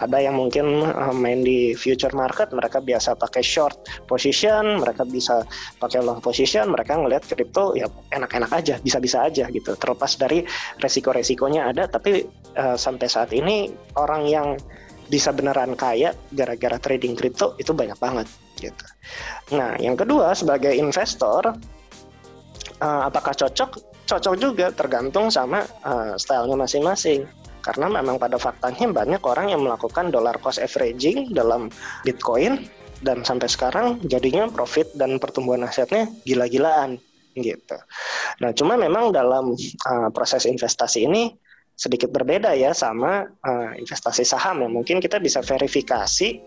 Ada 0.01 0.25
yang 0.25 0.41
mungkin 0.41 0.81
uh, 0.81 1.13
main 1.13 1.45
di 1.45 1.77
future 1.77 2.17
market 2.17 2.49
mereka 2.49 2.81
biasa 2.81 3.13
pakai 3.13 3.45
short 3.45 3.77
position 4.09 4.81
mereka 4.81 5.05
bisa 5.05 5.45
pakai 5.77 6.01
long 6.01 6.17
position 6.17 6.73
mereka 6.73 6.97
ngelihat 6.97 7.29
kripto 7.29 7.77
ya 7.77 7.85
enak-enak 8.09 8.49
aja 8.49 8.81
bisa-bisa 8.81 9.29
aja 9.29 9.45
gitu. 9.53 9.77
Terlepas 9.77 10.17
dari 10.17 10.41
resiko-resikonya 10.81 11.69
ada 11.69 11.85
tapi 11.85 12.25
uh, 12.57 12.73
sampai 12.73 13.05
saat 13.05 13.29
ini 13.37 13.69
orang 14.01 14.25
yang 14.25 14.57
bisa 15.13 15.29
beneran 15.29 15.77
kaya 15.77 16.17
gara-gara 16.33 16.81
trading 16.81 17.13
kripto 17.13 17.53
itu 17.61 17.69
banyak 17.69 18.01
banget 18.01 18.25
gitu. 18.57 18.85
Nah, 19.55 19.77
yang 19.77 19.95
kedua 19.99 20.33
sebagai 20.33 20.71
investor 20.73 21.53
uh, 22.81 23.01
apakah 23.07 23.35
cocok? 23.35 23.95
Cocok 24.05 24.35
juga 24.37 24.69
tergantung 24.69 25.33
sama 25.33 25.65
uh, 25.81 26.13
stylenya 26.13 26.57
masing-masing. 26.61 27.25
Karena 27.65 27.89
memang 27.89 28.21
pada 28.21 28.37
faktanya 28.37 28.93
banyak 28.93 29.21
orang 29.25 29.49
yang 29.49 29.65
melakukan 29.65 30.13
dollar 30.13 30.37
cost 30.37 30.61
averaging 30.61 31.33
dalam 31.33 31.73
Bitcoin 32.05 32.69
dan 33.01 33.25
sampai 33.25 33.49
sekarang 33.49 33.97
jadinya 34.05 34.45
profit 34.45 34.93
dan 34.93 35.17
pertumbuhan 35.17 35.65
asetnya 35.65 36.05
gila-gilaan 36.29 37.01
gitu. 37.35 37.77
Nah, 38.39 38.53
cuma 38.55 38.79
memang 38.79 39.11
dalam 39.11 39.57
uh, 39.89 40.09
proses 40.13 40.47
investasi 40.47 41.09
ini 41.09 41.33
sedikit 41.75 42.07
berbeda 42.07 42.55
ya 42.55 42.71
sama 42.71 43.27
uh, 43.27 43.71
investasi 43.75 44.23
saham 44.23 44.63
ya. 44.63 44.69
Mungkin 44.71 45.03
kita 45.03 45.19
bisa 45.19 45.43
verifikasi 45.43 46.39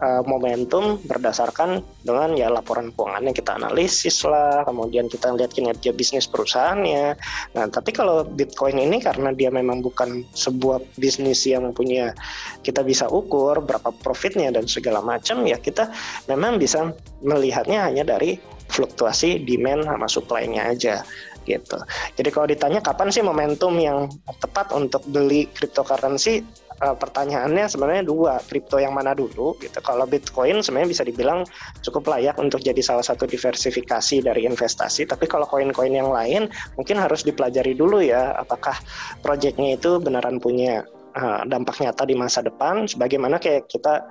uh, 0.00 0.24
momentum 0.24 0.96
berdasarkan 1.04 1.84
dengan 2.00 2.32
ya 2.34 2.48
laporan 2.48 2.88
keuangan 2.96 3.28
yang 3.28 3.36
kita 3.36 3.52
analisis 3.60 4.24
lah 4.24 4.64
kemudian 4.64 5.12
kita 5.12 5.28
lihat 5.36 5.52
kinerja 5.52 5.92
bisnis 5.92 6.24
perusahaannya. 6.24 7.16
Nah 7.52 7.64
tapi 7.68 7.92
kalau 7.92 8.24
Bitcoin 8.24 8.80
ini 8.80 9.04
karena 9.04 9.36
dia 9.36 9.52
memang 9.52 9.84
bukan 9.84 10.24
sebuah 10.32 10.80
bisnis 10.96 11.44
yang 11.44 11.68
punya 11.76 12.16
kita 12.64 12.80
bisa 12.80 13.06
ukur 13.12 13.60
berapa 13.60 13.92
profitnya 14.00 14.48
dan 14.48 14.64
segala 14.64 15.04
macam 15.04 15.44
ya 15.44 15.60
kita 15.60 15.92
memang 16.32 16.56
bisa 16.56 16.96
melihatnya 17.20 17.92
hanya 17.92 18.08
dari 18.08 18.40
fluktuasi 18.72 19.44
demand 19.44 19.84
sama 19.84 20.08
supply-nya 20.08 20.72
aja 20.72 21.04
gitu. 21.44 21.78
Jadi 22.18 22.28
kalau 22.30 22.46
ditanya 22.50 22.80
kapan 22.82 23.08
sih 23.12 23.22
momentum 23.24 23.74
yang 23.78 24.10
tepat 24.40 24.70
untuk 24.74 25.02
beli 25.10 25.46
cryptocurrency, 25.52 26.42
uh, 26.82 26.96
pertanyaannya 26.98 27.70
sebenarnya 27.70 28.04
dua, 28.04 28.42
kripto 28.42 28.82
yang 28.82 28.92
mana 28.92 29.14
dulu 29.14 29.54
gitu. 29.62 29.78
Kalau 29.80 30.04
Bitcoin 30.04 30.60
sebenarnya 30.60 30.90
bisa 30.90 31.02
dibilang 31.06 31.46
cukup 31.86 32.10
layak 32.10 32.36
untuk 32.42 32.60
jadi 32.60 32.82
salah 32.82 33.06
satu 33.06 33.24
diversifikasi 33.24 34.24
dari 34.24 34.44
investasi, 34.44 35.06
tapi 35.06 35.30
kalau 35.30 35.46
koin-koin 35.46 35.94
yang 35.94 36.10
lain 36.10 36.50
mungkin 36.74 36.98
harus 36.98 37.22
dipelajari 37.22 37.78
dulu 37.78 38.02
ya 38.02 38.34
apakah 38.34 38.74
proyeknya 39.22 39.78
itu 39.78 40.02
beneran 40.02 40.42
punya 40.42 40.82
uh, 41.16 41.42
dampak 41.46 41.78
nyata 41.80 42.02
di 42.08 42.16
masa 42.16 42.40
depan 42.42 42.88
sebagaimana 42.88 43.36
kayak 43.38 43.68
kita 43.68 44.04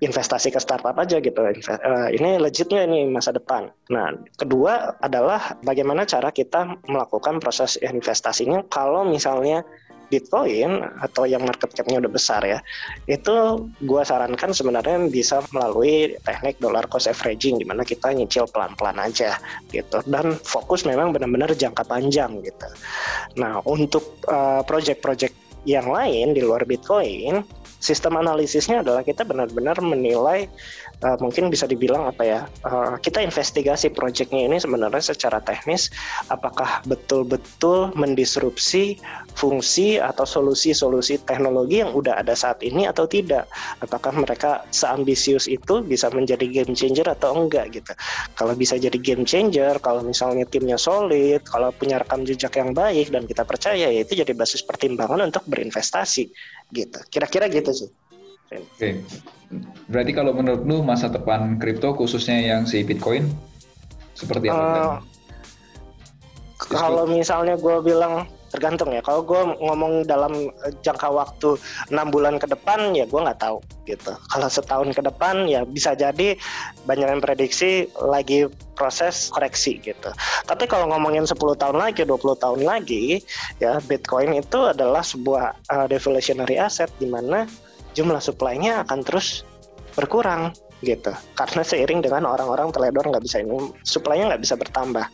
investasi 0.00 0.48
ke 0.48 0.60
startup 0.60 0.96
aja 0.96 1.20
gitu. 1.20 1.40
Uh, 1.44 2.08
ini 2.08 2.40
legitnya 2.40 2.88
ini 2.88 3.04
masa 3.12 3.36
depan. 3.36 3.68
Nah, 3.92 4.16
kedua 4.40 4.96
adalah 5.04 5.60
bagaimana 5.60 6.08
cara 6.08 6.32
kita 6.32 6.80
melakukan 6.88 7.36
proses 7.38 7.76
investasinya 7.84 8.64
kalau 8.72 9.04
misalnya 9.04 9.60
Bitcoin 10.10 10.82
atau 10.98 11.22
yang 11.22 11.46
market 11.46 11.70
cap-nya 11.70 12.02
udah 12.02 12.10
besar 12.10 12.42
ya, 12.42 12.58
itu 13.06 13.62
gue 13.86 14.02
sarankan 14.02 14.50
sebenarnya 14.50 15.06
bisa 15.06 15.38
melalui 15.54 16.18
teknik 16.26 16.58
dollar 16.58 16.82
cost 16.90 17.06
averaging 17.06 17.62
di 17.62 17.64
mana 17.64 17.86
kita 17.86 18.10
nyicil 18.10 18.50
pelan-pelan 18.50 18.98
aja 18.98 19.38
gitu 19.70 20.02
dan 20.10 20.34
fokus 20.42 20.82
memang 20.82 21.14
benar-benar 21.14 21.54
jangka 21.54 21.86
panjang 21.86 22.42
gitu. 22.42 22.66
Nah 23.38 23.62
untuk 23.62 24.18
uh, 24.26 24.66
project-project 24.66 25.62
yang 25.62 25.86
lain 25.86 26.34
di 26.34 26.42
luar 26.42 26.66
Bitcoin 26.66 27.46
sistem 27.80 28.20
analisisnya 28.20 28.84
adalah 28.84 29.00
kita 29.00 29.24
benar-benar 29.24 29.80
menilai 29.80 30.46
uh, 31.02 31.16
mungkin 31.18 31.48
bisa 31.48 31.64
dibilang 31.64 32.06
apa 32.06 32.22
ya 32.22 32.40
uh, 32.68 33.00
kita 33.00 33.24
investigasi 33.24 33.90
proyeknya 33.90 34.46
ini 34.46 34.56
sebenarnya 34.60 35.00
secara 35.00 35.40
teknis 35.40 35.88
apakah 36.28 36.84
betul-betul 36.84 37.90
mendisrupsi 37.96 39.00
fungsi 39.34 39.96
atau 39.96 40.28
solusi-solusi 40.28 41.22
teknologi 41.24 41.80
yang 41.80 41.96
udah 41.96 42.20
ada 42.20 42.36
saat 42.36 42.60
ini 42.60 42.84
atau 42.84 43.08
tidak. 43.08 43.48
Apakah 43.80 44.12
mereka 44.12 44.66
seambisius 44.74 45.48
itu 45.48 45.80
bisa 45.80 46.12
menjadi 46.12 46.44
game 46.44 46.76
changer 46.76 47.08
atau 47.08 47.32
enggak 47.32 47.72
gitu. 47.72 47.92
Kalau 48.36 48.52
bisa 48.52 48.76
jadi 48.76 48.96
game 49.00 49.24
changer 49.24 49.80
kalau 49.80 50.04
misalnya 50.04 50.44
timnya 50.44 50.76
solid 50.76 51.40
kalau 51.48 51.72
punya 51.72 52.02
rekam 52.02 52.26
jejak 52.26 52.52
yang 52.60 52.76
baik 52.76 53.08
dan 53.08 53.24
kita 53.24 53.42
percaya 53.46 53.88
ya 53.88 54.00
itu 54.04 54.18
jadi 54.18 54.32
basis 54.36 54.60
pertimbangan 54.60 55.32
untuk 55.32 55.46
berinvestasi 55.48 56.28
gitu. 56.74 56.98
Kira-kira 57.10 57.46
gitu 57.50 57.70
sih. 57.70 57.90
Oke. 58.50 58.64
Okay. 58.74 58.92
Berarti 59.90 60.12
kalau 60.14 60.30
menurut 60.34 60.62
lu 60.62 60.82
masa 60.86 61.10
depan 61.10 61.58
kripto 61.58 61.94
khususnya 61.94 62.38
yang 62.38 62.62
si 62.66 62.86
Bitcoin 62.86 63.26
seperti 64.14 64.46
apa? 64.50 64.58
Uh, 64.58 64.98
kalau 66.70 67.04
misalnya 67.10 67.58
gue 67.58 67.76
bilang 67.82 68.30
tergantung 68.50 68.90
ya. 68.90 69.00
Kalau 69.00 69.22
gue 69.22 69.40
ngomong 69.62 70.04
dalam 70.04 70.50
eh, 70.66 70.72
jangka 70.82 71.08
waktu 71.08 71.56
enam 71.94 72.10
bulan 72.10 72.36
ke 72.36 72.50
depan 72.50 72.92
ya 72.92 73.06
gue 73.06 73.20
nggak 73.22 73.40
tahu 73.40 73.62
gitu. 73.86 74.12
Kalau 74.12 74.48
setahun 74.50 74.90
ke 74.92 75.02
depan 75.02 75.46
ya 75.46 75.62
bisa 75.62 75.94
jadi 75.94 76.34
banyak 76.84 77.08
yang 77.18 77.22
prediksi 77.22 77.86
lagi 77.96 78.50
proses 78.74 79.30
koreksi 79.30 79.78
gitu. 79.80 80.10
Tapi 80.44 80.66
kalau 80.66 80.90
ngomongin 80.90 81.24
10 81.24 81.36
tahun 81.36 81.76
lagi 81.78 82.02
20 82.02 82.42
tahun 82.42 82.60
lagi 82.66 83.22
ya 83.62 83.78
Bitcoin 83.86 84.34
itu 84.34 84.58
adalah 84.66 85.06
sebuah 85.06 85.54
uh, 85.70 85.86
deflationary 85.86 86.58
asset 86.58 86.90
di 86.98 87.06
mana 87.06 87.46
jumlah 87.94 88.22
supply-nya 88.22 88.86
akan 88.86 89.02
terus 89.06 89.46
berkurang 89.94 90.54
gitu. 90.80 91.12
Karena 91.36 91.60
seiring 91.60 92.00
dengan 92.00 92.24
orang-orang 92.24 92.72
teledor 92.72 93.04
nggak 93.04 93.24
bisa 93.24 93.44
ini 93.44 93.70
supply-nya 93.84 94.34
nggak 94.34 94.42
bisa 94.42 94.54
bertambah. 94.56 95.06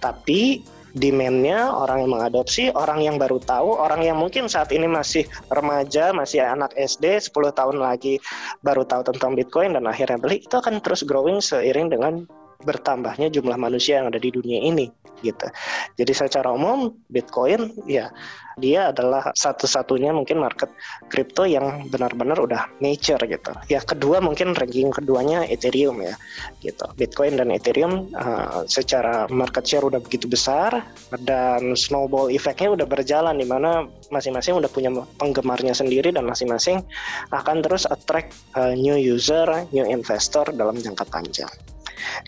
Tapi 0.00 0.62
demand-nya, 0.94 1.70
orang 1.70 2.06
yang 2.06 2.10
mengadopsi, 2.16 2.70
orang 2.74 3.00
yang 3.04 3.16
baru 3.16 3.38
tahu, 3.42 3.78
orang 3.78 4.02
yang 4.02 4.18
mungkin 4.18 4.50
saat 4.50 4.74
ini 4.74 4.90
masih 4.90 5.26
remaja, 5.50 6.10
masih 6.10 6.42
anak 6.42 6.74
SD, 6.74 7.30
10 7.30 7.52
tahun 7.54 7.76
lagi 7.78 8.18
baru 8.64 8.82
tahu 8.86 9.14
tentang 9.14 9.38
Bitcoin 9.38 9.78
dan 9.78 9.86
akhirnya 9.86 10.18
beli, 10.18 10.42
itu 10.42 10.54
akan 10.54 10.82
terus 10.82 11.06
growing 11.06 11.38
seiring 11.38 11.90
dengan 11.90 12.26
bertambahnya 12.60 13.32
jumlah 13.32 13.56
manusia 13.56 14.04
yang 14.04 14.12
ada 14.12 14.20
di 14.20 14.28
dunia 14.28 14.60
ini 14.60 14.92
gitu. 15.24 15.46
Jadi 15.96 16.12
secara 16.12 16.52
umum 16.52 16.92
Bitcoin 17.08 17.72
ya 17.86 18.10
dia 18.60 18.92
adalah 18.92 19.32
satu-satunya 19.32 20.12
mungkin 20.12 20.42
market 20.44 20.68
kripto 21.08 21.48
yang 21.48 21.88
benar-benar 21.88 22.36
udah 22.36 22.68
mature 22.84 23.24
gitu. 23.24 23.52
Ya 23.72 23.80
kedua 23.80 24.20
mungkin 24.20 24.52
ranking 24.52 24.92
keduanya 24.92 25.48
Ethereum 25.48 26.04
ya 26.04 26.14
gitu. 26.60 26.84
Bitcoin 27.00 27.40
dan 27.40 27.48
Ethereum 27.48 28.12
uh, 28.12 28.68
secara 28.68 29.24
market 29.32 29.64
share 29.64 29.88
udah 29.88 29.98
begitu 29.98 30.28
besar 30.28 30.84
dan 31.24 31.72
snowball 31.72 32.28
effectnya 32.28 32.76
udah 32.76 32.86
berjalan 32.86 33.40
di 33.40 33.48
mana 33.48 33.88
masing-masing 34.12 34.60
udah 34.60 34.68
punya 34.68 34.92
penggemarnya 35.16 35.72
sendiri 35.72 36.12
dan 36.12 36.28
masing-masing 36.28 36.84
akan 37.32 37.64
terus 37.64 37.88
attract 37.88 38.36
uh, 38.54 38.76
new 38.76 38.94
user, 38.94 39.48
new 39.72 39.88
investor 39.88 40.44
dalam 40.52 40.76
jangka 40.76 41.08
panjang 41.08 41.50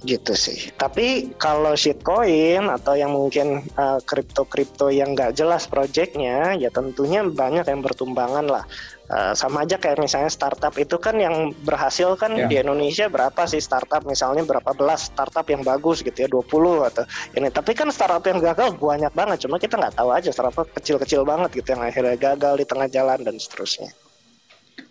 gitu 0.03 0.35
sih. 0.35 0.71
Tapi 0.75 1.37
kalau 1.39 1.77
shitcoin 1.77 2.67
atau 2.69 2.95
yang 2.99 3.15
mungkin 3.15 3.65
kripto 4.07 4.43
uh, 4.45 4.49
kripto 4.49 4.87
yang 4.91 5.15
nggak 5.15 5.39
jelas 5.39 5.69
projectnya, 5.69 6.57
ya 6.59 6.69
tentunya 6.69 7.23
banyak 7.27 7.67
yang 7.67 7.81
bertumbangan 7.81 8.47
lah. 8.49 8.65
Uh, 9.13 9.37
sama 9.37 9.69
aja 9.69 9.77
kayak 9.77 10.01
misalnya 10.01 10.33
startup 10.33 10.73
itu 10.81 10.97
kan 10.97 11.13
yang 11.21 11.53
berhasil 11.69 12.17
kan 12.17 12.33
yeah. 12.33 12.49
di 12.49 12.57
Indonesia 12.57 13.13
berapa 13.13 13.45
sih 13.45 13.61
startup 13.61 14.09
misalnya 14.09 14.41
berapa 14.41 14.73
belas 14.73 15.13
startup 15.13 15.45
yang 15.53 15.61
bagus 15.61 16.01
gitu 16.01 16.17
ya 16.17 16.33
20 16.33 16.49
atau 16.89 17.05
ini 17.37 17.53
tapi 17.53 17.77
kan 17.77 17.93
startup 17.93 18.25
yang 18.25 18.41
gagal 18.41 18.73
banyak 18.81 19.13
banget 19.13 19.45
cuma 19.45 19.61
kita 19.61 19.77
nggak 19.77 20.01
tahu 20.01 20.17
aja 20.17 20.33
startup 20.33 20.65
kecil-kecil 20.65 21.29
banget 21.29 21.61
gitu 21.61 21.77
yang 21.77 21.85
akhirnya 21.85 22.17
gagal 22.17 22.55
di 22.57 22.65
tengah 22.65 22.89
jalan 22.89 23.21
dan 23.21 23.37
seterusnya. 23.37 23.93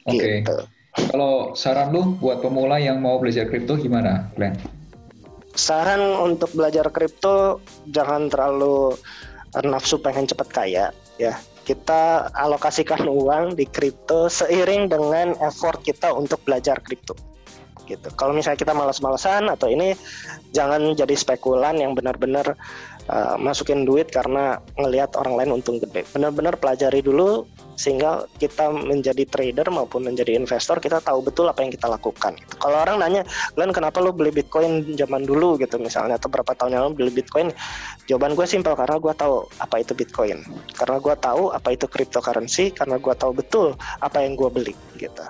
Oke. 0.05 0.21
Okay. 0.21 0.35
Gitu. 0.45 0.57
Kalau 0.91 1.55
saran 1.55 1.95
lu 1.95 2.19
buat 2.19 2.43
pemula 2.43 2.75
yang 2.79 2.99
mau 2.99 3.15
belajar 3.19 3.47
kripto 3.47 3.79
gimana, 3.79 4.27
Glenn? 4.35 4.59
saran 5.55 5.99
untuk 6.19 6.51
belajar 6.55 6.87
kripto 6.91 7.59
jangan 7.91 8.31
terlalu 8.31 8.95
nafsu 9.67 9.99
pengen 9.99 10.27
cepat 10.27 10.47
kaya 10.51 10.85
ya 11.19 11.35
kita 11.67 12.31
alokasikan 12.33 13.03
uang 13.19 13.59
di 13.59 13.67
kripto 13.67 14.31
seiring 14.31 14.87
dengan 14.87 15.35
effort 15.43 15.83
kita 15.83 16.11
untuk 16.15 16.39
belajar 16.47 16.79
kripto 16.79 17.15
gitu 17.89 18.07
kalau 18.15 18.31
misalnya 18.31 18.61
kita 18.61 18.71
malas-malasan 18.71 19.51
atau 19.51 19.67
ini 19.67 19.91
jangan 20.55 20.95
jadi 20.95 21.11
spekulan 21.11 21.75
yang 21.75 21.91
benar-benar 21.91 22.55
uh, 23.09 23.39
masukin 23.39 23.87
duit 23.87 24.11
karena 24.11 24.59
ngelihat 24.77 25.15
orang 25.17 25.39
lain 25.39 25.49
untung 25.61 25.81
gede 25.81 26.05
benar-benar 26.13 26.59
pelajari 26.59 27.01
dulu 27.01 27.47
sehingga 27.81 28.29
kita 28.37 28.69
menjadi 28.69 29.25
trader 29.25 29.73
maupun 29.73 30.05
menjadi 30.05 30.37
investor 30.37 30.77
kita 30.77 31.01
tahu 31.01 31.25
betul 31.25 31.49
apa 31.49 31.65
yang 31.65 31.73
kita 31.73 31.89
lakukan. 31.89 32.37
Kalau 32.61 32.77
orang 32.77 33.01
nanya, 33.01 33.25
Glenn 33.57 33.73
kenapa 33.73 33.97
lu 33.97 34.13
beli 34.13 34.29
Bitcoin 34.29 34.93
zaman 34.93 35.25
dulu 35.25 35.57
gitu 35.57 35.81
misalnya 35.81 36.21
atau 36.21 36.29
berapa 36.29 36.53
tahun 36.53 36.77
yang 36.77 36.81
lalu 36.85 36.93
beli 37.01 37.11
Bitcoin? 37.23 37.49
Jawaban 38.05 38.37
gue 38.37 38.45
simpel 38.45 38.77
karena 38.77 39.01
gue 39.01 39.13
tahu 39.17 39.49
apa 39.57 39.75
itu 39.81 39.97
Bitcoin, 39.97 40.45
karena 40.77 41.01
gue 41.01 41.15
tahu 41.17 41.43
apa 41.49 41.69
itu 41.73 41.85
cryptocurrency, 41.89 42.69
karena 42.69 43.01
gue 43.01 43.13
tahu 43.17 43.31
betul 43.33 43.73
apa 43.97 44.21
yang 44.21 44.37
gue 44.37 44.49
beli 44.53 44.73
gitu. 45.01 45.25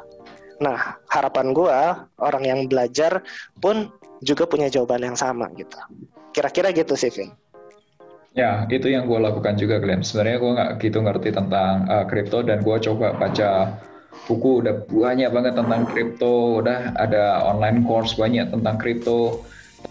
Nah 0.59 0.99
harapan 1.07 1.55
gue 1.55 1.77
orang 2.19 2.43
yang 2.43 2.59
belajar 2.67 3.23
pun 3.63 3.87
juga 4.19 4.43
punya 4.43 4.67
jawaban 4.67 5.07
yang 5.07 5.15
sama 5.15 5.47
gitu. 5.55 5.77
Kira-kira 6.35 6.75
gitu 6.75 6.99
sih, 6.99 7.11
Vin. 7.11 7.31
Ya, 8.31 8.63
itu 8.71 8.87
yang 8.87 9.11
gue 9.11 9.19
lakukan 9.19 9.59
juga, 9.59 9.83
Glenn. 9.83 10.07
Sebenarnya 10.07 10.37
gue 10.39 10.51
nggak 10.55 10.71
gitu 10.79 10.99
ngerti 11.03 11.29
tentang 11.35 11.83
uh, 11.91 12.07
kripto 12.07 12.39
dan 12.39 12.63
gue 12.63 12.77
coba 12.79 13.11
baca 13.19 13.75
buku 14.27 14.63
udah 14.63 14.87
banyak 14.87 15.27
banget 15.35 15.53
tentang 15.59 15.83
kripto, 15.83 16.63
udah 16.63 16.95
ada 16.95 17.43
online 17.43 17.83
course 17.83 18.15
banyak 18.15 18.47
tentang 18.47 18.79
kripto. 18.79 19.43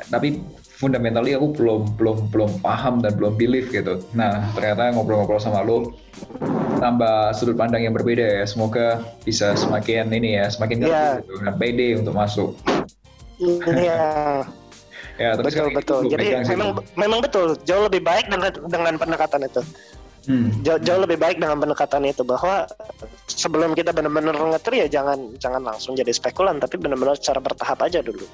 Tapi 0.08 0.40
fundamentally 0.80 1.36
aku 1.36 1.52
belum 1.52 2.00
belum 2.00 2.32
belum 2.32 2.50
paham 2.64 3.04
dan 3.04 3.12
belum 3.20 3.36
believe 3.36 3.68
gitu. 3.68 4.00
Nah, 4.16 4.48
ternyata 4.56 4.96
ngobrol-ngobrol 4.96 5.36
sama 5.36 5.60
lo 5.60 5.92
tambah 6.80 7.36
sudut 7.36 7.60
pandang 7.60 7.84
yang 7.84 7.92
berbeda 7.92 8.40
ya. 8.40 8.44
Semoga 8.48 9.04
bisa 9.20 9.52
semakin 9.52 10.08
ini 10.16 10.40
ya, 10.40 10.48
semakin 10.48 10.88
yeah. 10.88 11.20
gitu, 11.20 11.44
pede 11.60 12.00
untuk 12.00 12.16
masuk. 12.16 12.56
Iya. 13.36 13.76
Yeah. 13.76 14.59
Ya, 15.20 15.36
tapi 15.36 15.52
betul 15.52 15.68
betul. 15.76 16.00
Jadi 16.08 16.26
memang 16.48 16.80
memang 16.96 17.20
betul 17.20 17.52
jauh 17.68 17.84
lebih 17.92 18.00
baik 18.00 18.32
dengan 18.32 18.50
dengan 18.72 18.94
pendekatan 18.96 19.44
itu. 19.44 19.60
Hmm. 20.24 20.48
Jauh, 20.64 20.80
jauh 20.80 21.00
lebih 21.04 21.20
baik 21.20 21.36
dengan 21.40 21.60
pendekatan 21.60 22.08
itu 22.08 22.24
bahwa 22.24 22.64
sebelum 23.28 23.76
kita 23.76 23.92
benar-benar 23.92 24.36
ngetri 24.36 24.84
ya 24.84 24.88
jangan 24.88 25.32
jangan 25.40 25.64
langsung 25.64 25.96
jadi 25.96 26.12
spekulan 26.12 26.60
tapi 26.60 26.76
benar-benar 26.76 27.20
secara 27.20 27.40
bertahap 27.40 27.84
aja 27.84 28.00
dulu. 28.00 28.24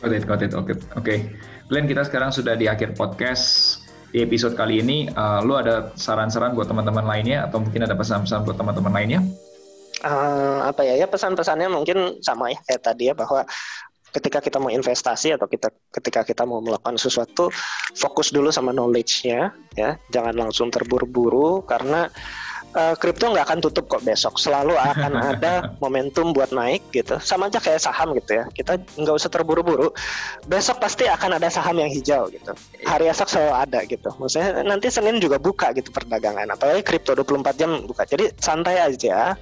Got 0.00 0.12
it, 0.14 0.24
got 0.24 0.40
it, 0.40 0.52
oke, 0.56 0.72
okay. 0.72 0.76
oke. 0.96 1.04
Okay. 1.04 1.18
Glenn, 1.68 1.84
kita 1.84 2.06
sekarang 2.08 2.32
sudah 2.32 2.56
di 2.56 2.64
akhir 2.64 2.96
podcast 2.96 3.76
di 4.08 4.24
episode 4.24 4.56
kali 4.56 4.80
ini. 4.80 5.12
Uh, 5.12 5.44
lu 5.44 5.52
ada 5.58 5.92
saran-saran 6.00 6.56
buat 6.56 6.70
teman-teman 6.70 7.04
lainnya 7.04 7.44
atau 7.44 7.60
mungkin 7.60 7.84
ada 7.84 7.92
pesan-pesan 7.92 8.46
buat 8.48 8.56
teman-teman 8.56 8.92
lainnya? 8.94 9.20
Uh, 10.00 10.64
apa 10.64 10.86
ya? 10.86 11.04
Ya 11.04 11.06
pesan-pesannya 11.10 11.68
mungkin 11.68 12.22
sama 12.22 12.54
ya 12.54 12.58
kayak 12.64 12.82
tadi 12.86 13.10
ya 13.10 13.14
bahwa 13.18 13.42
ketika 14.12 14.40
kita 14.40 14.56
mau 14.56 14.72
investasi 14.72 15.36
atau 15.36 15.44
kita 15.44 15.68
ketika 15.92 16.24
kita 16.24 16.42
mau 16.48 16.64
melakukan 16.64 16.96
sesuatu 16.96 17.52
fokus 17.92 18.32
dulu 18.32 18.48
sama 18.48 18.72
knowledge-nya 18.72 19.52
ya. 19.76 20.00
Jangan 20.10 20.34
langsung 20.36 20.72
terburu-buru 20.72 21.64
karena 21.64 22.08
kripto 22.72 23.28
uh, 23.28 23.30
nggak 23.34 23.46
akan 23.48 23.60
tutup 23.64 23.84
kok 23.88 24.04
besok. 24.04 24.36
Selalu 24.36 24.76
akan 24.76 25.12
ada 25.34 25.72
momentum 25.80 26.36
buat 26.36 26.52
naik 26.52 26.84
gitu. 26.92 27.16
Sama 27.22 27.48
aja 27.48 27.58
kayak 27.58 27.80
saham 27.80 28.12
gitu 28.16 28.38
ya. 28.38 28.44
Kita 28.52 28.76
nggak 28.98 29.14
usah 29.14 29.30
terburu-buru. 29.32 29.90
Besok 30.46 30.78
pasti 30.82 31.08
akan 31.08 31.40
ada 31.40 31.48
saham 31.48 31.80
yang 31.80 31.90
hijau 31.90 32.28
gitu. 32.28 32.52
Hari 32.84 33.08
esok 33.08 33.28
selalu 33.28 33.54
ada 33.54 33.80
gitu. 33.88 34.10
Maksudnya 34.16 34.62
nanti 34.62 34.92
Senin 34.92 35.18
juga 35.18 35.40
buka 35.40 35.72
gitu 35.72 35.88
perdagangan. 35.90 36.48
Apalagi 36.52 36.84
kripto 36.84 37.16
24 37.16 37.60
jam 37.60 37.70
buka. 37.88 38.04
Jadi 38.04 38.32
santai 38.38 38.78
aja. 38.78 39.34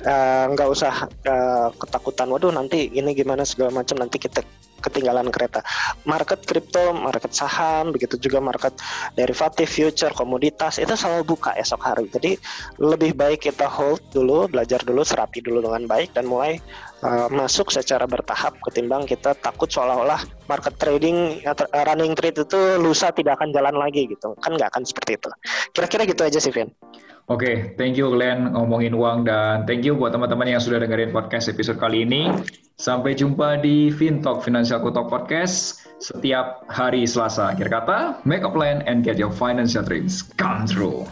Eh, 0.00 0.44
nggak 0.56 0.68
uh, 0.68 0.74
usah 0.74 1.04
uh, 1.28 1.68
ketakutan. 1.76 2.32
Waduh 2.32 2.48
nanti 2.48 2.88
ini 2.88 3.12
gimana 3.12 3.44
segala 3.44 3.84
macam. 3.84 4.00
Nanti 4.00 4.16
kita 4.16 4.40
ketinggalan 4.80 5.28
kereta. 5.28 5.60
Market 6.08 6.42
kripto, 6.44 6.96
market 6.96 7.32
saham, 7.36 7.92
begitu 7.92 8.16
juga 8.16 8.40
market 8.40 8.74
derivatif, 9.14 9.68
future, 9.70 10.12
komoditas 10.16 10.80
itu 10.80 10.92
selalu 10.96 11.36
buka 11.36 11.54
esok 11.56 11.80
hari. 11.84 12.08
Jadi 12.10 12.40
lebih 12.80 13.14
baik 13.14 13.46
kita 13.46 13.68
hold 13.68 14.00
dulu, 14.10 14.48
belajar 14.48 14.82
dulu, 14.82 15.04
serapi 15.04 15.44
dulu 15.44 15.62
dengan 15.62 15.86
baik 15.86 16.16
dan 16.16 16.26
mulai 16.26 16.58
uh, 17.04 17.28
masuk 17.28 17.68
secara 17.72 18.04
bertahap 18.08 18.56
ketimbang 18.64 19.04
kita 19.04 19.36
takut 19.38 19.68
seolah-olah 19.68 20.20
market 20.48 20.74
trading 20.80 21.40
uh, 21.44 21.84
running 21.86 22.16
trade 22.16 22.40
itu 22.40 22.60
lusa 22.80 23.12
tidak 23.12 23.38
akan 23.40 23.52
jalan 23.52 23.76
lagi 23.76 24.08
gitu. 24.08 24.34
Kan 24.40 24.56
nggak 24.56 24.72
akan 24.72 24.82
seperti 24.88 25.20
itu. 25.20 25.28
Kira-kira 25.76 26.02
gitu 26.08 26.22
aja 26.24 26.38
sih, 26.40 26.52
Vin. 26.52 26.72
Oke, 27.30 27.46
okay, 27.46 27.56
thank 27.78 27.94
you 27.94 28.10
Glenn 28.10 28.58
ngomongin 28.58 28.90
uang 28.90 29.22
dan 29.22 29.62
thank 29.62 29.86
you 29.86 29.94
buat 29.94 30.10
teman-teman 30.10 30.50
yang 30.50 30.58
sudah 30.58 30.82
dengerin 30.82 31.14
podcast 31.14 31.46
episode 31.46 31.78
kali 31.78 32.02
ini. 32.02 32.26
Sampai 32.74 33.14
jumpa 33.14 33.62
di 33.62 33.86
FinTalk 33.94 34.42
Financial 34.42 34.82
Talk 34.82 35.06
Podcast 35.06 35.78
setiap 36.02 36.66
hari 36.66 37.06
Selasa. 37.06 37.54
Akhir 37.54 37.70
kata, 37.70 38.18
make 38.26 38.42
a 38.42 38.50
plan 38.50 38.82
and 38.90 39.06
get 39.06 39.14
your 39.14 39.30
financial 39.30 39.86
dreams 39.86 40.26
come 40.34 40.66
true. 40.66 41.06